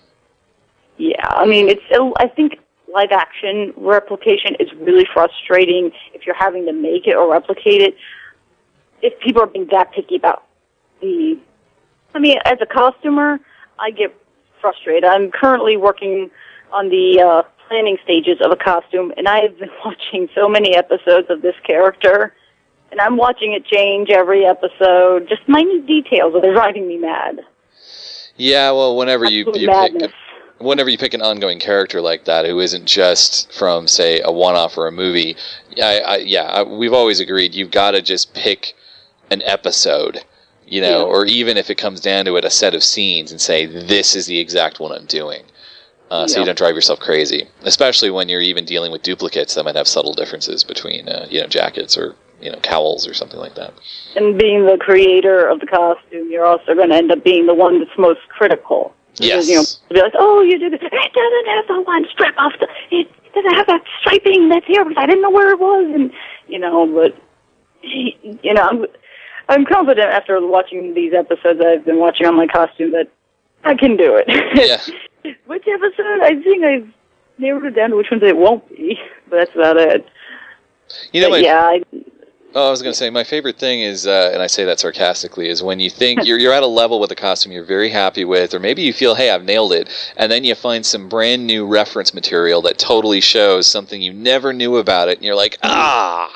Yeah, 0.98 1.28
I 1.28 1.45
mean, 1.45 1.70
it's. 1.70 1.82
I 2.18 2.28
think 2.28 2.60
live 2.93 3.12
action 3.12 3.74
replication 3.78 4.56
is 4.60 4.68
really 4.80 5.06
frustrating 5.14 5.91
if 6.14 6.26
you're 6.26 6.36
having 6.36 6.66
to 6.66 6.74
make 6.74 7.06
it 7.06 7.16
or 7.16 7.32
replicate 7.32 7.82
it. 7.82 7.95
If 9.02 9.20
people 9.20 9.43
are 9.43 9.48
being 9.48 9.68
that 9.72 9.91
picky 9.91 10.16
about 10.16 10.43
the, 11.02 11.38
I 12.16 12.20
mean, 12.20 12.39
as 12.45 12.58
a 12.62 12.66
costumer, 12.66 13.39
I 13.78 13.91
get 13.91 14.16
frustrated. 14.60 15.06
I'm 15.06 15.30
currently 15.30 15.78
working 15.78 16.32
on 16.72 16.89
the 16.89 17.22
uh, 17.22 17.43
planning 17.68 17.98
stages 18.04 18.39
of 18.43 18.52
a 18.52 18.56
costume, 18.56 19.14
and 19.18 19.28
I 19.28 19.41
have 19.41 19.60
been 19.60 19.70
watching 19.86 20.30
so 20.34 20.50
many 20.50 20.76
episodes 20.76 21.28
of 21.30 21.43
this 21.43 21.56
character, 21.64 22.34
and 22.91 23.00
I'm 23.00 23.18
watching 23.18 23.54
it 23.54 23.66
change 23.66 24.10
every 24.10 24.45
episode. 24.45 25.30
Just 25.30 25.48
minute 25.48 25.86
details 25.86 26.34
that 26.34 26.43
are 26.43 26.54
driving 26.54 26.88
me 26.88 26.98
mad. 26.98 27.41
Yeah, 28.38 28.72
well, 28.72 28.95
whenever 28.95 29.26
you, 29.26 29.41
Absolute 29.41 29.62
you 29.62 29.68
madness. 29.68 30.02
pick 30.02 30.26
whenever 30.60 30.89
you 30.89 30.97
pick 30.97 31.14
an 31.14 31.22
ongoing 31.22 31.60
character 31.60 32.01
like 32.01 32.26
that 32.26 32.45
who 32.45 32.60
isn't 32.60 32.86
just 32.86 33.51
from 33.51 33.88
say 33.88 34.22
a 34.22 34.32
one-off 34.32 34.78
or 34.78 34.88
a 34.88 34.91
movie, 34.91 35.36
I, 35.82 35.99
I, 35.99 36.16
yeah, 36.18 36.43
I, 36.43 36.64
we've 36.64 36.93
always 36.93 37.20
agreed 37.20 37.53
you've 37.55 37.72
got 37.72 37.91
to 37.91 38.01
just 38.01 38.34
pick 38.34 38.76
an 39.32 39.41
episode, 39.43 40.24
you 40.66 40.82
know, 40.82 40.99
Yeah. 40.99 41.05
or 41.05 41.26
even 41.26 41.58
if 41.58 41.70
it 41.70 41.76
comes 41.76 41.99
down 41.99 42.26
to 42.26 42.36
it, 42.38 42.45
a 42.45 42.49
set 42.49 42.74
of 42.74 42.84
scenes, 42.84 43.32
and 43.32 43.39
say 43.41 43.66
this 43.66 44.16
is 44.16 44.26
the 44.26 44.39
exact 44.39 44.80
one 44.80 44.91
I'm 44.91 45.05
doing. 45.05 45.43
Uh, 46.10 46.26
So 46.28 46.39
you 46.39 46.45
don't 46.45 46.58
drive 46.58 46.74
yourself 46.76 46.99
crazy, 47.01 47.47
especially 47.64 48.10
when 48.10 48.30
you're 48.30 48.39
even 48.41 48.64
dealing 48.64 48.91
with 48.93 49.03
duplicates 49.03 49.55
that 49.55 49.64
might 49.66 49.76
have 49.76 49.88
subtle 49.89 50.14
differences 50.14 50.64
between, 50.64 51.10
uh, 51.10 51.28
you 51.30 51.41
know, 51.41 51.47
jackets 51.47 51.97
or 51.97 52.16
you 52.39 52.51
know 52.51 52.60
cowls 52.60 53.08
or 53.08 53.14
something 53.16 53.39
like 53.39 53.55
that. 53.55 53.74
and 54.16 54.38
being 54.38 54.66
the 54.68 54.78
creator 54.80 55.47
of 55.47 55.60
the 55.60 55.66
costume, 55.66 56.30
you're 56.32 56.45
also 56.45 56.76
going 56.76 56.89
to 56.89 56.95
end 56.95 57.12
up 57.12 57.24
being 57.24 57.47
the 57.47 57.53
one 57.53 57.80
that's 57.80 57.97
most 57.97 58.22
critical. 58.30 58.93
Yes. 59.20 59.47
You 59.47 59.55
know, 59.55 59.63
to 59.63 59.93
be 59.93 60.01
like, 60.01 60.13
oh, 60.18 60.41
you 60.41 60.57
did 60.57 60.74
it. 60.74 60.82
It 60.84 61.13
doesn't 61.13 61.47
have 61.47 61.68
the 61.68 61.82
one 61.82 62.05
strip 62.11 62.36
off 62.38 62.53
the. 62.59 62.68
It 62.91 63.07
doesn't 63.34 63.55
have 63.55 63.68
that 63.68 63.84
striping 64.01 64.49
that's 64.49 64.65
here 64.65 64.84
because 64.84 65.01
I 65.01 65.05
didn't 65.05 65.22
know 65.22 65.32
where 65.32 65.51
it 65.51 65.59
was, 65.59 65.91
and 65.93 66.11
you 66.47 66.59
know, 66.59 66.86
but 66.88 67.15
you 67.84 68.53
know, 68.53 68.61
I'm 68.61 68.86
I'm 69.49 69.65
confident 69.65 70.09
after 70.09 70.45
watching 70.45 70.93
these 70.93 71.13
episodes 71.13 71.61
I've 71.65 71.86
been 71.86 71.99
watching 71.99 72.28
on 72.28 72.36
my 72.36 72.47
costume 72.47 72.91
that 72.91 73.09
I 73.63 73.76
can 73.76 73.97
do 73.97 74.15
it. 74.15 74.26
Yeah. 74.55 75.32
which 75.45 75.65
episode? 75.68 76.22
I 76.22 76.41
think 76.41 76.63
I've 76.63 76.88
narrowed 77.38 77.65
it 77.65 77.76
down 77.76 77.91
to 77.91 77.95
which 77.95 78.11
ones 78.11 78.24
it 78.24 78.38
won't 78.38 78.68
be, 78.70 78.99
but 79.30 79.38
that's 79.38 79.55
about 79.55 79.78
it. 79.78 80.07
You 81.11 81.22
know, 81.22 81.30
but 81.30 81.41
yeah, 81.41 81.61
I, 81.61 81.84
Oh, 82.56 82.68
I 82.68 82.72
was 82.72 82.82
going 82.82 82.93
to 82.93 82.98
say 82.98 83.10
my 83.10 83.24
favorite 83.24 83.58
thing 83.58 83.82
is, 83.82 84.08
uh, 84.08 84.32
and 84.34 84.41
I 84.41 84.48
say 84.48 84.66
that 84.66 84.80
sarcastically, 84.80 85.50
is 85.50 85.62
when 85.62 85.80
you 85.80 85.89
think 85.89 86.26
you're 86.26 86.39
you're 86.39 86.54
at 86.54 86.64
a 86.64 86.68
level 86.68 87.00
with 87.00 87.12
a 87.12 87.16
costume 87.16 87.52
you're 87.52 87.64
very 87.64 87.89
happy 87.89 88.26
with, 88.26 88.54
or 88.54 88.60
maybe 88.60 88.82
you 88.82 88.93
feel, 88.93 89.16
hey, 89.16 89.30
I've 89.30 89.43
nailed 89.43 89.74
it, 89.74 89.89
and 90.16 90.32
then 90.32 90.43
you 90.43 90.56
find 90.56 90.86
some 90.86 91.08
brand 91.10 91.45
new 91.45 91.68
reference 91.68 92.14
material 92.14 92.62
that 92.64 92.78
totally 92.80 93.22
shows 93.22 93.68
something 93.68 94.02
you 94.02 94.14
never 94.14 94.54
knew 94.54 94.78
about 94.78 95.10
it, 95.10 95.18
and 95.18 95.26
you're 95.26 95.36
like, 95.36 95.58
ah, 95.62 96.34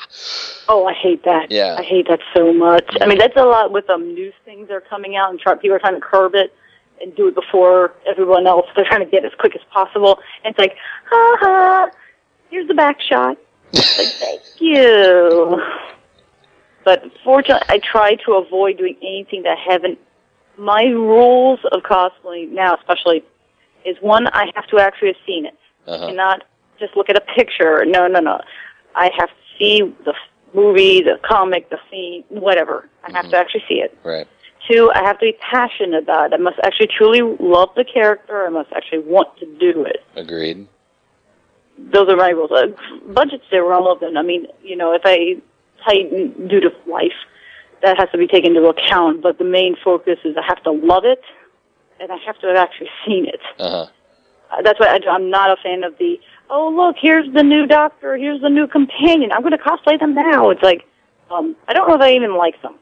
Oh, 0.73 0.85
I 0.85 0.93
hate 0.93 1.23
that. 1.25 1.51
Yeah. 1.51 1.75
I 1.77 1.83
hate 1.83 2.07
that 2.07 2.21
so 2.33 2.53
much. 2.53 2.85
I 3.01 3.05
mean, 3.05 3.17
that's 3.17 3.35
a 3.35 3.43
lot 3.43 3.73
with 3.73 3.89
um 3.89 4.13
news 4.13 4.33
things 4.45 4.69
that 4.69 4.73
are 4.73 4.81
coming 4.81 5.17
out 5.17 5.29
and 5.29 5.37
try, 5.37 5.53
people 5.55 5.75
are 5.75 5.79
trying 5.79 5.95
to 5.95 5.99
curb 6.01 6.33
it 6.33 6.53
and 7.01 7.13
do 7.13 7.27
it 7.27 7.35
before 7.35 7.93
everyone 8.05 8.47
else. 8.47 8.67
They're 8.73 8.85
trying 8.85 9.03
to 9.03 9.05
get 9.05 9.25
it 9.25 9.33
as 9.33 9.37
quick 9.37 9.53
as 9.53 9.61
possible. 9.69 10.19
And 10.45 10.51
it's 10.51 10.59
like, 10.59 10.77
ha 11.09 11.37
ha, 11.41 11.91
here's 12.49 12.69
the 12.69 12.73
back 12.73 13.01
shot. 13.01 13.37
Like, 13.73 13.83
thank 13.83 14.41
you. 14.59 15.61
But 16.83 17.03
fortunately, 17.23 17.65
I 17.69 17.79
try 17.79 18.15
to 18.25 18.33
avoid 18.33 18.77
doing 18.77 18.97
anything 19.01 19.43
that 19.43 19.57
I 19.57 19.71
haven't. 19.71 19.99
My 20.57 20.83
rules 20.83 21.59
of 21.71 21.81
cosplaying 21.83 22.51
now, 22.51 22.75
especially, 22.75 23.23
is 23.85 23.97
one 24.01 24.27
I 24.27 24.51
have 24.55 24.67
to 24.67 24.79
actually 24.79 25.09
have 25.09 25.17
seen 25.25 25.45
it 25.45 25.57
uh-huh. 25.87 26.07
cannot 26.07 26.43
just 26.79 26.95
look 26.95 27.09
at 27.09 27.15
a 27.15 27.21
picture. 27.21 27.85
No, 27.85 28.07
no, 28.07 28.19
no. 28.19 28.41
I 28.95 29.09
have 29.17 29.29
to 29.29 29.35
see 29.57 29.81
the 30.05 30.13
movie, 30.53 31.01
the 31.01 31.19
comic, 31.23 31.69
the 31.69 31.79
scene, 31.89 32.23
whatever. 32.29 32.89
I 33.03 33.11
have 33.11 33.29
to 33.29 33.37
actually 33.37 33.63
see 33.69 33.75
it. 33.75 33.97
right, 34.03 34.27
Two, 34.69 34.91
I 34.93 35.03
have 35.03 35.17
to 35.19 35.25
be 35.27 35.37
passionate 35.39 36.03
about 36.03 36.33
it. 36.33 36.35
I 36.35 36.37
must 36.37 36.59
actually 36.63 36.87
truly 36.87 37.21
love 37.39 37.69
the 37.75 37.85
character. 37.85 38.45
I 38.45 38.49
must 38.49 38.71
actually 38.73 38.99
want 38.99 39.37
to 39.37 39.45
do 39.59 39.85
it. 39.85 40.03
agreed. 40.15 40.67
Those 41.77 42.09
are 42.09 42.17
my 42.17 42.29
rules. 42.29 42.51
Uh, 42.51 42.67
budgets 43.07 43.45
there 43.49 43.63
are 43.63 43.69
relevant. 43.69 44.17
I 44.17 44.21
mean, 44.21 44.45
you 44.61 44.75
know, 44.75 44.93
if 44.93 45.01
I 45.03 45.41
tighten 45.85 46.47
due 46.47 46.59
to 46.59 46.71
life, 46.87 47.11
that 47.81 47.97
has 47.97 48.09
to 48.11 48.17
be 48.17 48.27
taken 48.27 48.55
into 48.55 48.67
account. 48.69 49.21
But 49.21 49.37
the 49.37 49.43
main 49.43 49.75
focus 49.83 50.19
is 50.23 50.35
I 50.37 50.43
have 50.45 50.61
to 50.63 50.71
love 50.71 51.05
it, 51.05 51.21
and 51.99 52.11
I 52.11 52.17
have 52.25 52.39
to 52.39 52.47
have 52.47 52.57
actually 52.57 52.89
seen 53.05 53.25
it. 53.27 53.41
Uh 53.59 53.69
huh. 53.69 53.87
Uh, 54.51 54.61
that's 54.63 54.79
why 54.79 54.87
I, 54.87 54.99
I'm 55.09 55.29
not 55.29 55.49
a 55.49 55.61
fan 55.61 55.83
of 55.83 55.97
the 55.97 56.19
oh 56.49 56.69
look 56.69 56.97
here's 56.99 57.31
the 57.33 57.41
new 57.41 57.65
doctor 57.65 58.17
here's 58.17 58.41
the 58.41 58.49
new 58.49 58.67
companion 58.67 59.31
I'm 59.31 59.41
going 59.41 59.53
to 59.53 59.57
cosplay 59.57 59.97
them 59.97 60.13
now 60.13 60.49
it's 60.49 60.61
like 60.61 60.85
um 61.29 61.55
I 61.69 61.73
don't 61.73 61.87
know 61.87 61.95
if 61.95 62.01
I 62.01 62.11
even 62.11 62.35
like 62.35 62.61
them 62.61 62.75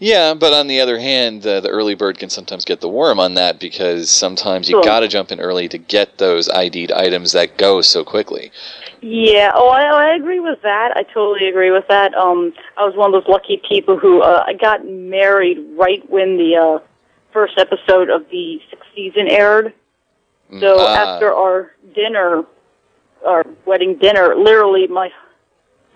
Yeah, 0.00 0.34
but 0.34 0.52
on 0.52 0.66
the 0.66 0.80
other 0.80 0.98
hand, 0.98 1.46
uh, 1.46 1.60
the 1.60 1.68
early 1.68 1.94
bird 1.94 2.18
can 2.18 2.28
sometimes 2.30 2.64
get 2.64 2.80
the 2.80 2.88
worm 2.88 3.20
on 3.20 3.34
that 3.34 3.60
because 3.60 4.10
sometimes 4.10 4.68
you 4.68 4.76
Sure. 4.76 4.82
got 4.82 5.00
to 5.00 5.08
jump 5.08 5.30
in 5.30 5.38
early 5.40 5.68
to 5.68 5.78
get 5.78 6.18
those 6.18 6.48
ID'd 6.48 6.90
items 6.90 7.32
that 7.32 7.56
go 7.56 7.80
so 7.80 8.02
quickly. 8.04 8.50
Yeah 9.02 9.50
oh 9.54 9.68
I, 9.68 10.10
I 10.10 10.14
agree 10.14 10.40
with 10.40 10.60
that 10.62 10.92
I 10.96 11.02
totally 11.02 11.48
agree 11.48 11.70
with 11.70 11.86
that 11.88 12.14
um 12.14 12.52
I 12.76 12.84
was 12.84 12.94
one 12.96 13.14
of 13.14 13.22
those 13.22 13.30
lucky 13.30 13.60
people 13.68 13.98
who 13.98 14.22
uh, 14.22 14.44
I 14.46 14.54
got 14.54 14.86
married 14.86 15.58
right 15.76 16.08
when 16.10 16.36
the 16.36 16.56
uh 16.56 16.86
first 17.32 17.58
episode 17.58 18.10
of 18.10 18.28
the 18.30 18.60
sixth 18.70 18.88
season 18.94 19.28
aired 19.28 19.72
Mm, 20.50 20.58
so 20.58 20.80
ah, 20.80 20.94
after 20.94 21.32
our 21.32 21.70
dinner 21.94 22.44
our 23.24 23.46
wedding 23.66 23.96
dinner 23.98 24.34
literally 24.34 24.88
my 24.88 25.10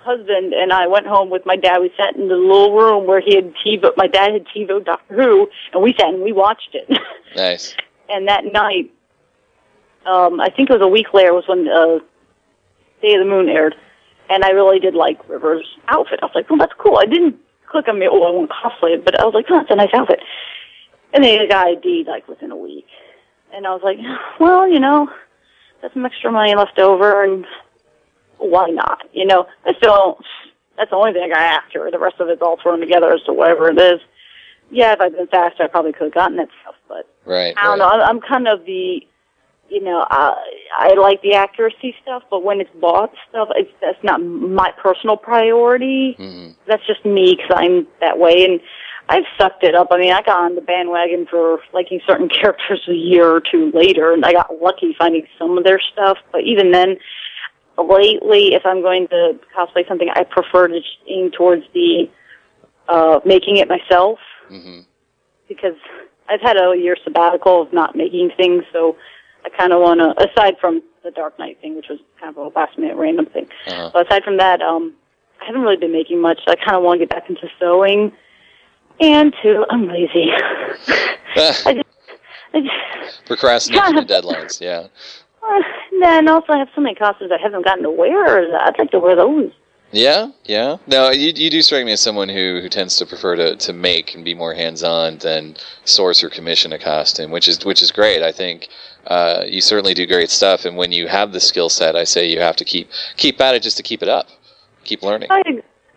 husband 0.04 0.52
and 0.52 0.72
I 0.72 0.86
went 0.86 1.06
home 1.06 1.30
with 1.30 1.44
my 1.46 1.56
dad. 1.56 1.78
We 1.80 1.90
sat 1.96 2.14
in 2.14 2.28
the 2.28 2.36
little 2.36 2.76
room 2.76 3.06
where 3.06 3.20
he 3.20 3.34
had 3.34 3.54
TiVo. 3.64 3.96
My 3.96 4.06
dad 4.06 4.32
had 4.32 4.46
TiVo 4.46 4.84
Doctor 4.84 5.14
Who, 5.14 5.48
and 5.72 5.82
we 5.82 5.94
sat 5.98 6.10
and 6.10 6.22
we 6.22 6.32
watched 6.32 6.74
it. 6.74 6.88
nice. 7.34 7.74
and 8.08 8.28
that 8.28 8.44
night, 8.52 8.92
um, 10.06 10.40
I 10.40 10.50
think 10.50 10.70
it 10.70 10.74
was 10.74 10.82
a 10.82 10.88
week 10.88 11.12
later, 11.14 11.32
was 11.32 11.48
when 11.48 11.66
uh, 11.68 11.98
Day 13.04 13.14
of 13.14 13.20
the 13.20 13.30
Moon 13.30 13.48
aired, 13.48 13.74
and 14.30 14.44
I 14.44 14.50
really 14.50 14.78
did 14.78 14.94
like 14.94 15.28
River's 15.28 15.66
outfit. 15.88 16.20
I 16.22 16.26
was 16.26 16.34
like, 16.34 16.48
well, 16.48 16.58
that's 16.58 16.72
cool." 16.78 16.98
I 16.98 17.06
didn't 17.06 17.36
click 17.66 17.88
on 17.88 17.98
me. 17.98 18.08
Oh, 18.10 18.22
I 18.22 18.30
want 18.30 18.50
to 18.50 18.54
cosplay 18.54 18.94
it, 18.94 19.04
but 19.04 19.20
I 19.20 19.24
was 19.24 19.34
like, 19.34 19.46
"Oh, 19.50 19.58
that's 19.58 19.70
a 19.70 19.76
nice 19.76 19.92
outfit." 19.94 20.20
And 21.12 21.22
then 21.22 21.40
it 21.40 21.50
got 21.50 21.68
ID'd 21.68 22.06
like 22.06 22.26
within 22.28 22.50
a 22.50 22.56
week, 22.56 22.86
and 23.52 23.66
I 23.66 23.70
was 23.70 23.82
like, 23.82 23.98
"Well, 24.40 24.68
you 24.68 24.80
know, 24.80 25.10
that's 25.80 25.94
some 25.94 26.06
extra 26.06 26.30
money 26.32 26.54
left 26.54 26.78
over, 26.78 27.22
and 27.24 27.46
why 28.38 28.70
not?" 28.70 29.02
You 29.12 29.26
know, 29.26 29.46
I 29.66 29.74
still. 29.74 30.18
That's 30.76 30.90
the 30.90 30.96
only 30.96 31.12
thing 31.12 31.22
I 31.22 31.28
got 31.28 31.38
after. 31.38 31.88
The 31.88 32.00
rest 32.00 32.18
of 32.18 32.28
it's 32.28 32.42
all 32.42 32.58
thrown 32.60 32.80
together 32.80 33.12
as 33.12 33.22
to 33.24 33.32
whatever 33.32 33.68
it 33.70 33.80
is. 33.80 34.00
Yeah, 34.70 34.92
if 34.92 35.00
I'd 35.00 35.12
been 35.12 35.28
faster, 35.28 35.62
I 35.62 35.68
probably 35.68 35.92
could 35.92 36.04
have 36.04 36.14
gotten 36.14 36.36
that 36.38 36.48
stuff, 36.62 36.74
but 36.88 37.06
Right. 37.24 37.54
I 37.56 37.62
don't 37.64 37.78
right. 37.78 37.96
know. 37.96 38.02
I'm, 38.02 38.16
I'm 38.16 38.20
kind 38.20 38.48
of 38.48 38.64
the, 38.64 39.06
you 39.68 39.80
know, 39.80 40.04
I 40.10 40.34
I 40.76 40.94
like 40.94 41.22
the 41.22 41.34
accuracy 41.34 41.94
stuff, 42.02 42.22
but 42.30 42.42
when 42.42 42.60
it's 42.60 42.70
bought 42.80 43.12
stuff, 43.28 43.48
it's 43.54 43.70
that's 43.80 44.02
not 44.02 44.22
my 44.22 44.72
personal 44.72 45.16
priority. 45.16 46.16
Mhm. 46.18 46.54
That's 46.66 46.84
just 46.86 47.04
me 47.04 47.36
because 47.36 47.52
I'm 47.54 47.86
that 48.00 48.18
way, 48.18 48.44
and 48.44 48.60
I've 49.08 49.24
sucked 49.38 49.62
it 49.64 49.74
up. 49.74 49.88
I 49.90 49.98
mean, 49.98 50.12
I 50.12 50.22
got 50.22 50.38
on 50.38 50.54
the 50.54 50.60
bandwagon 50.60 51.26
for 51.26 51.60
liking 51.72 52.00
certain 52.06 52.28
characters 52.40 52.82
a 52.88 52.94
year 52.94 53.28
or 53.30 53.40
two 53.40 53.70
later, 53.72 54.12
and 54.12 54.24
I 54.24 54.32
got 54.32 54.60
lucky 54.60 54.94
finding 54.98 55.26
some 55.38 55.56
of 55.58 55.64
their 55.64 55.80
stuff. 55.80 56.18
But 56.32 56.42
even 56.42 56.70
then, 56.72 56.96
lately, 57.78 58.54
if 58.54 58.64
I'm 58.64 58.82
going 58.82 59.08
to 59.08 59.38
cosplay 59.56 59.86
something, 59.86 60.08
I 60.14 60.24
prefer 60.24 60.68
to 60.68 60.80
aim 61.08 61.30
towards 61.30 61.64
the 61.72 62.08
uh, 62.88 63.20
making 63.24 63.56
it 63.56 63.68
myself 63.68 64.18
Mhm. 64.50 64.84
because 65.48 65.76
I've 66.28 66.40
had 66.42 66.56
a 66.56 66.76
year 66.76 66.96
sabbatical 67.02 67.62
of 67.62 67.72
not 67.72 67.96
making 67.96 68.30
things, 68.36 68.64
so 68.72 68.96
I 69.44 69.48
kind 69.50 69.72
of 69.72 69.80
want 69.80 70.00
to, 70.00 70.14
aside 70.30 70.54
from 70.60 70.82
the 71.02 71.10
Dark 71.10 71.38
Knight 71.38 71.60
thing, 71.60 71.76
which 71.76 71.86
was 71.90 71.98
kind 72.20 72.34
of 72.36 72.36
a 72.54 72.58
last 72.58 72.78
minute 72.78 72.96
random 72.96 73.26
thing, 73.26 73.46
Uh-huh. 73.66 73.90
but 73.92 74.06
aside 74.06 74.24
from 74.24 74.38
that, 74.38 74.62
um, 74.62 74.94
I 75.40 75.46
haven't 75.46 75.62
really 75.62 75.76
been 75.76 75.92
making 75.92 76.20
much. 76.20 76.40
I 76.46 76.54
kind 76.56 76.76
of 76.76 76.82
want 76.82 77.00
to 77.00 77.06
get 77.06 77.10
back 77.14 77.28
into 77.28 77.46
sewing, 77.60 78.12
and 79.00 79.34
two, 79.42 79.64
I'm 79.70 79.86
lazy. 79.88 80.30
I 81.36 81.74
just, 81.74 81.84
I 82.54 82.60
just 82.60 83.26
Procrastination 83.26 83.98
and 83.98 84.08
deadlines. 84.08 84.60
Yeah. 84.60 84.86
uh, 85.42 85.60
and 85.92 86.02
then 86.02 86.28
also 86.28 86.52
I 86.52 86.58
have 86.58 86.68
so 86.74 86.80
many 86.80 86.94
costumes 86.94 87.30
I 87.32 87.40
haven't 87.42 87.64
gotten 87.64 87.82
to 87.82 87.90
wear. 87.90 88.56
I'd 88.60 88.78
like 88.78 88.90
to 88.92 88.98
wear 89.00 89.14
those. 89.16 89.50
Yeah, 89.92 90.30
yeah. 90.44 90.78
No, 90.88 91.10
you, 91.10 91.32
you 91.36 91.50
do 91.50 91.62
strike 91.62 91.84
me 91.84 91.92
as 91.92 92.00
someone 92.00 92.28
who, 92.28 92.58
who 92.60 92.68
tends 92.68 92.96
to 92.96 93.06
prefer 93.06 93.36
to, 93.36 93.54
to 93.56 93.72
make 93.72 94.14
and 94.14 94.24
be 94.24 94.34
more 94.34 94.52
hands 94.54 94.82
on 94.82 95.18
than 95.18 95.56
source 95.84 96.24
or 96.24 96.30
commission 96.30 96.72
a 96.72 96.78
costume, 96.78 97.30
which 97.30 97.46
is 97.46 97.64
which 97.64 97.80
is 97.82 97.92
great. 97.92 98.20
I 98.22 98.32
think 98.32 98.68
uh, 99.06 99.44
you 99.46 99.60
certainly 99.60 99.94
do 99.94 100.06
great 100.06 100.30
stuff, 100.30 100.64
and 100.64 100.76
when 100.76 100.92
you 100.92 101.06
have 101.08 101.32
the 101.32 101.40
skill 101.40 101.68
set, 101.68 101.96
I 101.96 102.04
say 102.04 102.28
you 102.28 102.40
have 102.40 102.56
to 102.56 102.64
keep 102.64 102.88
keep 103.16 103.40
at 103.40 103.54
it 103.54 103.62
just 103.62 103.76
to 103.76 103.82
keep 103.82 104.02
it 104.02 104.08
up, 104.08 104.28
keep 104.84 105.02
learning. 105.02 105.28
I 105.30 105.42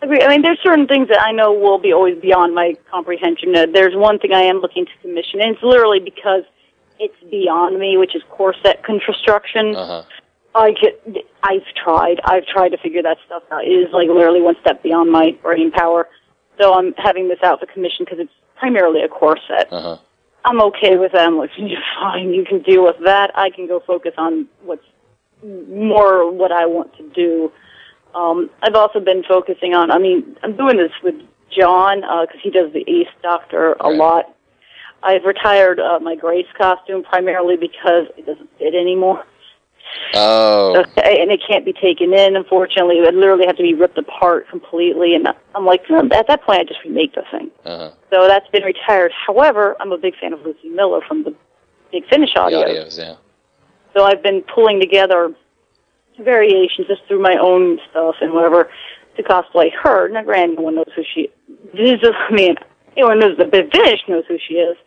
agree. 0.01 0.21
I 0.21 0.27
mean, 0.29 0.41
there's 0.41 0.59
certain 0.61 0.87
things 0.87 1.07
that 1.09 1.21
I 1.21 1.31
know 1.31 1.53
will 1.53 1.79
be 1.79 1.93
always 1.93 2.19
beyond 2.19 2.53
my 2.53 2.75
comprehension. 2.89 3.55
Uh, 3.55 3.65
There's 3.71 3.95
one 3.95 4.19
thing 4.19 4.33
I 4.33 4.41
am 4.41 4.57
looking 4.57 4.85
to 4.85 4.91
commission, 5.01 5.41
and 5.41 5.55
it's 5.55 5.63
literally 5.63 5.99
because 5.99 6.43
it's 6.99 7.15
beyond 7.29 7.79
me, 7.79 7.97
which 7.97 8.15
is 8.15 8.21
corset 8.29 8.83
construction. 8.83 9.75
Uh 9.75 9.85
huh. 9.85 10.03
I 10.55 10.71
get, 10.71 10.99
I've 11.43 11.65
tried. 11.75 12.19
I've 12.25 12.45
tried 12.45 12.69
to 12.69 12.77
figure 12.77 13.03
that 13.03 13.17
stuff 13.25 13.43
out. 13.51 13.63
It 13.63 13.69
is 13.69 13.93
like 13.93 14.07
literally 14.07 14.41
one 14.41 14.55
step 14.61 14.81
beyond 14.81 15.11
my 15.11 15.37
brain 15.43 15.71
power. 15.71 16.07
So 16.59 16.73
I'm 16.73 16.93
having 16.97 17.27
this 17.27 17.37
out 17.43 17.59
for 17.59 17.67
commission 17.67 18.05
because 18.05 18.19
it's 18.19 18.33
primarily 18.55 19.03
a 19.03 19.07
corset. 19.07 19.67
Uh 19.71 19.81
huh. 19.81 19.97
I'm 20.47 20.61
okay 20.61 20.95
with 20.97 21.11
that. 21.11 21.27
I'm 21.27 21.37
like, 21.37 21.49
you're 21.57 21.81
fine. 21.99 22.33
You 22.33 22.45
can 22.45 22.61
deal 22.61 22.83
with 22.83 22.95
that. 23.03 23.31
I 23.35 23.49
can 23.49 23.67
go 23.67 23.81
focus 23.85 24.13
on 24.17 24.47
what's 24.63 24.85
more 25.43 26.31
what 26.31 26.51
I 26.51 26.65
want 26.65 26.95
to 26.97 27.09
do. 27.09 27.51
Um, 28.15 28.49
I've 28.63 28.75
also 28.75 28.99
been 28.99 29.23
focusing 29.27 29.73
on. 29.75 29.91
I 29.91 29.99
mean, 29.99 30.35
I'm 30.43 30.55
doing 30.55 30.77
this 30.77 30.91
with 31.03 31.15
John 31.55 32.01
because 32.01 32.39
he 32.41 32.49
does 32.49 32.71
the 32.73 32.83
Eighth 32.87 33.11
Doctor 33.21 33.73
a 33.73 33.89
Right. 33.89 33.97
lot. 33.97 34.33
I've 35.03 35.25
retired 35.25 35.79
uh, 35.79 35.99
my 35.99 36.15
Grace 36.15 36.47
costume 36.57 37.03
primarily 37.03 37.55
because 37.55 38.07
it 38.17 38.25
doesn't 38.25 38.49
fit 38.57 38.73
anymore. 38.73 39.25
Oh, 40.13 40.77
Okay, 40.97 41.21
and 41.21 41.31
it 41.31 41.41
can't 41.47 41.65
be 41.65 41.73
taken 41.73 42.13
in. 42.13 42.35
Unfortunately, 42.35 42.97
it 42.97 43.01
would 43.01 43.15
literally 43.15 43.45
have 43.45 43.57
to 43.57 43.63
be 43.63 43.73
ripped 43.73 43.97
apart 43.97 44.47
completely. 44.49 45.15
And 45.15 45.27
I'm 45.55 45.65
like, 45.65 45.85
"Hmm, 45.87 46.11
at 46.13 46.27
that 46.27 46.43
point, 46.43 46.59
I 46.61 46.63
just 46.63 46.83
remake 46.83 47.13
the 47.15 47.23
thing. 47.31 47.51
uh 47.65 47.77
huh. 47.77 47.91
So 48.11 48.27
that's 48.27 48.47
been 48.49 48.63
retired. 48.63 49.11
However, 49.25 49.75
I'm 49.79 49.91
a 49.91 49.97
big 49.97 50.15
fan 50.19 50.33
of 50.33 50.41
Lucy 50.45 50.69
Miller 50.69 51.01
from 51.07 51.23
the 51.23 51.33
Big 51.91 52.07
Finish 52.09 52.33
The 52.35 52.41
audio. 52.41 52.59
audios, 52.63 52.97
yeah. 52.97 53.15
So 53.95 54.03
I've 54.03 54.23
been 54.23 54.41
pulling 54.53 54.79
together 54.79 55.33
variations 56.23 56.87
just 56.87 57.01
through 57.07 57.21
my 57.21 57.35
own 57.39 57.79
stuff 57.91 58.15
and 58.21 58.33
whatever 58.33 58.69
to 59.17 59.23
cosplay 59.23 59.69
her. 59.83 60.07
Now, 60.09 60.23
granted, 60.23 60.57
no 60.57 60.63
one 60.63 60.75
knows 60.75 60.89
who 60.95 61.03
she 61.13 61.21
is. 61.21 61.31
this 61.73 62.01
is. 62.03 62.09
I 62.29 62.31
mean, 62.33 62.55
anyone 62.95 63.19
knows 63.19 63.37
the 63.37 63.45
Big 63.45 63.71
Finish 63.71 64.01
knows 64.07 64.23
who 64.27 64.37
she 64.47 64.55
is, 64.55 64.77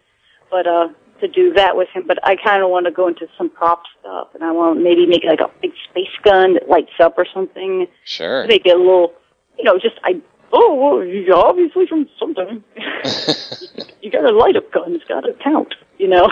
but 0.50 0.66
uh, 0.66 0.88
to 1.20 1.28
do 1.28 1.52
that 1.54 1.76
with 1.76 1.88
him. 1.90 2.04
But 2.06 2.18
I 2.26 2.36
kind 2.36 2.62
of 2.62 2.70
want 2.70 2.86
to 2.86 2.92
go 2.92 3.08
into 3.08 3.26
some 3.36 3.50
prop 3.50 3.82
stuff, 3.98 4.28
and 4.34 4.44
I 4.44 4.52
want 4.52 4.78
to 4.78 4.84
maybe 4.84 5.06
make 5.06 5.24
like 5.24 5.40
a 5.40 5.50
big 5.60 5.72
space 5.88 6.14
gun 6.22 6.54
that 6.54 6.68
lights 6.68 6.92
up 7.00 7.14
or 7.16 7.26
something. 7.32 7.86
Sure. 8.04 8.46
Make 8.46 8.66
it 8.66 8.74
a 8.74 8.78
little, 8.78 9.12
you 9.58 9.64
know, 9.64 9.78
just 9.78 9.96
I. 10.04 10.20
Oh, 10.52 10.74
well, 10.74 11.06
you're 11.06 11.36
obviously 11.36 11.86
from 11.86 12.08
something. 12.18 12.64
you 14.02 14.10
got 14.10 14.24
a 14.24 14.32
light 14.32 14.56
up 14.56 14.72
gun. 14.72 14.94
It's 14.94 15.04
got 15.04 15.20
to 15.20 15.32
count, 15.34 15.74
you 15.98 16.08
know. 16.08 16.28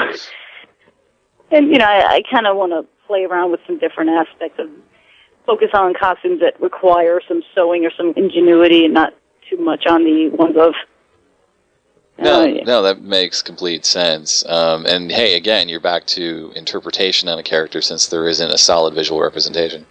And 1.51 1.68
you 1.68 1.78
know, 1.78 1.84
I, 1.86 2.16
I 2.16 2.22
kind 2.30 2.47
of 2.47 2.57
want 2.57 2.72
to 2.72 2.86
play 3.07 3.24
around 3.24 3.51
with 3.51 3.61
some 3.66 3.78
different 3.78 4.11
aspects 4.11 4.59
of 4.59 4.68
focus 5.47 5.70
on 5.72 5.95
costumes 5.95 6.41
that 6.41 6.61
require 6.61 7.20
some 7.26 7.43
sewing 7.55 7.86
or 7.86 7.91
some 7.97 8.12
ingenuity, 8.16 8.84
and 8.84 8.95
not 8.95 9.14
too 9.49 9.57
much 9.57 9.86
on 9.86 10.05
the 10.05 10.28
ones 10.30 10.57
of. 10.59 10.74
No, 12.19 12.43
uh, 12.43 12.47
yeah. 12.47 12.64
no, 12.64 12.83
that 12.83 13.03
makes 13.03 13.43
complete 13.43 13.85
sense. 13.85 14.45
Um, 14.47 14.87
and 14.87 15.11
hey, 15.11 15.37
again, 15.37 15.69
you're 15.69 15.81
back 15.81 16.05
to 16.07 16.53
interpretation 16.57 17.29
on 17.29 17.39
a 17.39 17.43
character 17.43 17.81
since 17.81 18.09
there 18.09 18.27
isn't 18.27 18.51
a 18.51 18.59
solid 18.59 18.95
visual 18.95 19.21
representation. 19.21 19.87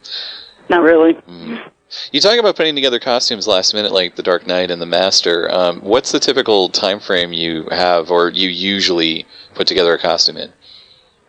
Not 0.70 0.82
really. 0.82 1.14
Mm. 1.14 1.72
You 2.12 2.20
talk 2.20 2.38
about 2.38 2.58
putting 2.58 2.76
together 2.76 3.00
costumes 3.00 3.48
last 3.48 3.74
minute, 3.74 3.94
like 3.94 4.18
the 4.18 4.24
Dark 4.24 4.46
Knight 4.46 4.72
and 4.72 4.82
the 4.82 4.86
Master. 4.86 5.50
Um, 5.50 5.80
what's 5.80 6.12
the 6.12 6.20
typical 6.20 6.68
time 6.68 7.00
frame 7.00 7.32
you 7.32 7.66
have, 7.72 8.12
or 8.12 8.30
you 8.30 8.50
usually 8.50 9.26
put 9.54 9.68
together 9.68 9.94
a 9.94 9.98
costume 9.98 10.36
in? 10.36 10.52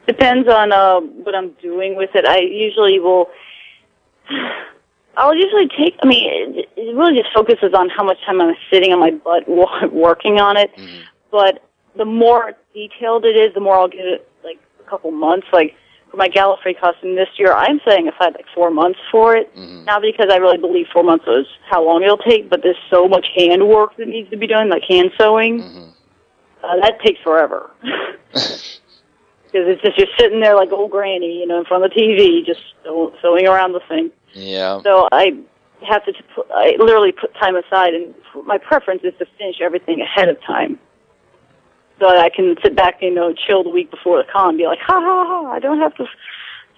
Depends 0.08 0.48
on 0.48 0.72
uh, 0.72 1.00
what 1.00 1.34
I'm 1.34 1.50
doing 1.62 1.94
with 1.96 2.10
it. 2.14 2.24
I 2.24 2.38
usually 2.38 2.98
will. 2.98 3.28
I'll 5.18 5.34
usually 5.34 5.68
take. 5.68 5.96
I 6.02 6.06
mean, 6.06 6.58
it, 6.58 6.68
it 6.76 6.94
really 6.96 7.20
just 7.20 7.34
focuses 7.34 7.74
on 7.74 7.88
how 7.90 8.04
much 8.04 8.18
time 8.24 8.40
I'm 8.40 8.54
sitting 8.70 8.92
on 8.92 9.00
my 9.00 9.10
butt 9.10 9.48
working 9.92 10.40
on 10.40 10.56
it. 10.56 10.74
Mhm. 10.76 11.02
But 11.30 11.62
the 11.96 12.04
more 12.04 12.52
detailed 12.72 13.24
it 13.24 13.36
is, 13.36 13.52
the 13.52 13.60
more 13.60 13.76
I'll 13.76 13.88
give 13.88 14.06
it 14.06 14.28
like 14.44 14.58
a 14.80 14.88
couple 14.88 15.10
months. 15.10 15.48
Like 15.52 15.74
for 16.10 16.16
my 16.16 16.28
Gallifrey 16.28 16.78
costume 16.80 17.16
this 17.16 17.28
year, 17.36 17.52
I'm 17.52 17.80
setting 17.84 18.08
aside 18.08 18.34
like 18.34 18.46
four 18.54 18.70
months 18.70 19.00
for 19.10 19.36
it. 19.36 19.54
Mhm. 19.56 19.84
Not 19.86 20.02
because 20.02 20.28
I 20.30 20.36
really 20.36 20.56
believe 20.56 20.86
four 20.92 21.02
months 21.02 21.26
is 21.26 21.46
how 21.68 21.84
long 21.84 22.02
it'll 22.04 22.16
take, 22.16 22.48
but 22.48 22.62
there's 22.62 22.78
so 22.88 23.08
much 23.08 23.26
hand 23.36 23.68
work 23.68 23.96
that 23.96 24.06
needs 24.06 24.30
to 24.30 24.36
be 24.36 24.46
done, 24.46 24.68
like 24.70 24.84
hand 24.88 25.10
sewing. 25.18 25.60
Mhm. 25.62 25.88
Uh, 26.62 26.76
that 26.80 27.00
takes 27.02 27.20
forever. 27.22 27.70
Because 29.50 29.66
it's 29.66 29.80
just 29.80 29.96
you're 29.96 30.06
sitting 30.18 30.40
there 30.40 30.54
like 30.54 30.70
old 30.72 30.90
granny, 30.90 31.40
you 31.40 31.46
know, 31.46 31.58
in 31.58 31.64
front 31.64 31.82
of 31.82 31.90
the 31.90 31.98
TV, 31.98 32.44
just 32.44 32.60
sewing 33.22 33.48
around 33.48 33.72
the 33.72 33.80
thing. 33.88 34.10
Yeah. 34.34 34.80
So 34.82 35.08
I 35.12 35.32
have 35.88 36.04
to, 36.04 36.12
put, 36.34 36.46
I 36.52 36.74
literally 36.78 37.12
put 37.12 37.34
time 37.34 37.56
aside, 37.56 37.94
and 37.94 38.14
my 38.46 38.58
preference 38.58 39.02
is 39.04 39.14
to 39.18 39.26
finish 39.38 39.56
everything 39.60 40.00
ahead 40.00 40.28
of 40.28 40.40
time, 40.42 40.78
so 42.00 42.06
that 42.08 42.18
I 42.18 42.28
can 42.30 42.56
sit 42.62 42.74
back, 42.76 43.00
you 43.02 43.12
know, 43.14 43.32
chill 43.32 43.62
the 43.62 43.70
week 43.70 43.90
before 43.90 44.18
the 44.18 44.28
con, 44.30 44.50
and 44.50 44.58
be 44.58 44.66
like, 44.66 44.80
ha 44.80 45.00
ha 45.00 45.24
ha, 45.26 45.50
I 45.52 45.58
don't 45.58 45.78
have 45.78 45.94
to 45.96 46.06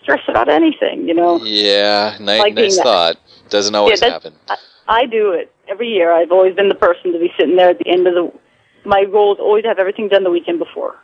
stress 0.02 0.20
about 0.28 0.48
anything, 0.48 1.06
you 1.08 1.14
know. 1.14 1.42
Yeah. 1.44 2.16
Ni- 2.20 2.38
Like 2.38 2.54
nice 2.54 2.76
that- 2.76 2.82
thought. 2.84 3.16
Doesn't 3.48 3.74
always 3.74 4.00
that's- 4.00 4.22
happen. 4.22 4.38
I, 4.48 4.56
I 4.88 5.06
do 5.06 5.32
it 5.32 5.52
every 5.68 5.88
year. 5.88 6.12
I've 6.12 6.32
always 6.32 6.54
been 6.54 6.68
the 6.68 6.74
person 6.74 7.12
to 7.12 7.18
be 7.18 7.32
sitting 7.38 7.56
there 7.56 7.70
at 7.70 7.78
the 7.78 7.88
end 7.88 8.06
of 8.06 8.14
the. 8.14 8.32
My 8.84 9.04
goal 9.04 9.34
is 9.34 9.40
always 9.40 9.62
to 9.64 9.68
have 9.68 9.78
everything 9.78 10.08
done 10.08 10.24
the 10.24 10.30
weekend 10.30 10.58
before. 10.58 10.94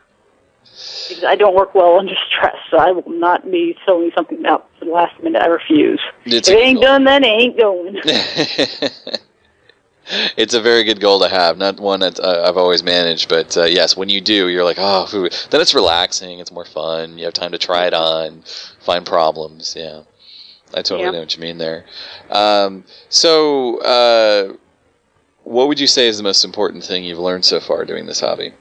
Because 1.09 1.23
I 1.23 1.35
don't 1.35 1.55
work 1.55 1.73
well 1.73 1.97
under 1.97 2.13
stress, 2.29 2.55
so 2.69 2.77
I 2.77 2.91
will 2.91 3.09
not 3.09 3.49
be 3.49 3.75
sewing 3.85 4.11
something 4.15 4.45
out 4.45 4.69
for 4.77 4.85
the 4.85 4.91
last 4.91 5.21
minute. 5.23 5.41
I 5.41 5.47
refuse. 5.47 5.99
It's 6.25 6.47
if 6.47 6.55
it 6.55 6.59
ain't 6.59 6.75
goal. 6.75 6.83
done, 6.83 7.03
then 7.05 7.23
it 7.23 7.27
ain't 7.27 7.57
going. 7.57 7.95
it's 10.37 10.53
a 10.53 10.61
very 10.61 10.83
good 10.83 10.99
goal 10.99 11.19
to 11.21 11.29
have. 11.29 11.57
Not 11.57 11.79
one 11.79 12.01
that 12.01 12.19
uh, 12.19 12.43
I've 12.47 12.57
always 12.57 12.83
managed, 12.83 13.27
but 13.29 13.55
uh, 13.57 13.63
yes, 13.65 13.97
when 13.97 14.09
you 14.09 14.21
do, 14.21 14.49
you're 14.49 14.63
like, 14.63 14.77
oh, 14.79 15.07
then 15.49 15.61
it's 15.61 15.73
relaxing. 15.73 16.39
It's 16.39 16.51
more 16.51 16.65
fun. 16.65 17.17
You 17.17 17.25
have 17.25 17.33
time 17.33 17.51
to 17.51 17.57
try 17.57 17.87
it 17.87 17.93
on, 17.93 18.43
find 18.79 19.05
problems. 19.05 19.75
Yeah, 19.75 20.01
I 20.73 20.81
totally 20.81 21.03
Yeah. 21.05 21.11
know 21.11 21.19
what 21.19 21.35
you 21.35 21.41
mean 21.41 21.57
there. 21.57 21.85
Um, 22.29 22.83
so, 23.09 23.79
uh, 23.81 24.53
what 25.43 25.67
would 25.69 25.79
you 25.79 25.87
say 25.87 26.07
is 26.07 26.17
the 26.17 26.23
most 26.23 26.43
important 26.43 26.83
thing 26.83 27.03
you've 27.03 27.19
learned 27.19 27.45
so 27.45 27.59
far 27.59 27.85
doing 27.85 28.05
this 28.05 28.19
hobby? 28.19 28.53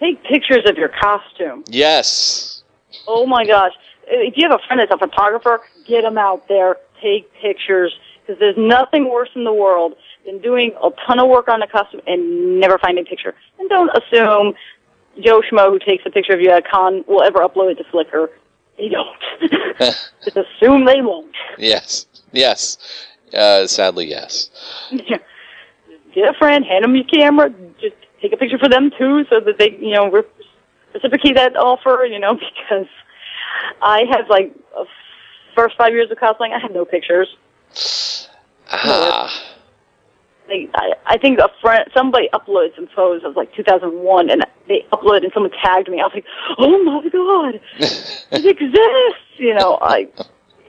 Take 0.00 0.22
pictures 0.24 0.62
of 0.66 0.76
your 0.76 0.88
costume. 0.88 1.64
Yes. 1.68 2.62
Oh 3.06 3.26
my 3.26 3.44
gosh. 3.46 3.72
If 4.06 4.34
you 4.36 4.48
have 4.48 4.58
a 4.58 4.66
friend 4.66 4.80
that's 4.80 4.90
a 4.90 4.98
photographer, 4.98 5.60
get 5.86 6.02
them 6.02 6.18
out 6.18 6.48
there. 6.48 6.76
Take 7.02 7.32
pictures. 7.34 7.94
Because 8.26 8.40
there's 8.40 8.56
nothing 8.56 9.10
worse 9.10 9.28
in 9.34 9.44
the 9.44 9.52
world 9.52 9.94
than 10.26 10.40
doing 10.40 10.72
a 10.82 10.90
ton 11.06 11.18
of 11.18 11.28
work 11.28 11.48
on 11.48 11.62
a 11.62 11.66
costume 11.66 12.00
and 12.06 12.58
never 12.60 12.78
finding 12.78 13.04
a 13.06 13.08
picture. 13.08 13.34
And 13.58 13.68
don't 13.68 13.90
assume 13.96 14.54
Joe 15.22 15.42
Schmo 15.42 15.70
who 15.70 15.78
takes 15.78 16.04
a 16.06 16.10
picture 16.10 16.32
of 16.32 16.40
you 16.40 16.50
at 16.50 16.66
a 16.66 16.68
con 16.68 17.04
will 17.06 17.22
ever 17.22 17.40
upload 17.40 17.72
it 17.72 17.76
to 17.76 17.84
Flickr. 17.84 18.28
They 18.78 18.88
don't. 18.88 19.18
Just 20.24 20.36
assume 20.36 20.86
they 20.86 21.02
won't. 21.02 21.34
yes. 21.58 22.06
Yes. 22.32 22.78
Uh, 23.34 23.66
sadly, 23.66 24.06
yes. 24.06 24.50
Get 26.14 26.28
a 26.28 26.34
friend, 26.38 26.64
hand 26.64 26.84
them 26.84 26.96
your 26.96 27.04
camera, 27.04 27.52
take 28.20 28.32
a 28.32 28.36
picture 28.36 28.58
for 28.58 28.68
them 28.68 28.90
too, 28.96 29.24
so 29.30 29.40
that 29.40 29.58
they, 29.58 29.76
you 29.80 29.92
know, 29.92 30.10
re- 30.10 30.22
reciprocate 30.94 31.36
that 31.36 31.56
offer. 31.56 32.04
You 32.04 32.18
know, 32.18 32.34
because 32.68 32.86
I 33.82 34.04
have 34.10 34.28
like 34.28 34.54
first 35.54 35.76
five 35.76 35.92
years 35.92 36.10
of 36.10 36.18
cosplaying, 36.18 36.54
I 36.54 36.58
had 36.58 36.72
no 36.72 36.84
pictures. 36.84 37.28
Ah. 38.70 39.46
Like, 40.48 40.70
I, 40.74 40.92
I 41.06 41.18
think 41.18 41.38
a 41.38 41.48
friend, 41.60 41.88
somebody 41.94 42.28
uploaded 42.32 42.74
some 42.74 42.88
photos 42.94 43.22
of 43.24 43.36
like 43.36 43.54
2001, 43.54 44.30
and 44.30 44.44
they 44.66 44.84
uploaded 44.92 45.24
and 45.24 45.32
someone 45.32 45.52
tagged 45.62 45.88
me. 45.88 46.00
I 46.00 46.04
was 46.04 46.12
like, 46.14 46.24
oh 46.58 46.82
my 46.82 47.08
god, 47.08 47.60
it 47.78 48.44
exists. 48.46 49.38
You 49.38 49.54
know, 49.54 49.78
I. 49.80 50.08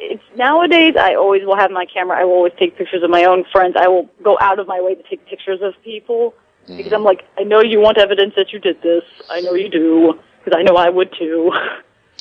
It's 0.04 0.24
nowadays. 0.36 0.96
I 1.00 1.14
always 1.14 1.46
will 1.46 1.56
have 1.56 1.70
my 1.70 1.86
camera. 1.86 2.20
I 2.20 2.24
will 2.24 2.34
always 2.34 2.54
take 2.58 2.76
pictures 2.76 3.04
of 3.04 3.12
my 3.12 3.24
own 3.24 3.46
friends. 3.52 3.76
I 3.78 3.88
will 3.88 4.10
go 4.24 4.36
out 4.42 4.58
of 4.58 4.68
my 4.68 4.82
way 4.82 4.96
to 4.96 5.04
take 5.04 5.24
pictures 5.28 5.60
of 5.62 5.76
people 5.84 6.34
because 6.68 6.94
I'm 6.94 7.04
like, 7.04 7.26
I 7.38 7.44
know 7.44 7.62
you 7.62 7.80
want 7.80 7.98
evidence 7.98 8.34
that 8.36 8.54
you 8.54 8.60
did 8.60 8.82
this. 8.82 9.04
I 9.30 9.42
know 9.42 9.54
you 9.54 9.70
do 9.70 10.20
because 10.44 10.58
I 10.58 10.64
know 10.64 10.76
I 10.76 10.90
would 10.90 11.14
too. 11.18 11.52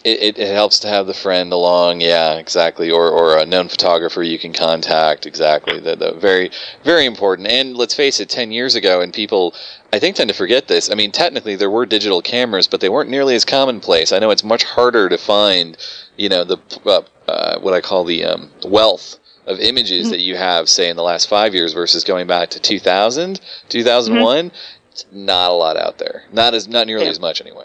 it, 0.05 0.23
it, 0.23 0.39
it 0.39 0.53
helps 0.53 0.79
to 0.81 0.89
have 0.89 1.07
the 1.07 1.15
friend 1.15 1.53
along 1.53 2.01
yeah 2.01 2.35
exactly. 2.35 2.91
Or, 2.91 3.11
or 3.11 3.39
a 3.39 3.47
known 3.47 3.69
photographer 3.69 4.23
you 4.23 4.39
can 4.39 4.53
contact 4.53 5.27
exactly. 5.27 5.79
The, 5.81 5.97
the 5.97 6.13
very 6.13 6.51
very 6.85 7.07
important. 7.07 7.49
And 7.49 7.77
let's 7.77 7.95
face 7.95 8.21
it 8.21 8.29
10 8.29 8.53
years 8.53 8.75
ago 8.75 9.01
and 9.01 9.13
people 9.13 9.55
i 9.93 9.99
think 9.99 10.17
tend 10.17 10.29
to 10.29 10.35
forget 10.35 10.69
this. 10.69 10.91
I 10.91 10.95
mean 10.95 11.13
technically 11.13 11.57
there 11.57 11.71
were 11.71 11.87
digital 11.87 12.23
cameras 12.23 12.67
but 12.67 12.81
they 12.81 12.89
weren't 12.89 13.11
nearly 13.11 13.35
as 13.35 13.45
commonplace. 13.45 14.13
I 14.13 14.19
know 14.19 14.31
it's 14.31 14.45
much 14.45 14.65
harder 14.65 15.09
to 15.09 15.19
find 15.19 15.77
you 16.17 16.29
know 16.29 16.45
the 16.45 16.59
uh, 16.87 17.03
uh, 17.29 17.61
what 17.61 17.75
i 17.75 17.81
call 17.81 18.05
the 18.05 18.25
um, 18.25 18.51
wealth 18.65 19.19
of 19.51 19.61
images 19.61 20.07
Mm-hmm. 20.07 20.11
that 20.13 20.21
you 20.21 20.37
have, 20.37 20.69
say, 20.69 20.89
in 20.89 20.97
the 20.97 21.03
last 21.03 21.29
five 21.29 21.55
years 21.55 21.73
versus 21.73 22.05
going 22.05 22.27
back 22.27 22.51
to 22.51 22.61
2000, 22.61 23.41
2001, 23.69 24.53
it's 24.93 25.05
not 25.13 25.51
a 25.51 25.55
lot 25.55 25.77
out 25.77 25.99
there. 25.99 26.25
Not 26.33 26.55
as 26.55 26.69
not 26.69 26.87
nearly 26.87 27.05
Yeah. 27.05 27.11
as 27.11 27.21
much 27.21 27.41
anyway. 27.41 27.65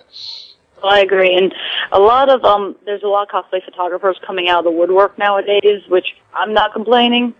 I 0.83 0.99
agree, 0.99 1.33
and 1.35 1.53
a 1.91 1.99
lot 1.99 2.29
of 2.29 2.43
um, 2.43 2.75
there's 2.85 3.01
a 3.01 3.07
lot 3.07 3.27
of 3.27 3.29
cosplay 3.45 3.63
photographers 3.63 4.17
coming 4.25 4.49
out 4.49 4.59
of 4.59 4.65
the 4.65 4.71
woodwork 4.71 5.17
nowadays, 5.17 5.81
which 5.87 6.15
I'm 6.35 6.53
not 6.53 6.73
complaining. 6.73 7.33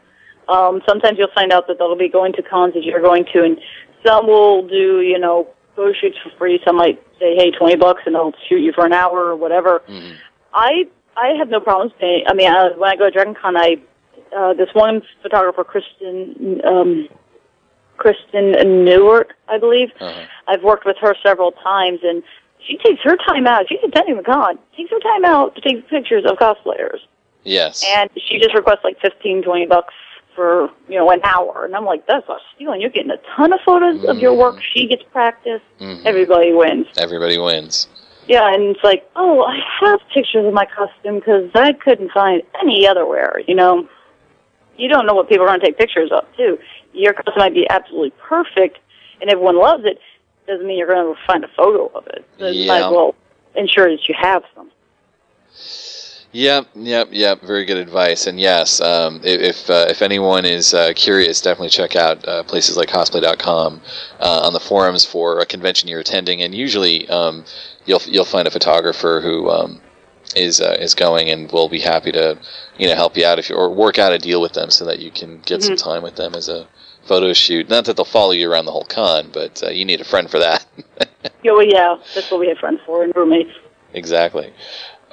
Um, 0.47 0.81
sometimes 0.87 1.17
you'll 1.19 1.27
find 1.35 1.51
out 1.51 1.67
that 1.67 1.77
they'll 1.77 1.95
be 1.95 2.09
going 2.09 2.33
to 2.33 2.41
cons 2.41 2.73
that 2.73 2.83
you're 2.83 3.01
going 3.01 3.25
to, 3.33 3.43
and 3.43 3.59
some 4.05 4.25
will 4.25 4.67
do, 4.67 5.01
you 5.01 5.19
know, 5.19 5.47
photo 5.75 5.93
shoots 5.93 6.17
for 6.23 6.31
free. 6.37 6.59
Some 6.65 6.77
might 6.77 6.99
say, 7.19 7.35
"Hey, 7.35 7.51
twenty 7.51 7.75
bucks," 7.75 8.01
and 8.05 8.15
they'll 8.15 8.33
shoot 8.49 8.59
you 8.61 8.71
for 8.73 8.85
an 8.85 8.93
hour 8.93 9.25
or 9.25 9.35
whatever. 9.35 9.83
Mhm. 9.87 10.13
I 10.53 10.87
I 11.17 11.27
have 11.37 11.49
no 11.49 11.59
problems 11.59 11.93
paying. 11.99 12.23
I 12.27 12.33
mean, 12.33 12.49
uh, 12.51 12.69
when 12.77 12.89
I 12.89 12.95
go 12.95 13.05
to 13.05 13.11
Dragon 13.11 13.35
Con, 13.35 13.55
I 13.57 13.77
uh, 14.35 14.53
this 14.53 14.69
one 14.73 15.01
photographer, 15.21 15.63
Kristen 15.63 16.61
um, 16.65 17.07
Kristen 17.97 18.51
Newart, 18.85 19.31
I 19.47 19.57
believe. 19.57 19.89
Uh-huh. 19.99 20.25
I've 20.47 20.63
worked 20.63 20.85
with 20.85 20.97
her 20.99 21.15
several 21.23 21.51
times, 21.53 21.99
and 22.03 22.23
she 22.65 22.77
takes 22.77 23.01
her 23.03 23.15
time 23.17 23.47
out. 23.47 23.67
She's 23.69 23.79
attending 23.83 24.17
the 24.17 24.23
con. 24.23 24.57
Takes 24.75 24.91
her 24.91 24.99
time 24.99 25.25
out 25.25 25.55
to 25.55 25.61
take 25.61 25.87
pictures 25.89 26.25
of 26.25 26.37
cosplayers, 26.37 26.99
Yes. 27.43 27.83
and 27.95 28.09
she 28.27 28.37
just 28.39 28.53
requests 28.53 28.83
like 28.83 28.99
fifteen, 28.99 29.41
twenty 29.43 29.65
bucks 29.65 29.93
for 30.35 30.69
you 30.89 30.95
know 30.95 31.09
an 31.11 31.21
hour. 31.23 31.63
And 31.65 31.75
I'm 31.75 31.85
like, 31.85 32.05
that's 32.07 32.27
a 32.27 32.37
steal. 32.55 32.71
And 32.73 32.81
you're 32.81 32.89
getting 32.91 33.11
a 33.11 33.19
ton 33.35 33.53
of 33.53 33.59
photos 33.65 34.03
of 34.05 34.19
your 34.19 34.33
work. 34.33 34.61
She 34.73 34.87
gets 34.87 35.03
practice. 35.11 35.61
Mhm. 35.79 36.05
Everybody 36.05 36.51
wins. 36.53 36.87
Everybody 36.97 37.37
wins. 37.37 37.87
Yeah, 38.27 38.51
and 38.51 38.75
it's 38.75 38.83
like, 38.83 39.07
oh, 39.15 39.43
I 39.43 39.59
have 39.81 39.99
pictures 40.11 40.47
of 40.47 40.53
my 40.53 40.65
costume 40.65 41.19
because 41.19 41.49
I 41.53 41.73
couldn't 41.73 42.11
find 42.11 42.41
any 42.59 42.87
otherwhere. 42.87 43.39
You 43.47 43.53
know, 43.53 43.87
you 44.77 44.87
don't 44.87 45.05
know 45.05 45.13
what 45.13 45.29
people 45.29 45.45
are 45.45 45.47
going 45.49 45.59
to 45.59 45.65
take 45.65 45.77
pictures 45.77 46.11
of 46.11 46.25
too. 46.35 46.57
Your 46.93 47.13
costume 47.13 47.33
might 47.37 47.53
be 47.53 47.67
absolutely 47.69 48.11
perfect, 48.11 48.79
and 49.21 49.29
everyone 49.29 49.57
loves 49.57 49.85
it. 49.85 49.99
Doesn't 50.47 50.65
mean 50.65 50.77
you're 50.77 50.87
going 50.87 51.15
to 51.15 51.21
find 51.25 51.43
a 51.43 51.47
photo 51.49 51.87
of 51.87 52.07
it. 52.07 52.25
So 52.39 52.47
you 52.47 52.67
might 52.67 52.83
as 52.83 52.91
well 52.91 53.15
ensure 53.55 53.89
that 53.89 54.07
you 54.07 54.15
have 54.17 54.43
some. 54.55 54.71
Yep, 56.35 56.67
yep, 56.75 57.07
yep. 57.11 57.41
Very 57.43 57.63
good 57.63 57.77
advice. 57.77 58.27
And 58.27 58.37
yes, 58.37 58.81
um, 58.81 59.21
if 59.23 59.39
if, 59.39 59.69
uh, 59.69 59.85
if 59.87 60.01
anyone 60.01 60.43
is 60.43 60.73
uh, 60.73 60.91
curious, 60.93 61.39
definitely 61.39 61.69
check 61.69 61.95
out 61.95 62.27
uh, 62.27 62.43
places 62.43 62.75
like 62.75 62.89
cosplay.com 62.89 63.81
uh, 64.19 64.41
on 64.43 64.51
the 64.51 64.59
forums 64.59 65.05
for 65.05 65.39
a 65.39 65.45
convention 65.45 65.87
you're 65.87 66.01
attending. 66.01 66.41
And 66.41 66.53
usually, 66.53 67.07
um, 67.07 67.45
you'll 67.85 68.01
you'll 68.05 68.25
find 68.25 68.49
a 68.49 68.51
photographer 68.51 69.21
who 69.23 69.49
um, 69.49 69.79
is 70.35 70.61
uh, 70.61 70.77
is 70.79 70.95
going 70.95 71.29
and 71.29 71.51
we'll 71.51 71.69
be 71.69 71.79
happy 71.79 72.11
to 72.11 72.37
you 72.77 72.87
know 72.87 72.95
help 72.95 73.17
you 73.17 73.25
out 73.25 73.39
if 73.39 73.49
you 73.49 73.55
or 73.55 73.69
work 73.69 73.99
out 73.99 74.11
a 74.11 74.17
deal 74.17 74.41
with 74.41 74.53
them 74.53 74.69
so 74.69 74.85
that 74.85 74.99
you 74.99 75.11
can 75.11 75.39
get 75.41 75.63
some 75.63 75.75
time 75.75 76.03
with 76.03 76.15
them 76.15 76.35
as 76.35 76.49
a 76.49 76.67
photo 77.05 77.33
shoot. 77.33 77.69
Not 77.69 77.85
that 77.85 77.95
they'll 77.95 78.05
follow 78.05 78.31
you 78.31 78.51
around 78.51 78.65
the 78.65 78.71
whole 78.71 78.85
con, 78.85 79.29
but 79.31 79.63
uh, 79.63 79.69
you 79.69 79.85
need 79.85 80.01
a 80.01 80.05
friend 80.05 80.29
for 80.29 80.39
that. 80.39 80.65
Yeah, 81.43 81.51
well, 81.53 81.63
yeah, 81.63 81.97
that's 82.13 82.29
what 82.31 82.39
we 82.39 82.47
have 82.49 82.57
friends 82.57 82.79
for 82.85 83.03
and 83.03 83.15
roommates. 83.15 83.51
Exactly. 83.93 84.51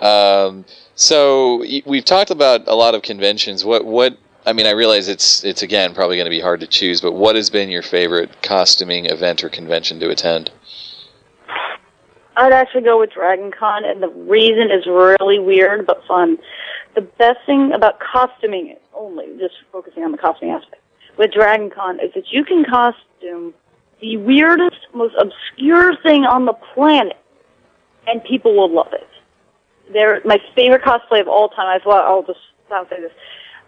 Um, 0.01 0.65
so 0.95 1.65
we've 1.87 2.05
talked 2.05 2.31
about 2.31 2.67
a 2.67 2.75
lot 2.75 2.95
of 2.95 3.03
conventions. 3.03 3.65
What 3.65 3.85
what 3.85 4.19
I 4.45 4.53
mean, 4.53 4.67
I 4.67 4.71
realize 4.71 5.09
it's 5.09 5.45
it's 5.45 5.63
again 5.63 5.95
probably 5.95 6.17
going 6.17 6.27
to 6.27 6.31
be 6.31 6.41
hard 6.41 6.61
to 6.61 6.67
choose, 6.67 7.01
but 7.01 7.13
what 7.13 7.37
has 7.37 7.51
been 7.51 7.71
your 7.71 7.83
favorite 7.83 8.43
costuming 8.43 9.07
event 9.07 9.45
or 9.45 9.49
convention 9.49 10.01
to 10.01 10.11
attend? 10.11 10.51
I'd 12.37 12.53
actually 12.53 12.83
go 12.83 12.99
with 12.99 13.11
Dragon 13.13 13.51
Con, 13.51 13.85
and 13.85 14.03
the 14.03 14.09
reason 14.09 14.71
is 14.71 14.87
really 14.87 15.39
weird 15.39 15.87
but 15.87 16.03
fun. 16.07 16.39
The 16.95 17.03
best 17.03 17.39
thing 17.47 17.73
about 17.73 18.01
costuming 18.01 18.77
only, 18.95 19.27
just 19.39 19.55
focusing 19.71 20.05
on 20.05 20.13
the 20.13 20.19
costuming 20.19 20.55
aspect, 20.55 20.83
with 21.19 21.33
Dragon 21.33 21.71
Con 21.71 22.01
is 22.01 22.13
that 22.15 22.25
you 22.31 22.45
can 22.45 22.65
costume 22.65 23.55
the 24.01 24.17
weirdest, 24.17 24.77
most 24.95 25.15
obscure 25.19 25.97
thing 26.03 26.25
on 26.25 26.45
the 26.45 26.55
planet, 26.75 27.17
and 28.07 28.23
people 28.25 28.57
will 28.57 28.73
love 28.73 28.93
it. 28.93 29.09
They're 29.93 30.21
my 30.25 30.39
favorite 30.55 30.83
cosplay 30.83 31.21
of 31.21 31.29
all 31.29 31.49
time. 31.51 31.67
I've 31.67 31.87
well, 31.87 32.03
I'll 32.03 32.23
just 32.23 32.41
I'll 32.71 32.89
say 32.89 33.01
this. 33.01 33.13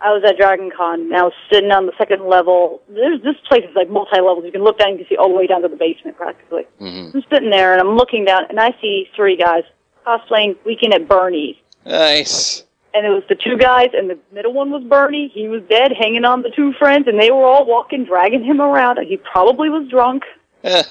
I 0.05 0.13
was 0.13 0.23
at 0.23 0.37
Dragon 0.37 0.71
Con, 0.71 1.01
and 1.01 1.17
I 1.17 1.23
was 1.23 1.33
sitting 1.51 1.71
on 1.71 1.87
the 1.87 1.93
second 1.97 2.29
level. 2.29 2.83
There's 2.91 3.23
this 3.23 3.37
place 3.49 3.65
is 3.65 3.75
like 3.75 3.89
multi 3.89 4.17
levels. 4.17 4.45
You 4.45 4.53
can 4.53 4.63
look 4.63 4.79
down, 4.79 4.91
and 4.91 4.99
you 4.99 5.07
can 5.07 5.15
see 5.15 5.17
all 5.17 5.31
the 5.31 5.35
way 5.35 5.47
down 5.47 5.63
to 5.63 5.69
the 5.69 5.77
basement 5.77 6.19
practically. 6.19 6.65
hmm 6.79 7.09
I'm 7.15 7.25
sitting 7.33 7.49
there 7.49 7.73
and 7.73 7.81
I'm 7.81 7.97
looking 7.97 8.27
down 8.27 8.43
and 8.51 8.61
I 8.61 8.75
see 8.83 9.09
three 9.17 9.37
guys 9.37 9.65
cosplaying 10.07 10.57
Weekend 10.67 10.93
at 10.93 11.09
Bernie's. 11.09 11.57
Nice. 11.87 12.65
And 12.93 13.07
it 13.07 13.09
was 13.11 13.23
the 13.31 13.35
two 13.35 13.57
guys 13.57 13.89
and 13.95 14.11
the 14.11 14.19
middle 14.31 14.53
one 14.53 14.71
was 14.71 14.85
Bernie. 14.85 15.29
He 15.33 15.49
was 15.49 15.63
dead, 15.71 15.91
hanging 15.99 16.25
on 16.27 16.43
the 16.43 16.51
two 16.51 16.75
friends, 16.75 17.09
and 17.09 17.19
they 17.19 17.31
were 17.31 17.45
all 17.45 17.65
walking, 17.65 18.05
dragging 18.05 18.45
him 18.45 18.61
around. 18.61 18.99
He 19.07 19.17
probably 19.17 19.71
was 19.71 19.89
drunk, 19.89 20.25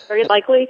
very 0.07 0.24
likely. 0.26 0.68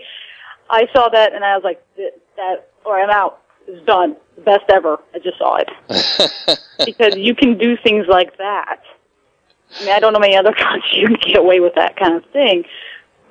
I 0.70 0.88
saw 0.94 1.08
that 1.10 1.34
and 1.34 1.46
I 1.46 1.56
was 1.56 1.64
like, 1.64 1.82
"Th- 1.96 2.14
that, 2.36 2.70
or 2.86 3.00
I'm 3.00 3.10
out. 3.10 3.40
It's 3.68 3.84
done. 3.86 4.18
Best 4.40 4.64
ever. 4.70 5.00
I 5.14 5.20
just 5.20 5.38
saw 5.38 5.58
it. 5.58 6.60
because 6.86 7.16
you 7.18 7.36
can 7.36 7.58
do 7.58 7.78
things 7.78 8.06
like 8.08 8.38
that. 8.38 8.82
I 9.80 9.84
mean, 9.86 9.94
I 9.94 10.00
don't 10.00 10.14
know 10.14 10.20
many 10.20 10.36
other 10.36 10.54
cons 10.58 10.84
you 10.92 11.08
can 11.08 11.18
get 11.22 11.38
away 11.38 11.60
with 11.60 11.76
that 11.76 11.96
kind 11.98 12.16
of 12.16 12.26
thing. 12.32 12.64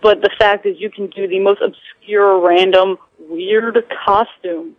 But 0.01 0.21
the 0.23 0.31
fact 0.39 0.67
is, 0.67 0.81
you 0.81 0.91
can 0.91 1.09
do 1.09 1.29
the 1.29 1.39
most 1.39 1.61
obscure, 1.61 2.41
random, 2.41 2.99
weird 3.19 3.85
costume 4.05 4.75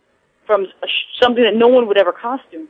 from 0.46 0.66
a 0.82 0.88
sh- 0.88 1.22
something 1.22 1.44
that 1.44 1.56
no 1.56 1.68
one 1.70 1.88
would 1.88 1.98
ever 1.98 2.12
costume 2.12 2.68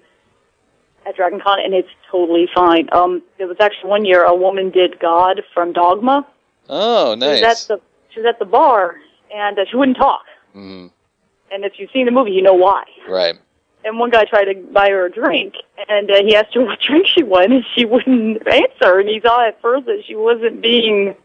at 1.06 1.16
Dragon 1.16 1.40
Con, 1.42 1.60
and 1.60 1.74
it's 1.74 1.90
totally 2.12 2.48
fine. 2.54 2.88
Um, 2.92 3.24
there 3.38 3.48
was 3.48 3.58
actually 3.60 3.90
one 3.90 4.06
year 4.06 4.24
a 4.24 4.36
woman 4.36 4.70
did 4.70 5.00
God 5.00 5.42
from 5.54 5.74
Dogma. 5.74 6.26
oh, 6.70 7.16
She 7.20 7.28
was 7.28 7.42
nice. 7.42 7.64
at 7.64 7.68
the 7.78 7.82
she 8.12 8.20
was 8.20 8.28
at 8.28 8.38
the 8.38 8.46
bar, 8.46 8.96
and 9.34 9.58
uh, 9.58 9.66
she 9.70 9.76
wouldn't 9.76 9.98
talk. 9.98 10.22
hmm 10.54 10.88
And 11.54 11.64
if 11.66 11.74
you've 11.78 11.92
seen 11.92 12.06
the 12.06 12.12
movie, 12.12 12.32
you 12.32 12.42
know 12.42 12.54
why. 12.56 12.84
Right. 13.08 13.36
And 13.86 14.00
one 14.00 14.10
guy 14.10 14.26
tried 14.26 14.46
to 14.46 14.56
buy 14.56 14.90
her 14.90 15.06
a 15.06 15.12
drink, 15.12 15.56
and 15.88 16.10
uh, 16.10 16.24
he 16.24 16.36
asked 16.36 16.56
her 16.56 16.62
what 16.66 16.80
drink 16.80 17.06
she 17.08 17.22
wanted, 17.22 17.52
and 17.52 17.66
she 17.76 17.86
wouldn't 17.86 18.48
answer. 18.48 19.00
And 19.00 19.08
he 19.08 19.20
thought 19.20 19.48
at 19.48 19.62
first 19.62 19.86
that 19.86 20.04
she 20.08 20.16
wasn't 20.16 20.62
being, 20.62 21.16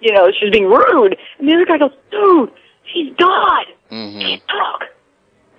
you 0.00 0.12
know, 0.12 0.30
she 0.32 0.44
was 0.46 0.52
being 0.52 0.66
rude. 0.66 1.16
And 1.38 1.48
the 1.48 1.54
other 1.54 1.64
guy 1.64 1.78
goes, 1.78 1.92
"Dude, 2.10 2.50
she's 2.92 3.14
God. 3.16 3.66
hmm 3.88 4.20
Can't 4.20 4.42
talk. 4.48 4.84